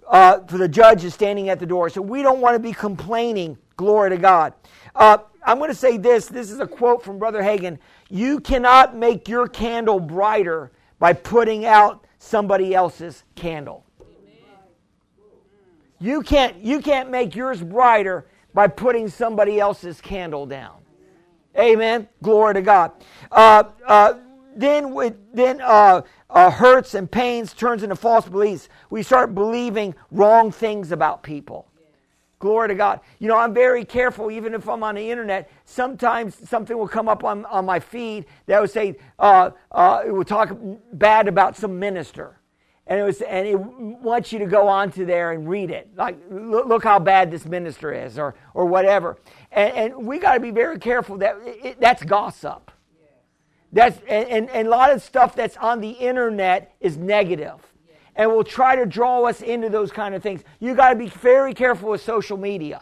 Uh, 0.05 0.41
for 0.41 0.57
the 0.57 0.67
judge 0.67 1.05
is 1.05 1.13
standing 1.13 1.47
at 1.47 1.59
the 1.59 1.65
door. 1.65 1.89
So 1.89 2.01
we 2.01 2.21
don't 2.21 2.41
want 2.41 2.55
to 2.55 2.59
be 2.59 2.73
complaining. 2.73 3.57
Glory 3.77 4.11
to 4.11 4.17
God. 4.17 4.53
Uh, 4.95 5.17
I'm 5.45 5.57
going 5.57 5.69
to 5.69 5.75
say 5.75 5.97
this. 5.97 6.27
This 6.27 6.51
is 6.51 6.59
a 6.59 6.67
quote 6.67 7.03
from 7.03 7.19
Brother 7.19 7.41
Hagin. 7.41 7.79
You 8.09 8.39
cannot 8.39 8.95
make 8.95 9.27
your 9.27 9.47
candle 9.47 9.99
brighter 9.99 10.71
by 10.99 11.13
putting 11.13 11.65
out 11.65 12.05
somebody 12.19 12.73
else's 12.73 13.23
candle. 13.35 13.85
You 15.99 16.21
can't, 16.21 16.57
you 16.57 16.81
can't 16.81 17.09
make 17.09 17.35
yours 17.35 17.61
brighter 17.61 18.27
by 18.53 18.67
putting 18.67 19.07
somebody 19.07 19.59
else's 19.59 20.01
candle 20.01 20.45
down. 20.45 20.75
Amen. 21.57 22.07
Glory 22.21 22.55
to 22.55 22.61
God. 22.61 22.91
Uh, 23.31 23.63
uh, 23.85 24.13
then, 24.55 24.93
with, 24.93 25.15
then 25.33 25.61
uh, 25.61 26.01
uh, 26.29 26.51
hurts 26.51 26.93
and 26.93 27.09
pains 27.09 27.53
turns 27.53 27.83
into 27.83 27.95
false 27.95 28.27
beliefs. 28.27 28.69
We 28.89 29.03
start 29.03 29.33
believing 29.33 29.95
wrong 30.11 30.51
things 30.51 30.91
about 30.91 31.23
people. 31.23 31.67
Glory 32.43 32.67
to 32.67 32.75
God. 32.75 32.99
You 33.19 33.29
know, 33.29 33.37
I'm 33.37 33.53
very 33.53 33.85
careful, 33.85 34.29
even 34.29 34.53
if 34.53 34.67
I'm 34.67 34.83
on 34.83 34.95
the 34.95 35.09
internet. 35.09 35.49
Sometimes 35.63 36.35
something 36.49 36.77
will 36.77 36.89
come 36.89 37.07
up 37.07 37.23
on, 37.23 37.45
on 37.45 37.63
my 37.63 37.79
feed 37.79 38.25
that 38.47 38.59
will 38.59 38.67
say, 38.67 38.97
uh, 39.17 39.51
uh, 39.71 40.01
it 40.05 40.11
will 40.11 40.25
talk 40.25 40.53
bad 40.91 41.29
about 41.29 41.55
some 41.55 41.79
minister 41.79 42.41
and 42.85 42.99
it 42.99 43.03
was 43.03 43.21
and 43.21 43.47
it 43.47 43.57
wants 43.57 44.33
you 44.33 44.39
to 44.39 44.45
go 44.45 44.67
on 44.67 44.91
to 44.91 45.05
there 45.05 45.31
and 45.31 45.47
read 45.47 45.71
it 45.71 45.89
like 45.95 46.17
look, 46.29 46.65
look 46.65 46.83
how 46.83 46.99
bad 46.99 47.31
this 47.31 47.45
minister 47.45 47.93
is 47.93 48.19
or 48.19 48.35
or 48.53 48.65
whatever 48.65 49.17
and, 49.53 49.73
and 49.73 50.05
we 50.05 50.19
got 50.19 50.33
to 50.33 50.41
be 50.41 50.51
very 50.51 50.77
careful 50.77 51.17
that 51.17 51.37
it, 51.45 51.79
that's 51.79 52.03
gossip 52.03 52.71
that's 53.71 53.97
and, 54.09 54.27
and, 54.27 54.49
and, 54.49 54.67
a 54.67 54.69
lot 54.69 54.91
of 54.91 55.01
stuff 55.01 55.33
that's 55.33 55.55
on 55.55 55.79
the 55.79 55.91
internet 55.91 56.75
is 56.81 56.97
negative 56.97 57.72
and 58.15 58.31
will 58.31 58.43
try 58.43 58.75
to 58.75 58.85
draw 58.85 59.23
us 59.23 59.41
into 59.41 59.69
those 59.69 59.91
kind 59.91 60.13
of 60.13 60.21
things 60.21 60.43
you 60.59 60.75
got 60.75 60.89
to 60.89 60.95
be 60.95 61.07
very 61.07 61.53
careful 61.53 61.89
with 61.89 62.01
social 62.01 62.37
media 62.37 62.81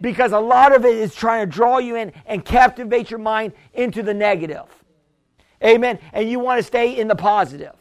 because 0.00 0.32
a 0.32 0.38
lot 0.38 0.74
of 0.74 0.84
it 0.84 0.94
is 0.94 1.14
trying 1.14 1.48
to 1.48 1.50
draw 1.50 1.78
you 1.78 1.96
in 1.96 2.12
and 2.26 2.44
captivate 2.44 3.10
your 3.10 3.20
mind 3.20 3.52
into 3.72 4.02
the 4.02 4.14
negative. 4.14 4.66
Amen. 5.62 5.98
And 6.12 6.28
you 6.28 6.38
want 6.38 6.58
to 6.58 6.62
stay 6.62 6.98
in 6.98 7.08
the 7.08 7.16
positive. 7.16 7.74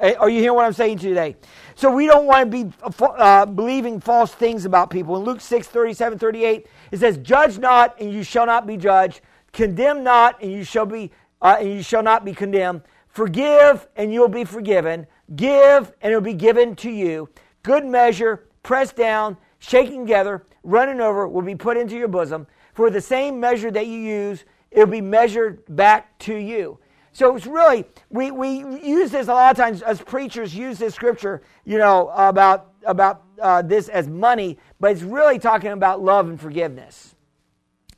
Are 0.00 0.28
you 0.28 0.40
hearing 0.40 0.56
what 0.56 0.64
I'm 0.64 0.72
saying 0.72 0.98
today? 0.98 1.36
So 1.76 1.94
we 1.94 2.06
don't 2.06 2.26
want 2.26 2.50
to 2.50 2.64
be 2.64 2.72
uh, 3.00 3.46
believing 3.46 4.00
false 4.00 4.34
things 4.34 4.64
about 4.64 4.90
people. 4.90 5.16
In 5.16 5.22
Luke 5.22 5.40
6, 5.40 5.68
37, 5.68 6.18
38, 6.18 6.66
it 6.90 6.98
says, 6.98 7.18
Judge 7.18 7.58
not, 7.58 7.98
and 8.00 8.12
you 8.12 8.24
shall 8.24 8.44
not 8.44 8.66
be 8.66 8.76
judged. 8.76 9.20
Condemn 9.52 10.02
not, 10.02 10.42
and 10.42 10.50
you 10.50 10.64
shall 10.64 10.86
be 10.86 11.12
uh, 11.40 11.56
and 11.58 11.70
you 11.70 11.82
shall 11.82 12.02
not 12.02 12.24
be 12.24 12.32
condemned. 12.32 12.82
Forgive, 13.08 13.86
and 13.96 14.12
you'll 14.12 14.28
be 14.28 14.44
forgiven. 14.44 15.06
Give, 15.36 15.92
and 16.00 16.10
it'll 16.10 16.20
be 16.20 16.34
given 16.34 16.76
to 16.76 16.90
you. 16.90 17.28
Good 17.62 17.84
measure, 17.86 18.48
pressed 18.62 18.96
down, 18.96 19.36
shaking 19.58 20.04
together, 20.06 20.44
running 20.62 21.00
over, 21.00 21.26
will 21.28 21.42
be 21.42 21.54
put 21.54 21.76
into 21.76 21.96
your 21.96 22.08
bosom. 22.08 22.46
For 22.74 22.90
the 22.90 23.00
same 23.00 23.38
measure 23.38 23.70
that 23.70 23.86
you 23.86 23.98
use, 23.98 24.44
it'll 24.70 24.86
be 24.86 25.00
measured 25.00 25.62
back 25.76 26.18
to 26.20 26.34
you. 26.34 26.78
So 27.12 27.36
it's 27.36 27.46
really, 27.46 27.84
we, 28.08 28.30
we 28.30 28.48
use 28.82 29.10
this 29.10 29.28
a 29.28 29.34
lot 29.34 29.50
of 29.50 29.56
times 29.56 29.82
as 29.82 30.00
preachers 30.00 30.54
use 30.54 30.78
this 30.78 30.94
scripture, 30.94 31.42
you 31.64 31.76
know, 31.76 32.08
about, 32.14 32.72
about 32.86 33.24
uh, 33.40 33.60
this 33.60 33.88
as 33.88 34.08
money, 34.08 34.58
but 34.80 34.92
it's 34.92 35.02
really 35.02 35.38
talking 35.38 35.72
about 35.72 36.02
love 36.02 36.28
and 36.28 36.40
forgiveness. 36.40 37.14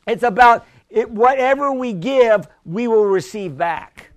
It's 0.07 0.25
about 0.25 0.67
it, 0.91 1.11
whatever 1.11 1.73
we 1.73 1.93
give, 1.93 2.49
we 2.65 2.89
will 2.89 3.07
receive 3.07 3.57
back. 3.57 4.11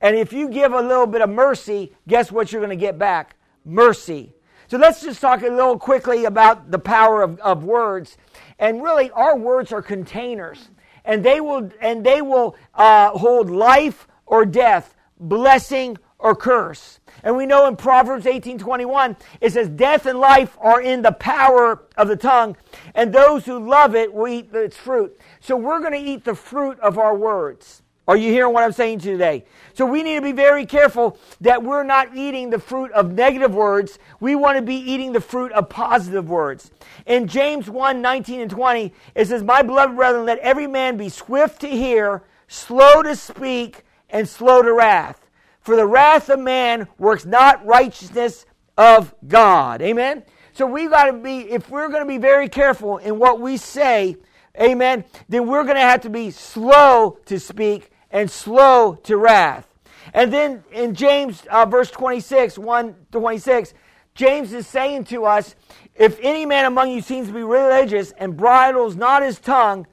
And 0.00 0.16
if 0.16 0.32
you 0.32 0.48
give 0.48 0.72
a 0.72 0.80
little 0.80 1.06
bit 1.06 1.20
of 1.20 1.30
mercy, 1.30 1.94
guess 2.08 2.32
what 2.32 2.52
you're 2.52 2.60
going 2.60 2.76
to 2.76 2.76
get 2.76 2.98
back? 2.98 3.36
Mercy. 3.64 4.32
So 4.68 4.78
let's 4.78 5.02
just 5.02 5.20
talk 5.20 5.42
a 5.42 5.48
little 5.48 5.78
quickly 5.78 6.24
about 6.24 6.70
the 6.70 6.78
power 6.78 7.22
of, 7.22 7.40
of 7.40 7.64
words. 7.64 8.16
And 8.58 8.82
really, 8.82 9.10
our 9.10 9.36
words 9.36 9.72
are 9.72 9.82
containers, 9.82 10.68
and 11.04 11.24
they 11.24 11.40
will 11.40 11.70
and 11.80 12.04
they 12.04 12.22
will 12.22 12.56
uh, 12.74 13.10
hold 13.10 13.50
life 13.50 14.06
or 14.26 14.46
death, 14.46 14.94
blessing 15.18 15.98
or 16.20 16.36
curse. 16.36 17.00
And 17.24 17.36
we 17.36 17.46
know 17.46 17.66
in 17.66 17.76
Proverbs 17.76 18.26
18:21 18.26 19.16
it 19.40 19.52
says 19.54 19.68
death 19.68 20.06
and 20.06 20.20
life 20.20 20.56
are 20.60 20.80
in 20.80 21.02
the 21.02 21.12
power 21.12 21.82
of 21.96 22.08
the 22.08 22.16
tongue 22.16 22.56
and 22.94 23.12
those 23.12 23.46
who 23.46 23.58
love 23.58 23.94
it 23.96 24.12
will 24.14 24.28
eat 24.28 24.54
its 24.54 24.76
fruit. 24.76 25.18
So 25.40 25.56
we're 25.56 25.80
going 25.80 25.92
to 25.92 25.98
eat 25.98 26.24
the 26.24 26.34
fruit 26.34 26.78
of 26.80 26.96
our 26.96 27.16
words. 27.16 27.82
Are 28.10 28.16
you 28.16 28.32
hearing 28.32 28.52
what 28.52 28.64
I'm 28.64 28.72
saying 28.72 28.98
today? 28.98 29.44
So 29.72 29.86
we 29.86 30.02
need 30.02 30.16
to 30.16 30.20
be 30.20 30.32
very 30.32 30.66
careful 30.66 31.16
that 31.42 31.62
we're 31.62 31.84
not 31.84 32.16
eating 32.16 32.50
the 32.50 32.58
fruit 32.58 32.90
of 32.90 33.12
negative 33.12 33.54
words. 33.54 34.00
We 34.18 34.34
want 34.34 34.56
to 34.56 34.62
be 34.62 34.74
eating 34.74 35.12
the 35.12 35.20
fruit 35.20 35.52
of 35.52 35.68
positive 35.68 36.28
words. 36.28 36.72
In 37.06 37.28
James 37.28 37.70
1 37.70 38.02
19 38.02 38.40
and 38.40 38.50
20, 38.50 38.92
it 39.14 39.28
says, 39.28 39.44
My 39.44 39.62
beloved 39.62 39.94
brethren, 39.94 40.26
let 40.26 40.40
every 40.40 40.66
man 40.66 40.96
be 40.96 41.08
swift 41.08 41.60
to 41.60 41.68
hear, 41.68 42.24
slow 42.48 43.00
to 43.04 43.14
speak, 43.14 43.84
and 44.08 44.28
slow 44.28 44.60
to 44.60 44.72
wrath. 44.72 45.30
For 45.60 45.76
the 45.76 45.86
wrath 45.86 46.30
of 46.30 46.40
man 46.40 46.88
works 46.98 47.24
not 47.24 47.64
righteousness 47.64 48.44
of 48.76 49.14
God. 49.28 49.82
Amen? 49.82 50.24
So 50.52 50.66
we've 50.66 50.90
got 50.90 51.04
to 51.04 51.12
be, 51.12 51.48
if 51.48 51.70
we're 51.70 51.90
going 51.90 52.02
to 52.02 52.08
be 52.08 52.18
very 52.18 52.48
careful 52.48 52.96
in 52.96 53.20
what 53.20 53.40
we 53.40 53.56
say, 53.56 54.16
amen, 54.60 55.04
then 55.28 55.46
we're 55.46 55.62
going 55.62 55.76
to 55.76 55.80
have 55.80 56.00
to 56.00 56.10
be 56.10 56.32
slow 56.32 57.16
to 57.26 57.38
speak 57.38 57.92
and 58.10 58.30
slow 58.30 58.94
to 59.04 59.16
wrath. 59.16 59.66
And 60.12 60.32
then 60.32 60.64
in 60.72 60.94
James 60.94 61.42
uh, 61.50 61.64
verse 61.66 61.90
26, 61.90 62.58
1 62.58 62.94
to 63.12 63.18
26, 63.18 63.74
James 64.14 64.52
is 64.52 64.66
saying 64.66 65.04
to 65.04 65.24
us, 65.24 65.54
if 65.94 66.18
any 66.20 66.46
man 66.46 66.64
among 66.64 66.90
you 66.90 67.00
seems 67.00 67.28
to 67.28 67.34
be 67.34 67.42
religious 67.42 68.12
and 68.12 68.36
bridles 68.36 68.96
not 68.96 69.22
his 69.22 69.38
tongue, 69.38 69.86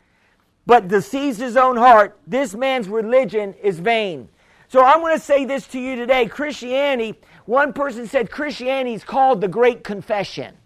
but 0.66 0.88
deceives 0.88 1.38
his 1.38 1.56
own 1.56 1.78
heart, 1.78 2.20
this 2.28 2.54
man's 2.54 2.90
religion 2.90 3.54
is 3.56 3.80
vain. 3.80 4.30
So 4.68 4.84
I'm 4.84 5.00
going 5.00 5.18
to 5.18 5.24
say 5.24 5.46
this 5.46 5.66
to 5.68 5.80
you 5.80 5.96
today. 5.96 6.26
Christianity, 6.26 7.20
one 7.46 7.72
person 7.72 8.06
said 8.06 8.30
Christianity 8.30 8.94
is 8.94 9.04
called 9.04 9.40
the 9.40 9.48
Great 9.48 9.84
Confession. 9.84 10.58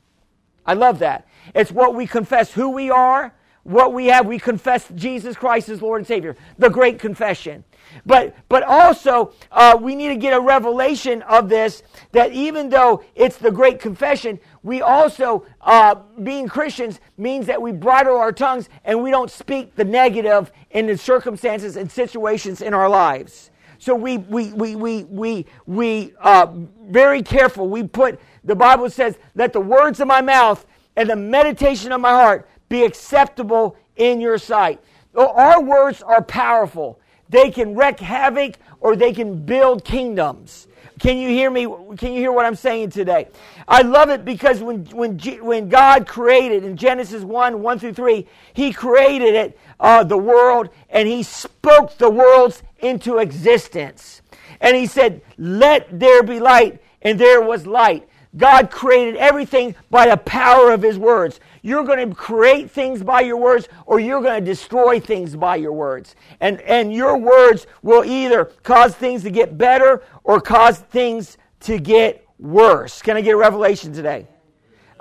I 0.65 0.73
love 0.73 0.99
that. 0.99 1.27
It's 1.53 1.71
what 1.71 1.93
we 1.93 2.07
confess 2.07 2.51
who 2.51 2.69
we 2.69 2.89
are, 2.89 3.33
what 3.63 3.93
we 3.93 4.07
have. 4.07 4.25
We 4.25 4.39
confess 4.39 4.87
Jesus 4.95 5.35
Christ 5.35 5.69
as 5.69 5.81
Lord 5.81 6.01
and 6.01 6.07
Savior. 6.07 6.35
The 6.57 6.69
Great 6.69 6.99
Confession. 6.99 7.63
But, 8.05 8.35
but 8.49 8.63
also, 8.63 9.33
uh, 9.51 9.77
we 9.79 9.95
need 9.95 10.09
to 10.09 10.15
get 10.15 10.33
a 10.33 10.39
revelation 10.39 11.21
of 11.23 11.49
this 11.49 11.83
that 12.11 12.31
even 12.31 12.69
though 12.69 13.03
it's 13.15 13.37
the 13.37 13.51
great 13.51 13.79
confession, 13.79 14.39
we 14.63 14.81
also, 14.81 15.45
uh, 15.61 15.95
being 16.23 16.47
Christians, 16.47 16.99
means 17.17 17.47
that 17.47 17.61
we 17.61 17.71
bridle 17.71 18.17
our 18.17 18.31
tongues 18.31 18.69
and 18.85 19.01
we 19.03 19.11
don't 19.11 19.29
speak 19.29 19.75
the 19.75 19.83
negative 19.83 20.51
in 20.71 20.87
the 20.87 20.97
circumstances 20.97 21.75
and 21.75 21.91
situations 21.91 22.61
in 22.61 22.73
our 22.73 22.89
lives. 22.89 23.51
So 23.77 23.95
we, 23.95 24.17
we, 24.17 24.53
we, 24.53 24.75
we, 24.75 25.03
we, 25.05 25.45
we 25.65 26.13
uh, 26.19 26.47
very 26.83 27.23
careful. 27.23 27.67
We 27.67 27.83
put, 27.83 28.19
the 28.43 28.55
Bible 28.55 28.89
says, 28.89 29.17
let 29.33 29.53
the 29.53 29.59
words 29.59 29.99
of 29.99 30.07
my 30.07 30.21
mouth 30.21 30.65
and 30.95 31.09
the 31.09 31.15
meditation 31.15 31.91
of 31.91 31.99
my 31.99 32.11
heart 32.11 32.47
be 32.71 32.83
acceptable 32.83 33.75
in 33.97 34.19
your 34.19 34.39
sight. 34.39 34.79
Our 35.13 35.61
words 35.61 36.01
are 36.01 36.23
powerful. 36.23 36.99
They 37.29 37.51
can 37.51 37.75
wreak 37.75 37.99
havoc 37.99 38.55
or 38.79 38.95
they 38.95 39.13
can 39.13 39.45
build 39.45 39.83
kingdoms. 39.83 40.67
Can 40.99 41.17
you 41.17 41.29
hear 41.29 41.49
me? 41.49 41.65
Can 41.97 42.13
you 42.13 42.19
hear 42.19 42.31
what 42.31 42.45
I'm 42.45 42.55
saying 42.55 42.91
today? 42.91 43.27
I 43.67 43.81
love 43.81 44.09
it 44.09 44.23
because 44.23 44.61
when, 44.61 44.85
when, 44.85 45.17
when 45.17 45.67
God 45.67 46.07
created 46.07 46.63
in 46.63 46.77
Genesis 46.77 47.23
1 47.23 47.61
1 47.61 47.79
through 47.79 47.93
3, 47.93 48.27
He 48.53 48.71
created 48.71 49.33
it, 49.33 49.59
uh, 49.79 50.03
the 50.03 50.17
world, 50.17 50.69
and 50.89 51.07
He 51.07 51.23
spoke 51.23 51.97
the 51.97 52.09
worlds 52.09 52.61
into 52.79 53.17
existence. 53.17 54.21
And 54.59 54.77
He 54.77 54.85
said, 54.85 55.21
Let 55.37 55.99
there 55.99 56.21
be 56.21 56.39
light, 56.39 56.81
and 57.01 57.19
there 57.19 57.41
was 57.41 57.65
light. 57.65 58.07
God 58.37 58.71
created 58.71 59.17
everything 59.17 59.75
by 59.89 60.07
the 60.07 60.17
power 60.17 60.71
of 60.71 60.83
His 60.83 60.99
words. 60.99 61.39
You're 61.61 61.83
going 61.83 62.09
to 62.09 62.15
create 62.15 62.71
things 62.71 63.03
by 63.03 63.21
your 63.21 63.37
words 63.37 63.69
or 63.85 63.99
you're 63.99 64.21
going 64.21 64.43
to 64.43 64.45
destroy 64.45 64.99
things 64.99 65.35
by 65.35 65.57
your 65.57 65.73
words. 65.73 66.15
And, 66.39 66.59
and 66.61 66.91
your 66.93 67.17
words 67.17 67.67
will 67.83 68.03
either 68.03 68.45
cause 68.63 68.95
things 68.95 69.23
to 69.23 69.29
get 69.29 69.57
better 69.57 70.03
or 70.23 70.41
cause 70.41 70.79
things 70.79 71.37
to 71.61 71.77
get 71.77 72.27
worse. 72.39 73.01
Can 73.01 73.15
I 73.15 73.21
get 73.21 73.33
a 73.33 73.37
revelation 73.37 73.93
today? 73.93 74.27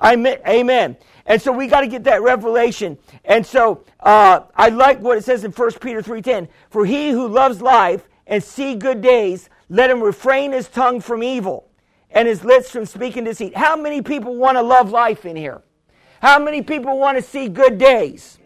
Amen. 0.02 0.96
And 1.26 1.40
so 1.40 1.52
we 1.52 1.66
got 1.66 1.82
to 1.82 1.86
get 1.86 2.04
that 2.04 2.22
revelation. 2.22 2.98
And 3.24 3.44
so 3.44 3.84
uh, 4.00 4.40
I 4.54 4.68
like 4.68 5.00
what 5.00 5.18
it 5.18 5.24
says 5.24 5.44
in 5.44 5.52
1 5.52 5.72
Peter 5.80 6.02
3.10. 6.02 6.48
For 6.70 6.84
he 6.84 7.10
who 7.10 7.28
loves 7.28 7.62
life 7.62 8.08
and 8.26 8.42
see 8.42 8.74
good 8.74 9.00
days, 9.00 9.48
let 9.68 9.90
him 9.90 10.02
refrain 10.02 10.52
his 10.52 10.68
tongue 10.68 11.00
from 11.00 11.22
evil 11.22 11.68
and 12.10 12.26
his 12.26 12.44
lips 12.44 12.70
from 12.70 12.86
speaking 12.86 13.24
deceit. 13.24 13.56
How 13.56 13.76
many 13.76 14.02
people 14.02 14.36
want 14.36 14.56
to 14.56 14.62
love 14.62 14.90
life 14.90 15.24
in 15.24 15.36
here? 15.36 15.62
How 16.20 16.38
many 16.38 16.60
people 16.60 16.98
want 16.98 17.16
to 17.16 17.22
see 17.22 17.48
good 17.48 17.78
days? 17.78 18.38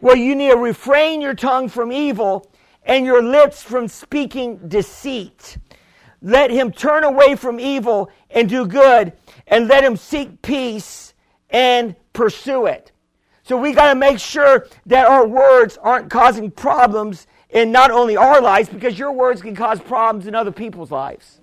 Well, 0.00 0.16
you 0.16 0.34
need 0.34 0.50
to 0.50 0.56
refrain 0.56 1.20
your 1.20 1.34
tongue 1.34 1.68
from 1.68 1.92
evil 1.92 2.50
and 2.82 3.06
your 3.06 3.22
lips 3.22 3.62
from 3.62 3.86
speaking 3.86 4.58
deceit. 4.66 5.56
Let 6.20 6.50
him 6.50 6.72
turn 6.72 7.04
away 7.04 7.36
from 7.36 7.60
evil 7.60 8.10
and 8.30 8.48
do 8.48 8.66
good, 8.66 9.12
and 9.46 9.68
let 9.68 9.84
him 9.84 9.96
seek 9.96 10.42
peace 10.42 11.14
and 11.50 11.94
pursue 12.12 12.66
it. 12.66 12.90
So 13.44 13.56
we 13.56 13.72
got 13.72 13.88
to 13.92 13.94
make 13.94 14.18
sure 14.18 14.66
that 14.86 15.06
our 15.06 15.26
words 15.26 15.78
aren't 15.80 16.10
causing 16.10 16.50
problems 16.50 17.26
in 17.50 17.70
not 17.70 17.90
only 17.90 18.16
our 18.16 18.40
lives, 18.40 18.68
because 18.68 18.98
your 18.98 19.12
words 19.12 19.42
can 19.42 19.54
cause 19.54 19.80
problems 19.80 20.26
in 20.26 20.34
other 20.34 20.52
people's 20.52 20.90
lives. 20.90 21.40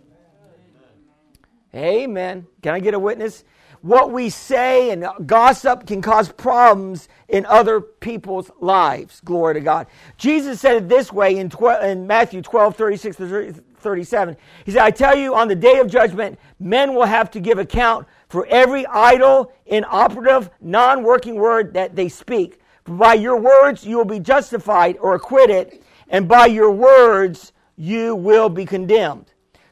Amen. 1.74 2.48
Can 2.64 2.74
I 2.74 2.80
get 2.80 2.94
a 2.94 3.00
witness? 3.00 3.44
What 3.82 4.12
we 4.12 4.30
say 4.30 4.92
and 4.92 5.08
gossip 5.26 5.88
can 5.88 6.02
cause 6.02 6.32
problems 6.32 7.08
in 7.28 7.46
other 7.46 7.80
people's 7.82 8.52
lives. 8.60 9.22
Glory 9.22 9.56
to 9.56 9.62
God. 9.62 9.88
Jesus 10.18 10.60
said 10.60 10.78
it 10.78 10.90
this 10.90 11.14
way 11.14 11.38
in, 11.38 11.50
tw- 11.50 11.82
in 11.84 12.06
Matthew 12.08 12.42
12, 12.42 12.76
36 12.76 13.18
to 13.18 13.54
37. 13.80 14.38
He 14.66 14.72
said, 14.72 14.82
I 14.82 14.92
tell 14.92 15.18
you, 15.18 15.36
on 15.36 15.48
the 15.48 15.56
day 15.56 15.80
of 15.80 15.88
judgment, 15.88 16.40
men 16.60 16.94
will 16.94 17.06
have 17.06 17.32
to 17.32 17.40
give 17.40 17.58
account 17.58 18.06
for 18.28 18.46
every 18.48 18.86
idle, 18.88 19.54
inoperative, 19.66 20.50
non 20.62 21.04
working 21.04 21.36
word 21.36 21.74
that 21.74 21.96
they 21.96 22.10
speak. 22.10 22.60
For 22.84 22.94
by 22.96 23.14
your 23.16 23.40
words 23.40 23.86
you 23.86 23.98
will 23.98 24.06
be 24.06 24.20
justified 24.20 24.98
or 25.00 25.16
acquitted, 25.16 25.80
and 26.10 26.28
by 26.28 26.48
your 26.48 26.72
words 26.72 27.54
you 27.78 28.16
will 28.16 28.50
be 28.50 28.66
condemned. 28.66 29.29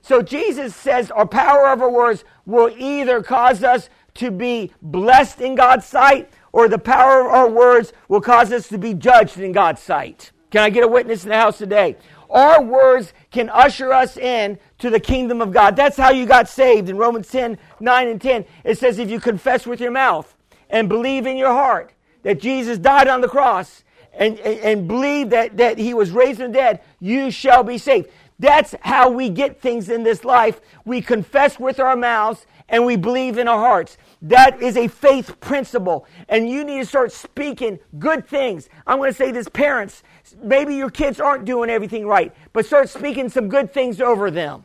So 0.08 0.22
Jesus 0.22 0.74
says 0.74 1.12
our 1.12 1.28
power 1.28 1.68
of 1.68 1.82
our 1.82 1.92
words 1.92 2.24
will 2.46 2.74
either 2.78 3.22
cause 3.22 3.62
us 3.62 3.90
to 4.14 4.32
be 4.32 4.72
blessed 4.82 5.42
in 5.42 5.56
God's 5.56 5.86
sight, 5.86 6.32
or 6.54 6.70
the 6.70 6.80
power 6.80 7.26
of 7.26 7.34
our 7.34 7.50
words 7.50 7.92
will 8.08 8.22
cause 8.22 8.54
us 8.54 8.70
to 8.70 8.78
be 8.78 8.94
judged 8.94 9.38
in 9.38 9.52
God's 9.52 9.82
sight. 9.82 10.32
Can 10.50 10.62
I 10.62 10.70
get 10.70 10.86
a 10.86 10.88
witness 10.88 11.24
in 11.24 11.30
the 11.30 11.36
house 11.36 11.58
today? 11.58 11.98
Our 12.30 12.64
words 12.64 13.12
can 13.32 13.50
usher 13.50 13.92
us 13.92 14.16
in 14.16 14.58
to 14.80 14.90
the 14.90 15.00
kingdom 15.02 15.42
of 15.42 15.52
God. 15.52 15.76
That's 15.76 15.98
how 15.98 16.12
you 16.12 16.26
got 16.26 16.48
saved. 16.48 16.88
In 16.88 16.96
Romans 16.98 17.28
10 17.30 17.58
9 17.82 18.08
and 18.08 18.22
10, 18.22 18.46
it 18.64 18.78
says, 18.78 19.00
If 19.00 19.10
you 19.10 19.20
confess 19.20 19.68
with 19.68 19.82
your 19.82 19.92
mouth 19.92 20.34
and 20.70 20.88
believe 20.88 21.28
in 21.28 21.36
your 21.36 21.52
heart 21.52 21.92
that 22.24 22.40
Jesus 22.40 22.78
died 22.78 23.10
on 23.10 23.20
the 23.20 23.28
cross 23.28 23.84
and, 24.14 24.40
and, 24.40 24.60
and 24.62 24.88
believe 24.88 25.32
that, 25.32 25.58
that 25.58 25.78
he 25.78 25.94
was 25.94 26.12
raised 26.12 26.40
from 26.40 26.54
the 26.54 26.58
dead, 26.58 26.82
you 27.02 27.30
shall 27.30 27.64
be 27.64 27.78
saved. 27.78 28.10
That's 28.40 28.76
how 28.82 29.10
we 29.10 29.30
get 29.30 29.62
things 29.62 29.90
in 29.90 30.04
this 30.04 30.24
life. 30.24 30.62
We 30.86 31.02
confess 31.02 31.60
with 31.60 31.80
our 31.80 31.96
mouths 31.96 32.46
and 32.70 32.86
we 32.86 32.96
believe 32.96 33.38
in 33.38 33.48
our 33.48 33.58
hearts. 33.60 33.98
That 34.22 34.62
is 34.62 34.78
a 34.78 34.88
faith 34.88 35.40
principle. 35.40 36.06
And 36.30 36.50
you 36.50 36.64
need 36.64 36.80
to 36.80 36.86
start 36.86 37.12
speaking 37.12 37.80
good 37.98 38.28
things. 38.28 38.70
I'm 38.86 38.98
going 38.98 39.12
to 39.12 39.18
say 39.18 39.32
this, 39.32 39.48
parents, 39.50 40.04
maybe 40.42 40.76
your 40.76 40.90
kids 40.90 41.20
aren't 41.20 41.46
doing 41.46 41.70
everything 41.70 42.06
right, 42.06 42.34
but 42.54 42.66
start 42.66 42.90
speaking 42.90 43.30
some 43.30 43.50
good 43.50 43.74
things 43.74 44.02
over 44.02 44.30
them. 44.30 44.64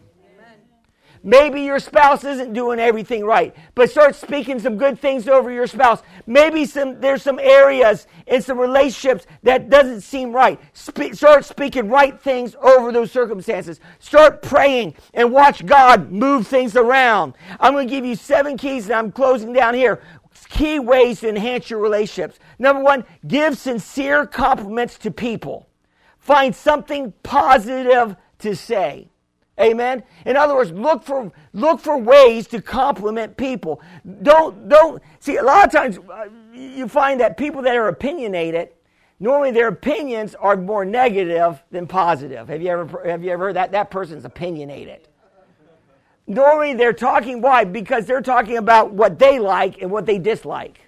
Maybe 1.25 1.62
your 1.62 1.79
spouse 1.79 2.25
isn't 2.25 2.53
doing 2.53 2.81
everything 2.81 3.25
right, 3.25 3.55
but 3.77 3.91
start 3.91 4.16
speaking 4.16 4.59
some 4.59 4.77
good 4.77 4.99
things 4.99 5.29
over 5.29 5.53
your 5.53 5.68
spouse. 5.68 6.03
Maybe 6.27 6.66
some 6.66 7.01
there's 7.01 7.23
some 7.23 7.39
areas 7.39 8.09
in 8.27 8.43
some 8.43 8.59
relationships 8.59 9.27
that 9.45 9.70
doesn't 9.70 10.01
seem 10.01 10.33
right. 10.33 10.59
Spe- 10.73 11.12
start 11.12 11.45
speaking 11.45 11.89
right 11.89 12.20
things 12.20 12.57
over 12.61 12.91
those 12.91 13.12
circumstances. 13.12 13.79
Start 14.01 14.43
praying 14.43 14.95
and 15.14 15.33
watch 15.33 15.64
God 15.64 16.11
move 16.11 16.49
things 16.49 16.75
around. 16.75 17.35
I'm 17.61 17.73
going 17.73 17.87
to 17.87 17.95
give 17.95 18.05
you 18.05 18.16
seven 18.16 18.57
keys, 18.57 18.87
and 18.87 18.95
I'm 18.95 19.12
closing 19.12 19.53
down 19.53 19.75
here. 19.75 20.01
Key 20.49 20.81
ways 20.81 21.20
to 21.20 21.29
enhance 21.29 21.70
your 21.70 21.79
relationships. 21.79 22.39
Number 22.59 22.83
one, 22.83 23.05
give 23.27 23.57
sincere 23.57 24.27
compliments 24.27 24.99
to 24.99 25.11
people. 25.11 25.68
Find 26.18 26.55
something 26.55 27.12
positive 27.23 28.16
to 28.41 28.57
say. 28.57 29.11
Amen. 29.61 30.03
In 30.24 30.36
other 30.36 30.55
words, 30.55 30.70
look 30.72 31.03
for 31.03 31.30
look 31.53 31.80
for 31.80 31.98
ways 31.98 32.46
to 32.48 32.62
compliment 32.62 33.36
people. 33.36 33.82
Don't 34.22 34.68
don't 34.68 35.03
see 35.20 35.36
a 35.36 35.42
lot 35.42 35.66
of 35.66 35.72
times 35.72 35.98
uh, 35.98 36.28
you 36.55 36.88
find 36.88 37.20
that 37.20 37.36
people 37.36 37.61
that 37.62 37.76
are 37.76 37.88
opinionated, 37.88 38.70
normally 39.20 39.50
their 39.50 39.68
opinions 39.68 40.34
are 40.34 40.57
more 40.57 40.86
negative 40.86 41.62
than 41.70 41.86
positive. 41.86 42.48
Have 42.48 42.62
you 42.62 42.68
ever 42.68 43.09
have 43.09 43.22
you 43.22 43.30
ever 43.30 43.46
heard 43.46 43.57
that 43.57 43.72
that 43.72 43.90
person's 43.90 44.24
opinionated? 44.24 45.09
Normally 46.26 46.72
they're 46.72 46.94
talking 46.94 47.42
why? 47.42 47.64
Because 47.64 48.07
they're 48.07 48.22
talking 48.22 48.57
about 48.57 48.92
what 48.92 49.18
they 49.18 49.38
like 49.38 49.82
and 49.82 49.90
what 49.90 50.07
they 50.07 50.18
dislike. 50.18 50.80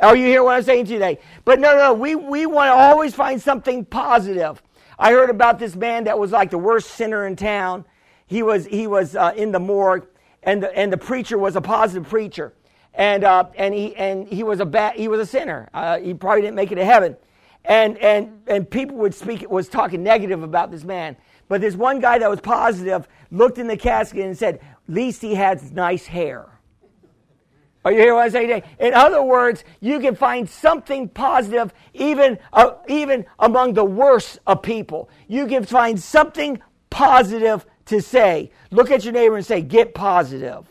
Are 0.00 0.16
you 0.16 0.26
hear 0.26 0.42
what 0.42 0.56
I'm 0.56 0.62
saying 0.62 0.86
today? 0.86 1.18
But 1.44 1.60
no, 1.60 1.76
no, 1.76 1.92
we, 1.92 2.14
we 2.14 2.46
want 2.46 2.68
to 2.68 2.72
always 2.72 3.14
find 3.14 3.40
something 3.40 3.84
positive. 3.84 4.62
I 5.00 5.12
heard 5.12 5.30
about 5.30 5.58
this 5.58 5.74
man 5.74 6.04
that 6.04 6.18
was 6.18 6.30
like 6.30 6.50
the 6.50 6.58
worst 6.58 6.90
sinner 6.90 7.26
in 7.26 7.34
town. 7.34 7.86
He 8.26 8.42
was 8.42 8.66
he 8.66 8.86
was 8.86 9.16
uh, 9.16 9.32
in 9.34 9.50
the 9.50 9.58
morgue, 9.58 10.06
and 10.42 10.62
the 10.62 10.76
and 10.76 10.92
the 10.92 10.98
preacher 10.98 11.38
was 11.38 11.56
a 11.56 11.62
positive 11.62 12.06
preacher, 12.06 12.52
and 12.92 13.24
uh, 13.24 13.46
and 13.56 13.72
he 13.72 13.96
and 13.96 14.28
he 14.28 14.42
was 14.42 14.60
a 14.60 14.66
bad 14.66 14.96
he 14.96 15.08
was 15.08 15.18
a 15.18 15.24
sinner. 15.24 15.70
Uh, 15.72 15.98
he 15.98 16.12
probably 16.12 16.42
didn't 16.42 16.54
make 16.54 16.70
it 16.70 16.74
to 16.74 16.84
heaven, 16.84 17.16
and 17.64 17.96
and 17.96 18.42
and 18.46 18.70
people 18.70 18.98
would 18.98 19.14
speak 19.14 19.48
was 19.50 19.70
talking 19.70 20.02
negative 20.02 20.42
about 20.42 20.70
this 20.70 20.84
man. 20.84 21.16
But 21.48 21.62
this 21.62 21.76
one 21.76 21.98
guy 22.00 22.18
that 22.18 22.28
was 22.28 22.40
positive 22.42 23.08
looked 23.30 23.56
in 23.56 23.68
the 23.68 23.78
casket 23.78 24.26
and 24.26 24.36
said, 24.36 24.56
"At 24.56 24.94
least 24.94 25.22
he 25.22 25.34
has 25.34 25.72
nice 25.72 26.06
hair." 26.06 26.59
Are 27.84 27.92
you 27.92 27.98
hearing 27.98 28.14
what 28.14 28.26
I 28.26 28.28
say 28.28 28.46
today? 28.46 28.62
In 28.78 28.92
other 28.92 29.22
words, 29.22 29.64
you 29.80 30.00
can 30.00 30.14
find 30.14 30.48
something 30.48 31.08
positive 31.08 31.72
even, 31.94 32.38
uh, 32.52 32.72
even 32.88 33.24
among 33.38 33.72
the 33.72 33.84
worst 33.84 34.38
of 34.46 34.62
people. 34.62 35.08
You 35.28 35.46
can 35.46 35.64
find 35.64 35.98
something 35.98 36.60
positive 36.90 37.64
to 37.86 38.02
say. 38.02 38.50
Look 38.70 38.90
at 38.90 39.04
your 39.04 39.14
neighbor 39.14 39.36
and 39.36 39.46
say, 39.46 39.62
get 39.62 39.94
positive. 39.94 40.66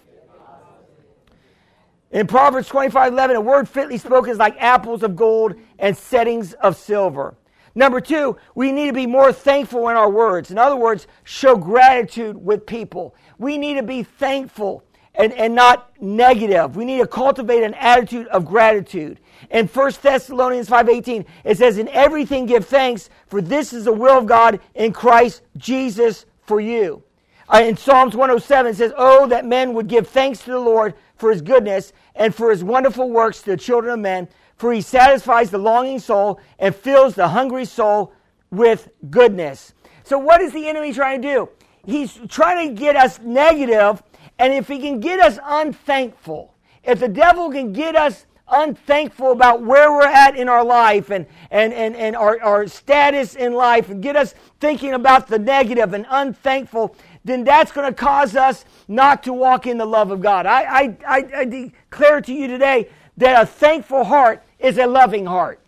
In 2.11 2.27
Proverbs 2.27 2.67
25 2.67 3.13
11, 3.13 3.35
a 3.35 3.41
word 3.41 3.67
fitly 3.67 3.97
spoken 3.97 4.31
is 4.31 4.37
like 4.37 4.55
apples 4.59 5.03
of 5.03 5.15
gold 5.15 5.55
and 5.77 5.95
settings 5.97 6.53
of 6.53 6.75
silver. 6.75 7.35
Number 7.75 8.01
two, 8.01 8.37
we 8.55 8.71
need 8.71 8.87
to 8.87 8.93
be 8.93 9.05
more 9.05 9.31
thankful 9.31 9.89
in 9.89 9.95
our 9.95 10.09
words. 10.09 10.49
In 10.49 10.57
other 10.57 10.75
words, 10.75 11.07
show 11.23 11.55
gratitude 11.55 12.37
with 12.37 12.65
people. 12.65 13.15
We 13.37 13.57
need 13.57 13.75
to 13.75 13.83
be 13.83 14.03
thankful 14.03 14.83
and, 15.15 15.33
and 15.33 15.55
not 15.55 15.91
negative. 16.01 16.75
We 16.75 16.85
need 16.85 16.99
to 16.99 17.07
cultivate 17.07 17.63
an 17.63 17.73
attitude 17.75 18.27
of 18.27 18.45
gratitude. 18.45 19.19
In 19.49 19.67
1 19.67 19.91
Thessalonians 20.01 20.69
5.18, 20.69 21.25
it 21.43 21.57
says, 21.57 21.77
In 21.77 21.87
everything 21.89 22.45
give 22.45 22.65
thanks, 22.65 23.09
for 23.27 23.41
this 23.41 23.73
is 23.73 23.85
the 23.85 23.93
will 23.93 24.17
of 24.17 24.25
God 24.25 24.59
in 24.75 24.93
Christ 24.93 25.41
Jesus 25.57 26.25
for 26.41 26.59
you. 26.59 27.03
Uh, 27.51 27.63
in 27.63 27.75
Psalms 27.75 28.15
107, 28.15 28.71
it 28.71 28.75
says, 28.75 28.93
Oh, 28.95 29.27
that 29.27 29.45
men 29.45 29.73
would 29.73 29.87
give 29.87 30.07
thanks 30.07 30.43
to 30.43 30.51
the 30.51 30.59
Lord 30.59 30.93
for 31.15 31.31
his 31.31 31.41
goodness 31.41 31.93
and 32.15 32.33
for 32.33 32.51
his 32.51 32.63
wonderful 32.63 33.09
works 33.09 33.41
to 33.41 33.51
the 33.51 33.57
children 33.57 33.93
of 33.93 33.99
men, 33.99 34.27
for 34.55 34.71
he 34.71 34.81
satisfies 34.81 35.49
the 35.49 35.57
longing 35.57 35.99
soul 35.99 36.39
and 36.59 36.75
fills 36.75 37.15
the 37.15 37.29
hungry 37.29 37.65
soul 37.65 38.13
with 38.51 38.89
goodness. 39.09 39.73
So, 40.03 40.17
what 40.17 40.41
is 40.41 40.53
the 40.53 40.67
enemy 40.67 40.93
trying 40.93 41.21
to 41.21 41.27
do? 41.27 41.49
He's 41.85 42.19
trying 42.27 42.69
to 42.69 42.79
get 42.79 42.95
us 42.95 43.19
negative 43.19 44.03
and 44.39 44.53
if 44.53 44.67
he 44.67 44.79
can 44.79 44.99
get 44.99 45.19
us 45.19 45.37
unthankful, 45.43 46.55
if 46.83 46.99
the 47.01 47.09
devil 47.09 47.51
can 47.51 47.73
get 47.73 47.95
us 47.95 48.25
unthankful 48.51 49.31
about 49.31 49.61
where 49.61 49.91
we're 49.91 50.07
at 50.07 50.35
in 50.35 50.49
our 50.49 50.63
life 50.63 51.11
and, 51.11 51.27
and, 51.51 51.73
and, 51.73 51.95
and 51.95 52.15
our, 52.15 52.41
our 52.41 52.67
status 52.67 53.35
in 53.35 53.53
life 53.53 53.89
and 53.89 54.01
get 54.01 54.15
us 54.15 54.33
thinking 54.59 54.93
about 54.93 55.27
the 55.27 55.37
negative 55.37 55.93
and 55.93 56.05
unthankful, 56.09 56.95
then 57.23 57.43
that's 57.43 57.71
going 57.71 57.87
to 57.87 57.93
cause 57.93 58.35
us 58.35 58.65
not 58.87 59.23
to 59.23 59.33
walk 59.33 59.67
in 59.67 59.77
the 59.77 59.85
love 59.85 60.09
of 60.09 60.21
God. 60.21 60.45
I, 60.45 60.97
I, 61.07 61.27
I, 61.35 61.45
declare 61.45 62.21
to 62.21 62.33
you 62.33 62.47
today 62.47 62.89
that 63.17 63.41
a 63.41 63.45
thankful 63.45 64.05
heart 64.05 64.41
is 64.57 64.77
a 64.77 64.87
loving 64.87 65.25
heart. 65.25 65.59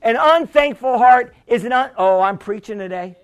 An 0.00 0.16
unthankful 0.18 0.98
heart 0.98 1.34
is 1.46 1.64
an 1.64 1.72
un- 1.72 1.90
oh, 1.96 2.20
I'm 2.20 2.38
preaching 2.38 2.78
today. 2.78 3.16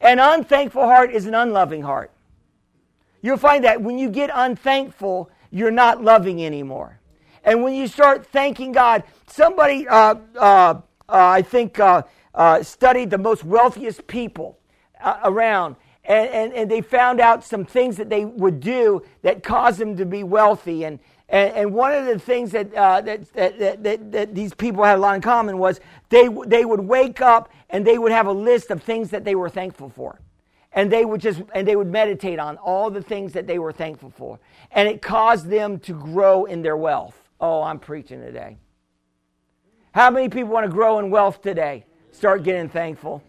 An 0.00 0.18
unthankful 0.18 0.84
heart 0.84 1.12
is 1.12 1.26
an 1.26 1.34
unloving 1.34 1.82
heart. 1.82 2.10
You'll 3.22 3.36
find 3.36 3.64
that 3.64 3.82
when 3.82 3.98
you 3.98 4.08
get 4.08 4.30
unthankful, 4.32 5.30
you're 5.50 5.70
not 5.70 6.02
loving 6.02 6.44
anymore. 6.44 6.98
And 7.44 7.62
when 7.62 7.74
you 7.74 7.86
start 7.86 8.26
thanking 8.26 8.72
God, 8.72 9.02
somebody, 9.26 9.86
uh, 9.88 10.16
uh, 10.36 10.40
uh, 10.40 10.80
I 11.08 11.42
think, 11.42 11.78
uh, 11.78 12.02
uh, 12.34 12.62
studied 12.62 13.10
the 13.10 13.18
most 13.18 13.44
wealthiest 13.44 14.06
people 14.06 14.58
uh, 15.02 15.20
around, 15.24 15.76
and, 16.04 16.28
and, 16.30 16.52
and 16.52 16.70
they 16.70 16.80
found 16.80 17.20
out 17.20 17.44
some 17.44 17.64
things 17.64 17.96
that 17.96 18.08
they 18.08 18.24
would 18.24 18.60
do 18.60 19.02
that 19.22 19.42
caused 19.42 19.78
them 19.78 19.96
to 19.96 20.06
be 20.06 20.22
wealthy. 20.22 20.84
And, 20.84 20.98
and, 21.28 21.54
and 21.54 21.74
one 21.74 21.92
of 21.92 22.06
the 22.06 22.18
things 22.18 22.52
that, 22.52 22.72
that, 22.72 23.32
that, 23.32 23.82
that, 23.82 24.12
that 24.12 24.34
these 24.34 24.54
people 24.54 24.84
had 24.84 24.96
a 24.96 25.00
lot 25.00 25.14
in 25.16 25.20
common 25.20 25.58
was 25.58 25.80
they, 26.08 26.28
they 26.46 26.64
would 26.64 26.80
wake 26.80 27.20
up 27.20 27.50
and 27.68 27.86
they 27.86 27.98
would 27.98 28.12
have 28.12 28.26
a 28.26 28.32
list 28.32 28.70
of 28.70 28.82
things 28.82 29.10
that 29.10 29.24
they 29.24 29.34
were 29.34 29.48
thankful 29.48 29.90
for 29.90 30.20
and 30.72 30.90
they 30.90 31.04
would 31.04 31.20
just 31.20 31.42
and 31.54 31.66
they 31.66 31.76
would 31.76 31.88
meditate 31.88 32.38
on 32.38 32.56
all 32.58 32.90
the 32.90 33.02
things 33.02 33.32
that 33.32 33.46
they 33.46 33.58
were 33.58 33.72
thankful 33.72 34.10
for. 34.10 34.38
And 34.70 34.88
it 34.88 35.02
caused 35.02 35.48
them 35.48 35.78
to 35.80 35.92
grow 35.92 36.44
in 36.44 36.62
their 36.62 36.76
wealth. 36.76 37.16
Oh 37.40 37.62
i'm 37.62 37.78
preaching 37.78 38.20
today. 38.20 38.58
How 39.92 40.10
many 40.10 40.28
people 40.28 40.50
want 40.50 40.66
to 40.66 40.72
grow 40.72 40.98
in 40.98 41.10
wealth 41.10 41.42
today? 41.42 41.84
Start 42.12 42.44
getting 42.44 42.68
thankful. 42.68 43.22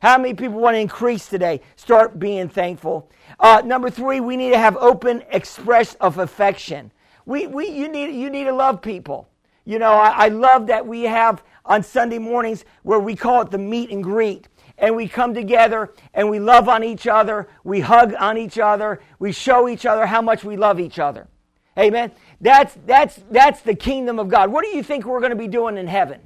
How 0.00 0.16
many 0.16 0.34
people 0.34 0.60
want 0.60 0.76
to 0.76 0.78
increase 0.78 1.28
today? 1.28 1.60
Start 1.76 2.18
being 2.18 2.48
thankful. 2.48 3.10
Uh, 3.38 3.62
number 3.64 3.90
three 3.90 4.20
we 4.20 4.36
need 4.36 4.50
to 4.50 4.58
have 4.58 4.76
open 4.76 5.24
express 5.30 5.94
of 5.94 6.18
affection. 6.18 6.92
We, 7.26 7.46
we 7.46 7.68
you 7.68 7.88
need 7.88 8.14
you 8.14 8.30
need 8.30 8.44
to 8.44 8.52
love 8.52 8.80
people. 8.80 9.28
You 9.64 9.80
know 9.80 9.92
I, 9.92 10.26
I 10.26 10.28
love 10.28 10.68
that 10.68 10.86
we 10.86 11.02
have 11.02 11.42
on 11.64 11.82
sunday 11.82 12.18
mornings 12.18 12.64
where 12.82 12.98
we 12.98 13.14
call 13.14 13.42
it 13.42 13.50
the 13.50 13.58
meet 13.58 13.90
and 13.90 14.02
greet 14.02 14.48
and 14.80 14.96
we 14.96 15.06
come 15.06 15.34
together 15.34 15.92
and 16.14 16.28
we 16.28 16.40
love 16.40 16.68
on 16.68 16.82
each 16.82 17.06
other, 17.06 17.48
we 17.62 17.80
hug 17.80 18.14
on 18.18 18.36
each 18.36 18.58
other, 18.58 19.00
we 19.18 19.30
show 19.30 19.68
each 19.68 19.86
other 19.86 20.06
how 20.06 20.22
much 20.22 20.42
we 20.42 20.56
love 20.56 20.80
each 20.80 20.98
other. 20.98 21.28
Amen. 21.78 22.10
That's 22.40 22.76
that's 22.86 23.20
that's 23.30 23.60
the 23.60 23.74
kingdom 23.74 24.18
of 24.18 24.28
God. 24.28 24.50
What 24.50 24.64
do 24.64 24.70
you 24.70 24.82
think 24.82 25.04
we're 25.04 25.20
going 25.20 25.30
to 25.30 25.36
be 25.36 25.46
doing 25.46 25.76
in 25.76 25.86
heaven? 25.86 26.20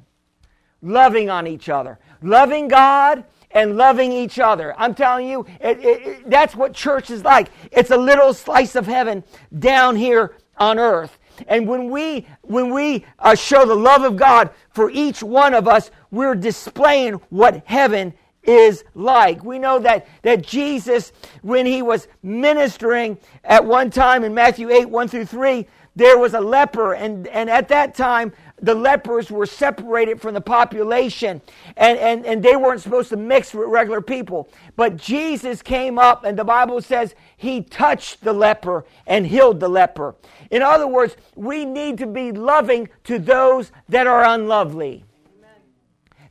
Loving 0.81 1.29
on 1.29 1.47
each 1.47 1.69
other. 1.69 1.99
Loving 2.23 2.69
God 2.69 3.25
and 3.51 3.77
loving 3.77 4.11
each 4.13 4.39
other. 4.39 4.75
I'm 4.79 4.95
telling 4.95 5.29
you, 5.29 5.47
it, 5.61 5.79
it, 5.79 6.07
it, 6.07 6.31
that's 6.31 6.57
what 6.57 6.73
church 6.73 7.11
is 7.11 7.23
like. 7.25 7.51
It's 7.71 7.91
a 7.91 7.97
little 7.97 8.35
slice 8.35 8.75
of 8.75 8.87
heaven 8.87 9.23
down 9.59 9.97
here 9.97 10.37
on 10.57 10.79
earth. 10.79 11.19
And 11.49 11.67
when 11.67 11.91
we 11.91 12.27
when 12.43 12.73
we 12.73 13.05
uh, 13.19 13.35
show 13.35 13.67
the 13.67 13.75
love 13.75 14.03
of 14.03 14.17
God 14.17 14.51
for 14.71 14.91
each 14.91 15.23
one 15.23 15.55
of 15.55 15.67
us, 15.67 15.91
we're 16.11 16.35
displaying 16.35 17.15
what 17.29 17.63
heaven 17.67 18.15
is 18.47 18.85
like. 18.95 19.45
We 19.45 19.59
know 19.59 19.79
that, 19.81 20.07
that 20.23 20.43
Jesus, 20.43 21.13
when 21.43 21.67
he 21.67 21.83
was 21.83 22.09
ministering 22.23 23.19
at 23.45 23.65
one 23.65 23.91
time 23.91 24.25
in 24.25 24.35
Matthew 24.35 24.71
8, 24.71 24.87
1 24.87 25.09
through 25.09 25.27
3, 25.27 25.67
there 25.97 26.19
was 26.19 26.35
a 26.35 26.41
leper, 26.41 26.93
and, 26.95 27.29
and 27.29 27.49
at 27.49 27.69
that 27.69 27.95
time, 27.95 28.33
the 28.61 28.75
lepers 28.75 29.31
were 29.31 29.47
separated 29.47 30.21
from 30.21 30.35
the 30.35 30.41
population, 30.41 31.41
and, 31.77 31.99
and, 31.99 32.27
and 32.27 32.43
they 32.43 32.57
weren't 32.57 32.81
supposed 32.81 33.11
to 33.11 33.17
mix 33.17 33.55
with 33.55 33.69
regular 33.69 34.01
people. 34.01 34.49
But 34.75 34.97
Jesus 34.97 35.63
came 35.63 35.99
up, 35.99 36.25
and 36.25 36.39
the 36.39 36.45
Bible 36.45 36.81
says 36.81 37.15
he 37.37 37.63
touched 37.63 38.23
the 38.23 38.33
leper 38.33 38.85
and 39.07 39.27
healed 39.27 39.61
the 39.61 39.69
leper. 39.69 40.17
In 40.51 40.63
other 40.63 40.87
words, 40.87 41.17
we 41.37 41.65
need 41.65 41.99
to 41.99 42.07
be 42.07 42.33
loving 42.33 42.89
to 43.05 43.19
those 43.19 43.71
that 43.89 44.07
are 44.07 44.25
unlovely. 44.25 45.05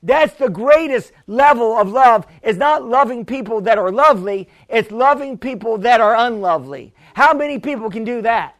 That's 0.03 0.33
the 0.33 0.49
greatest 0.49 1.13
level 1.27 1.77
of 1.77 1.89
love. 1.89 2.27
It's 2.41 2.59
not 2.59 2.83
loving 2.83 3.25
people 3.25 3.61
that 3.61 3.77
are 3.77 3.91
lovely, 3.91 4.49
it's 4.67 4.91
loving 4.91 5.37
people 5.37 5.77
that 5.79 6.01
are 6.01 6.15
unlovely. 6.27 6.93
How 7.13 7.33
many 7.33 7.57
people 7.57 7.89
can 7.89 8.03
do 8.03 8.21
that? 8.21 8.57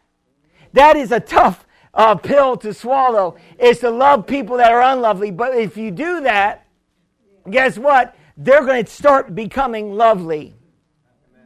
That 0.72 0.96
is 0.96 1.12
a 1.12 1.20
tough 1.20 1.66
uh, 1.92 2.14
pill 2.16 2.56
to 2.56 2.72
swallow, 2.72 3.36
is 3.58 3.78
to 3.80 3.90
love 3.90 4.26
people 4.26 4.56
that 4.56 4.72
are 4.72 4.82
unlovely. 4.82 5.30
But 5.30 5.54
if 5.54 5.76
you 5.76 5.90
do 5.90 6.22
that, 6.22 6.66
guess 7.48 7.78
what? 7.78 8.16
They're 8.36 8.64
going 8.64 8.84
to 8.84 8.90
start 8.90 9.34
becoming 9.34 9.94
lovely. 9.94 10.54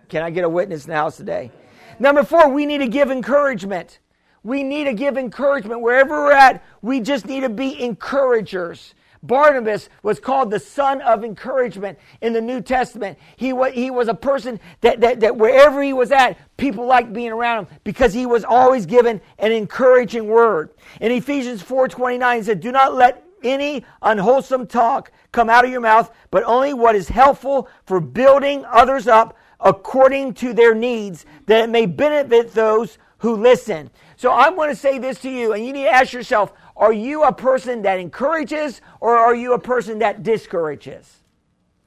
Can 0.08 0.22
I 0.22 0.30
get 0.30 0.44
a 0.44 0.48
witness 0.48 0.84
in 0.84 0.90
the 0.90 0.96
house 0.96 1.16
today? 1.16 1.50
Number 1.98 2.22
four, 2.22 2.48
we 2.48 2.64
need 2.64 2.78
to 2.78 2.88
give 2.88 3.10
encouragement. 3.10 3.98
We 4.44 4.62
need 4.62 4.84
to 4.84 4.94
give 4.94 5.18
encouragement. 5.18 5.82
Wherever 5.82 6.24
we're 6.24 6.32
at, 6.32 6.64
we 6.80 7.00
just 7.00 7.26
need 7.26 7.40
to 7.40 7.48
be 7.48 7.82
encouragers. 7.82 8.94
Barnabas 9.22 9.88
was 10.02 10.20
called 10.20 10.50
the 10.50 10.60
son 10.60 11.00
of 11.02 11.24
encouragement 11.24 11.98
in 12.20 12.32
the 12.32 12.40
New 12.40 12.60
Testament. 12.60 13.18
He 13.36 13.52
was, 13.52 13.72
he 13.72 13.90
was 13.90 14.08
a 14.08 14.14
person 14.14 14.60
that, 14.80 15.00
that, 15.00 15.20
that 15.20 15.36
wherever 15.36 15.82
he 15.82 15.92
was 15.92 16.12
at, 16.12 16.38
people 16.56 16.86
liked 16.86 17.12
being 17.12 17.32
around 17.32 17.66
him 17.66 17.78
because 17.84 18.14
he 18.14 18.26
was 18.26 18.44
always 18.44 18.86
given 18.86 19.20
an 19.38 19.52
encouraging 19.52 20.26
word. 20.26 20.70
In 21.00 21.12
Ephesians 21.12 21.62
4.29, 21.62 22.36
he 22.36 22.42
said, 22.42 22.60
Do 22.60 22.72
not 22.72 22.94
let 22.94 23.24
any 23.42 23.84
unwholesome 24.02 24.66
talk 24.66 25.12
come 25.32 25.48
out 25.48 25.64
of 25.64 25.70
your 25.70 25.80
mouth, 25.80 26.10
but 26.30 26.42
only 26.44 26.74
what 26.74 26.94
is 26.94 27.08
helpful 27.08 27.68
for 27.86 28.00
building 28.00 28.64
others 28.66 29.06
up 29.06 29.36
according 29.60 30.34
to 30.34 30.52
their 30.52 30.74
needs, 30.74 31.26
that 31.46 31.64
it 31.64 31.70
may 31.70 31.86
benefit 31.86 32.52
those 32.52 32.98
who 33.18 33.34
listen. 33.34 33.90
So 34.16 34.32
I'm 34.32 34.54
going 34.56 34.70
to 34.70 34.76
say 34.76 34.98
this 34.98 35.20
to 35.20 35.30
you, 35.30 35.52
and 35.52 35.66
you 35.66 35.72
need 35.72 35.84
to 35.84 35.90
ask 35.90 36.12
yourself, 36.12 36.52
are 36.78 36.92
you 36.92 37.24
a 37.24 37.32
person 37.32 37.82
that 37.82 37.98
encourages 37.98 38.80
or 39.00 39.16
are 39.16 39.34
you 39.34 39.52
a 39.52 39.58
person 39.58 39.98
that 39.98 40.22
discourages? 40.22 41.18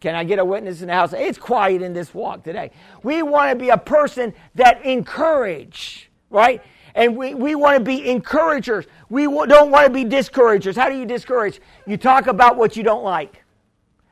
Can 0.02 0.16
I 0.16 0.26
get 0.26 0.38
a 0.38 0.46
witness 0.46 0.82
in 0.82 0.88
the 0.88 0.94
house? 0.94 1.14
It's 1.14 1.38
quiet 1.38 1.82
in 1.82 1.94
this 1.94 2.14
walk 2.14 2.44
today. 2.44 2.72
We 3.02 3.24
want 3.24 3.52
to 3.52 3.56
be 3.56 3.70
a 3.70 3.78
person 3.78 4.34
that 4.56 4.84
encourage, 4.84 6.10
right? 6.30 6.62
And 6.94 7.16
we, 7.16 7.36
we 7.36 7.56
want 7.56 7.78
to 7.78 7.84
be 7.84 8.10
encouragers. 8.10 8.86
We 9.10 9.24
don't 9.24 9.72
want 9.72 9.88
to 9.88 9.94
be 9.94 10.04
discouragers. 10.04 10.76
How 10.76 10.90
do 10.90 10.98
you 10.98 11.06
discourage? 11.06 11.62
You 11.88 11.96
talk 11.96 12.28
about 12.28 12.58
what 12.58 12.76
you 12.76 12.84
don't 12.84 13.04
like. 13.04 13.44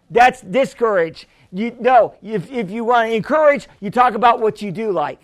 That's 0.10 0.42
discourage. 0.42 1.28
You 1.52 1.76
no, 1.80 2.16
if, 2.22 2.50
if 2.52 2.72
you 2.72 2.86
want 2.86 3.10
to 3.10 3.16
encourage, 3.16 3.68
you 3.80 3.90
talk 3.90 4.14
about 4.14 4.40
what 4.40 4.62
you 4.62 4.72
do 4.72 4.92
like. 4.92 5.20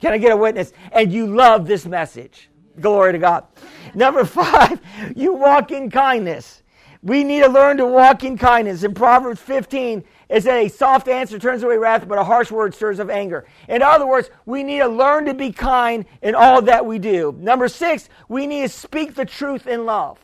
Can 0.00 0.12
I 0.12 0.18
get 0.18 0.32
a 0.32 0.36
witness? 0.36 0.72
And 0.90 1.12
you 1.12 1.28
love 1.28 1.66
this 1.66 1.86
message. 1.86 2.50
Glory 2.80 3.12
to 3.12 3.18
God. 3.18 3.46
Number 3.94 4.24
five, 4.24 4.80
you 5.16 5.34
walk 5.34 5.70
in 5.70 5.90
kindness. 5.90 6.62
We 7.02 7.24
need 7.24 7.42
to 7.42 7.48
learn 7.48 7.78
to 7.78 7.86
walk 7.86 8.22
in 8.22 8.38
kindness. 8.38 8.84
In 8.84 8.94
Proverbs 8.94 9.40
15, 9.40 10.04
it 10.28 10.44
says, 10.44 10.66
A 10.66 10.68
soft 10.68 11.08
answer 11.08 11.38
turns 11.38 11.64
away 11.64 11.76
wrath, 11.76 12.06
but 12.06 12.16
a 12.16 12.24
harsh 12.24 12.50
word 12.52 12.74
stirs 12.74 13.00
up 13.00 13.10
anger. 13.10 13.44
In 13.68 13.82
other 13.82 14.06
words, 14.06 14.30
we 14.46 14.62
need 14.62 14.78
to 14.78 14.88
learn 14.88 15.24
to 15.24 15.34
be 15.34 15.52
kind 15.52 16.04
in 16.22 16.36
all 16.36 16.62
that 16.62 16.86
we 16.86 17.00
do. 17.00 17.36
Number 17.38 17.66
six, 17.66 18.08
we 18.28 18.46
need 18.46 18.62
to 18.62 18.68
speak 18.68 19.14
the 19.14 19.24
truth 19.24 19.66
in 19.66 19.84
love. 19.84 20.18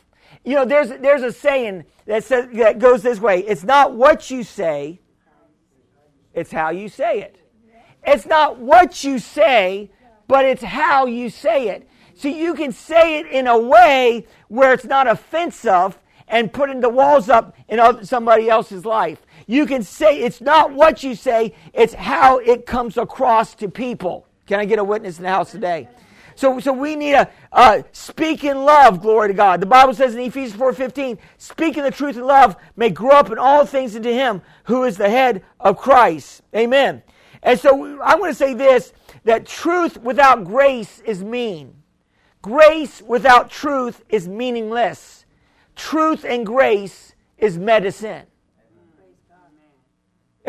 You 0.44 0.55
know, 0.55 0.64
there's, 0.64 0.88
there's 0.88 1.22
a 1.22 1.32
saying 1.32 1.84
that, 2.07 2.22
says, 2.22 2.49
that 2.55 2.78
goes 2.78 3.03
this 3.03 3.20
way 3.20 3.40
it's 3.40 3.64
not 3.64 3.94
what 3.94 4.30
you 4.30 4.44
say, 4.44 5.01
it's 6.32 6.53
how 6.53 6.70
you 6.70 6.88
say 6.88 7.20
it. 7.20 7.42
It's 8.07 8.24
not 8.24 8.59
what 8.59 9.03
you 9.03 9.18
say, 9.18 9.90
but 10.28 10.44
it's 10.44 10.62
how 10.62 11.07
you 11.07 11.28
say 11.28 11.68
it. 11.68 11.88
So 12.19 12.27
you 12.27 12.55
can 12.55 12.73
say 12.73 13.21
it 13.21 13.27
in 13.27 13.47
a 13.47 13.57
way 13.57 14.27
where 14.49 14.73
it's 14.73 14.85
not 14.85 15.07
offensive 15.07 15.97
and 16.27 16.53
putting 16.53 16.81
the 16.81 16.89
walls 16.89 17.29
up 17.29 17.57
in 17.69 18.05
somebody 18.05 18.51
else's 18.51 18.85
life. 18.85 19.25
You 19.47 19.66
can 19.66 19.85
say 19.85 20.19
it's 20.19 20.41
not 20.41 20.73
what 20.73 21.05
you 21.05 21.14
say, 21.14 21.55
it's 21.73 21.95
how 21.95 22.39
it 22.39 22.66
comes 22.66 22.97
across 22.97 23.55
to 23.55 23.69
people. 23.69 24.27
Can 24.49 24.59
I 24.59 24.64
get 24.64 24.81
a 24.81 24.85
witness 24.85 25.19
in 25.19 25.23
the 25.23 25.31
house 25.31 25.53
today? 25.53 25.89
So, 26.35 26.59
so 26.59 26.73
we 26.73 26.97
need 26.97 27.12
to 27.12 27.31
uh, 27.53 27.83
speak 27.93 28.43
in 28.43 28.64
love, 28.64 29.01
glory 29.01 29.29
to 29.29 29.35
God. 29.35 29.61
The 29.61 29.66
Bible 29.66 29.95
says 29.95 30.16
in 30.16 30.21
Ephesians 30.21 30.61
4.15, 30.61 31.19
speaking 31.37 31.85
the 31.85 31.93
truth 31.93 32.16
in 32.16 32.25
love 32.25 32.57
may 32.75 32.91
grow 32.91 33.12
up 33.12 33.31
in 33.31 33.39
all 33.39 33.64
things 33.64 33.95
into 33.95 34.12
him 34.12 34.43
who 34.64 34.83
is 34.83 34.97
the 34.97 35.09
head 35.09 35.45
of 35.61 35.77
Christ. 35.77 36.43
Amen. 36.53 37.01
And 37.45 37.61
so 37.61 38.01
I 38.01 38.16
want 38.16 38.33
to 38.33 38.35
say 38.37 38.55
this, 38.55 38.93
that 39.23 39.47
truth 39.47 39.99
without 39.99 40.43
grace 40.45 41.01
is 41.05 41.23
mean. 41.23 41.78
Grace 42.49 43.03
without 43.03 43.51
truth 43.51 44.03
is 44.09 44.26
meaningless. 44.26 45.26
Truth 45.76 46.24
and 46.24 46.46
grace 46.46 47.12
is 47.36 47.59
medicine. 47.59 48.24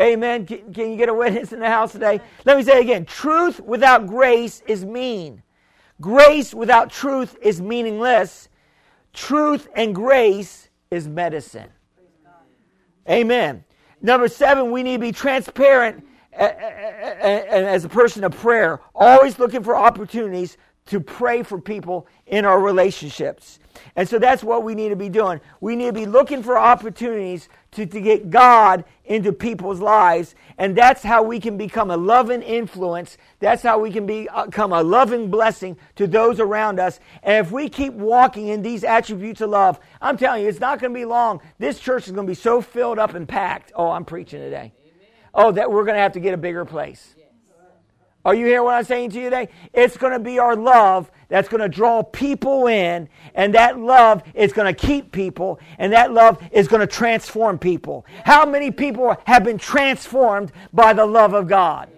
Amen. 0.00 0.46
Can, 0.46 0.92
you 0.92 0.96
get 0.96 1.10
a 1.10 1.14
witness 1.14 1.52
in 1.52 1.60
the 1.60 1.68
house 1.68 1.92
today? 1.92 2.22
Let 2.46 2.56
me 2.56 2.62
say 2.62 2.80
again. 2.80 3.04
Truth 3.04 3.60
without 3.60 4.06
grace 4.06 4.62
is 4.66 4.82
mean. 4.82 5.42
Grace 6.00 6.54
without 6.54 6.90
truth 6.90 7.36
is 7.42 7.60
meaningless. 7.60 8.48
Truth 9.12 9.68
and 9.76 9.94
grace 9.94 10.70
is 10.90 11.06
medicine. 11.06 11.68
Amen. 13.10 13.62
Number 14.00 14.28
seven, 14.28 14.70
we 14.70 14.82
need 14.82 14.94
to 14.94 15.00
be 15.00 15.12
transparent 15.12 16.02
eh, 16.32 16.46
eh, 16.46 17.20
eh, 17.20 17.64
as 17.66 17.84
a 17.84 17.90
person 17.90 18.24
of 18.24 18.34
prayer, 18.34 18.80
always 18.94 19.38
looking 19.38 19.62
for 19.62 19.76
opportunities 19.76 20.56
to 20.86 21.00
pray 21.00 21.42
for 21.42 21.60
people 21.60 22.06
in 22.26 22.44
our 22.44 22.60
relationships. 22.60 23.58
And 23.94 24.08
so 24.08 24.18
that's 24.18 24.42
what 24.42 24.64
we 24.64 24.74
need 24.74 24.88
to 24.88 24.96
be 24.96 25.08
doing. 25.08 25.40
We 25.60 25.76
need 25.76 25.86
to 25.86 25.92
be 25.92 26.06
looking 26.06 26.42
for 26.42 26.58
opportunities 26.58 27.48
to, 27.72 27.86
to 27.86 28.00
get 28.00 28.30
God 28.30 28.84
into 29.04 29.32
people's 29.32 29.80
lives. 29.80 30.34
And 30.58 30.76
that's 30.76 31.02
how 31.02 31.22
we 31.22 31.38
can 31.38 31.56
become 31.56 31.90
a 31.90 31.96
loving 31.96 32.42
influence. 32.42 33.16
That's 33.38 33.62
how 33.62 33.78
we 33.78 33.90
can 33.92 34.06
be, 34.06 34.28
become 34.46 34.72
a 34.72 34.82
loving 34.82 35.30
blessing 35.30 35.76
to 35.96 36.06
those 36.06 36.40
around 36.40 36.80
us. 36.80 36.98
And 37.22 37.46
if 37.46 37.52
we 37.52 37.68
keep 37.68 37.92
walking 37.94 38.48
in 38.48 38.62
these 38.62 38.82
attributes 38.82 39.40
of 39.40 39.50
love, 39.50 39.78
I'm 40.00 40.16
telling 40.16 40.42
you, 40.42 40.48
it's 40.48 40.60
not 40.60 40.80
going 40.80 40.92
to 40.92 40.98
be 40.98 41.04
long. 41.04 41.40
This 41.58 41.78
church 41.78 42.06
is 42.06 42.12
going 42.12 42.26
to 42.26 42.30
be 42.30 42.34
so 42.34 42.60
filled 42.60 42.98
up 42.98 43.14
and 43.14 43.28
packed. 43.28 43.72
Oh, 43.76 43.90
I'm 43.90 44.04
preaching 44.04 44.40
today. 44.40 44.72
Oh, 45.32 45.52
that 45.52 45.70
we're 45.70 45.84
going 45.84 45.94
to 45.94 46.02
have 46.02 46.12
to 46.12 46.20
get 46.20 46.34
a 46.34 46.38
bigger 46.38 46.64
place. 46.64 47.14
Are 48.24 48.34
you 48.34 48.46
hearing 48.46 48.64
what 48.64 48.74
I'm 48.74 48.84
saying 48.84 49.10
to 49.10 49.18
you 49.18 49.24
today? 49.24 49.48
It's 49.72 49.96
going 49.96 50.12
to 50.12 50.18
be 50.18 50.38
our 50.38 50.54
love 50.54 51.10
that's 51.28 51.48
going 51.48 51.62
to 51.62 51.68
draw 51.68 52.02
people 52.02 52.66
in, 52.66 53.08
and 53.34 53.54
that 53.54 53.78
love 53.78 54.22
is 54.34 54.52
going 54.52 54.72
to 54.72 54.78
keep 54.86 55.10
people, 55.10 55.58
and 55.78 55.92
that 55.92 56.12
love 56.12 56.42
is 56.52 56.68
going 56.68 56.80
to 56.80 56.86
transform 56.86 57.58
people. 57.58 58.04
How 58.24 58.44
many 58.44 58.70
people 58.70 59.16
have 59.24 59.44
been 59.44 59.58
transformed 59.58 60.52
by 60.72 60.92
the 60.92 61.06
love 61.06 61.32
of 61.32 61.48
God? 61.48 61.88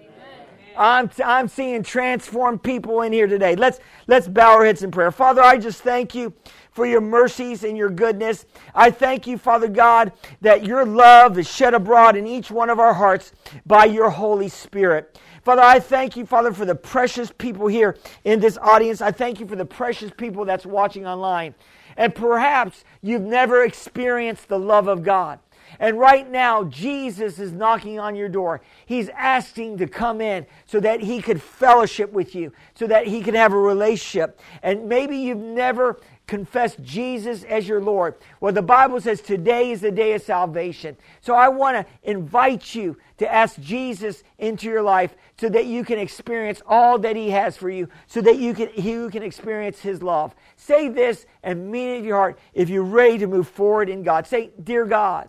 I'm, 0.77 1.11
I'm 1.25 1.49
seeing 1.49 1.83
transformed 1.83 2.63
people 2.63 3.03
in 3.03 3.13
here 3.13 3.27
today. 3.27 3.57
Let's, 3.57 3.81
let's 4.07 4.29
bow 4.29 4.53
our 4.55 4.65
heads 4.65 4.83
in 4.83 4.91
prayer. 4.91 5.11
Father, 5.11 5.43
I 5.43 5.59
just 5.59 5.83
thank 5.83 6.15
you 6.15 6.33
for 6.71 6.87
your 6.87 7.01
mercies 7.01 7.65
and 7.65 7.77
your 7.77 7.91
goodness. 7.91 8.47
I 8.75 8.91
thank 8.91 9.27
you, 9.27 9.39
Father 9.39 9.69
God, 9.69 10.13
that 10.41 10.65
your 10.65 10.87
love 10.87 11.39
is 11.39 11.51
shed 11.51 11.75
abroad 11.75 12.17
in 12.17 12.27
each 12.27 12.51
one 12.51 12.71
of 12.71 12.79
our 12.79 12.95
hearts 12.95 13.33
by 13.67 13.85
your 13.85 14.11
Holy 14.11 14.49
Spirit. 14.49 15.19
Father, 15.43 15.63
I 15.63 15.81
thank 15.81 16.17
you, 16.17 16.25
Father, 16.25 16.53
for 16.53 16.65
the 16.65 16.75
precious 16.75 17.33
people 17.37 17.67
here 17.67 17.99
in 18.25 18.41
this 18.41 18.57
audience. 18.59 19.01
I 19.01 19.11
thank 19.11 19.41
you 19.41 19.47
for 19.47 19.57
the 19.57 19.65
precious 19.65 20.13
people 20.17 20.45
that's 20.45 20.65
watching 20.65 21.07
online. 21.07 21.55
And 21.97 22.15
perhaps 22.15 22.85
you've 23.03 23.23
never 23.23 23.65
experienced 23.65 24.49
the 24.49 24.59
love 24.59 24.87
of 24.89 25.03
God. 25.03 25.41
And 25.79 25.99
right 25.99 26.29
now, 26.31 26.65
Jesus 26.65 27.39
is 27.39 27.53
knocking 27.53 27.99
on 27.99 28.15
your 28.15 28.29
door. 28.29 28.61
He's 28.87 29.09
asking 29.11 29.79
to 29.79 29.87
come 29.87 30.21
in 30.21 30.47
so 30.67 30.81
that 30.81 31.01
he 31.01 31.21
could 31.21 31.41
fellowship 31.41 32.13
with 32.13 32.35
you, 32.35 32.53
so 32.75 32.87
that 32.87 33.07
he 33.07 33.23
could 33.23 33.35
have 33.35 33.53
a 33.53 33.59
relationship. 33.59 34.41
And 34.63 34.89
maybe 34.89 35.17
you've 35.17 35.39
never 35.39 35.99
confess 36.27 36.77
Jesus 36.77 37.45
as 37.45 37.69
your 37.69 37.81
Lord. 37.81 38.15
Well, 38.41 38.53
the 38.53 38.63
Bible 38.63 39.01
says 39.01 39.21
today 39.21 39.71
is 39.71 39.81
the 39.81 39.91
day 39.91 40.15
of 40.15 40.23
salvation. 40.23 40.97
So 41.21 41.35
I 41.35 41.49
want 41.49 41.77
to 41.77 42.11
invite 42.11 42.75
you 42.75 42.97
to 43.19 43.31
ask 43.31 43.61
Jesus 43.61 44.23
into 44.39 44.67
your 44.67 44.83
life 44.83 45.15
so 45.39 45.49
that 45.49 45.67
you 45.67 45.85
can 45.85 45.99
experience 45.99 46.63
all 46.67 46.99
that 47.01 47.17
he 47.17 47.31
has 47.31 47.57
for 47.57 47.69
you, 47.69 47.89
so 48.07 48.21
that 48.23 48.39
you 48.39 48.55
can, 48.55 48.71
you 48.77 49.11
can 49.11 49.23
experience 49.23 49.81
his 49.81 50.03
love. 50.03 50.35
Say 50.57 50.89
this 50.89 51.27
and 51.43 51.71
mean 51.71 51.91
it 51.91 51.99
in 51.99 52.05
your 52.05 52.17
heart 52.17 52.39
if 52.55 52.69
you're 52.69 52.83
ready 52.83 53.19
to 53.19 53.27
move 53.27 53.49
forward 53.49 53.89
in 53.89 54.03
God. 54.03 54.27
Say, 54.27 54.53
Dear 54.63 54.87
God, 54.87 55.29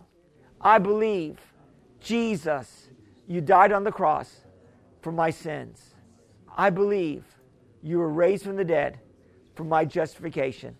I 0.64 0.78
believe 0.78 1.38
Jesus, 2.00 2.88
you 3.26 3.42
died 3.42 3.70
on 3.70 3.84
the 3.84 3.92
cross 3.92 4.40
for 5.02 5.12
my 5.12 5.28
sins. 5.28 5.94
I 6.56 6.70
believe 6.70 7.24
you 7.82 7.98
were 7.98 8.08
raised 8.08 8.44
from 8.44 8.56
the 8.56 8.64
dead 8.64 8.98
for 9.54 9.64
my 9.64 9.84
justification. 9.84 10.74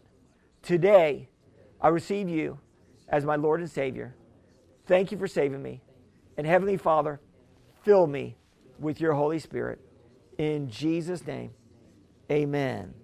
Today, 0.62 1.28
I 1.82 1.88
receive 1.88 2.30
you 2.30 2.58
as 3.08 3.26
my 3.26 3.36
Lord 3.36 3.60
and 3.60 3.70
Savior. 3.70 4.16
Thank 4.86 5.12
you 5.12 5.18
for 5.18 5.28
saving 5.28 5.62
me. 5.62 5.82
And 6.38 6.46
Heavenly 6.46 6.78
Father, 6.78 7.20
fill 7.82 8.06
me 8.06 8.36
with 8.78 9.00
your 9.00 9.12
Holy 9.12 9.38
Spirit. 9.38 9.80
In 10.38 10.70
Jesus' 10.70 11.26
name, 11.26 11.50
amen. 12.30 13.03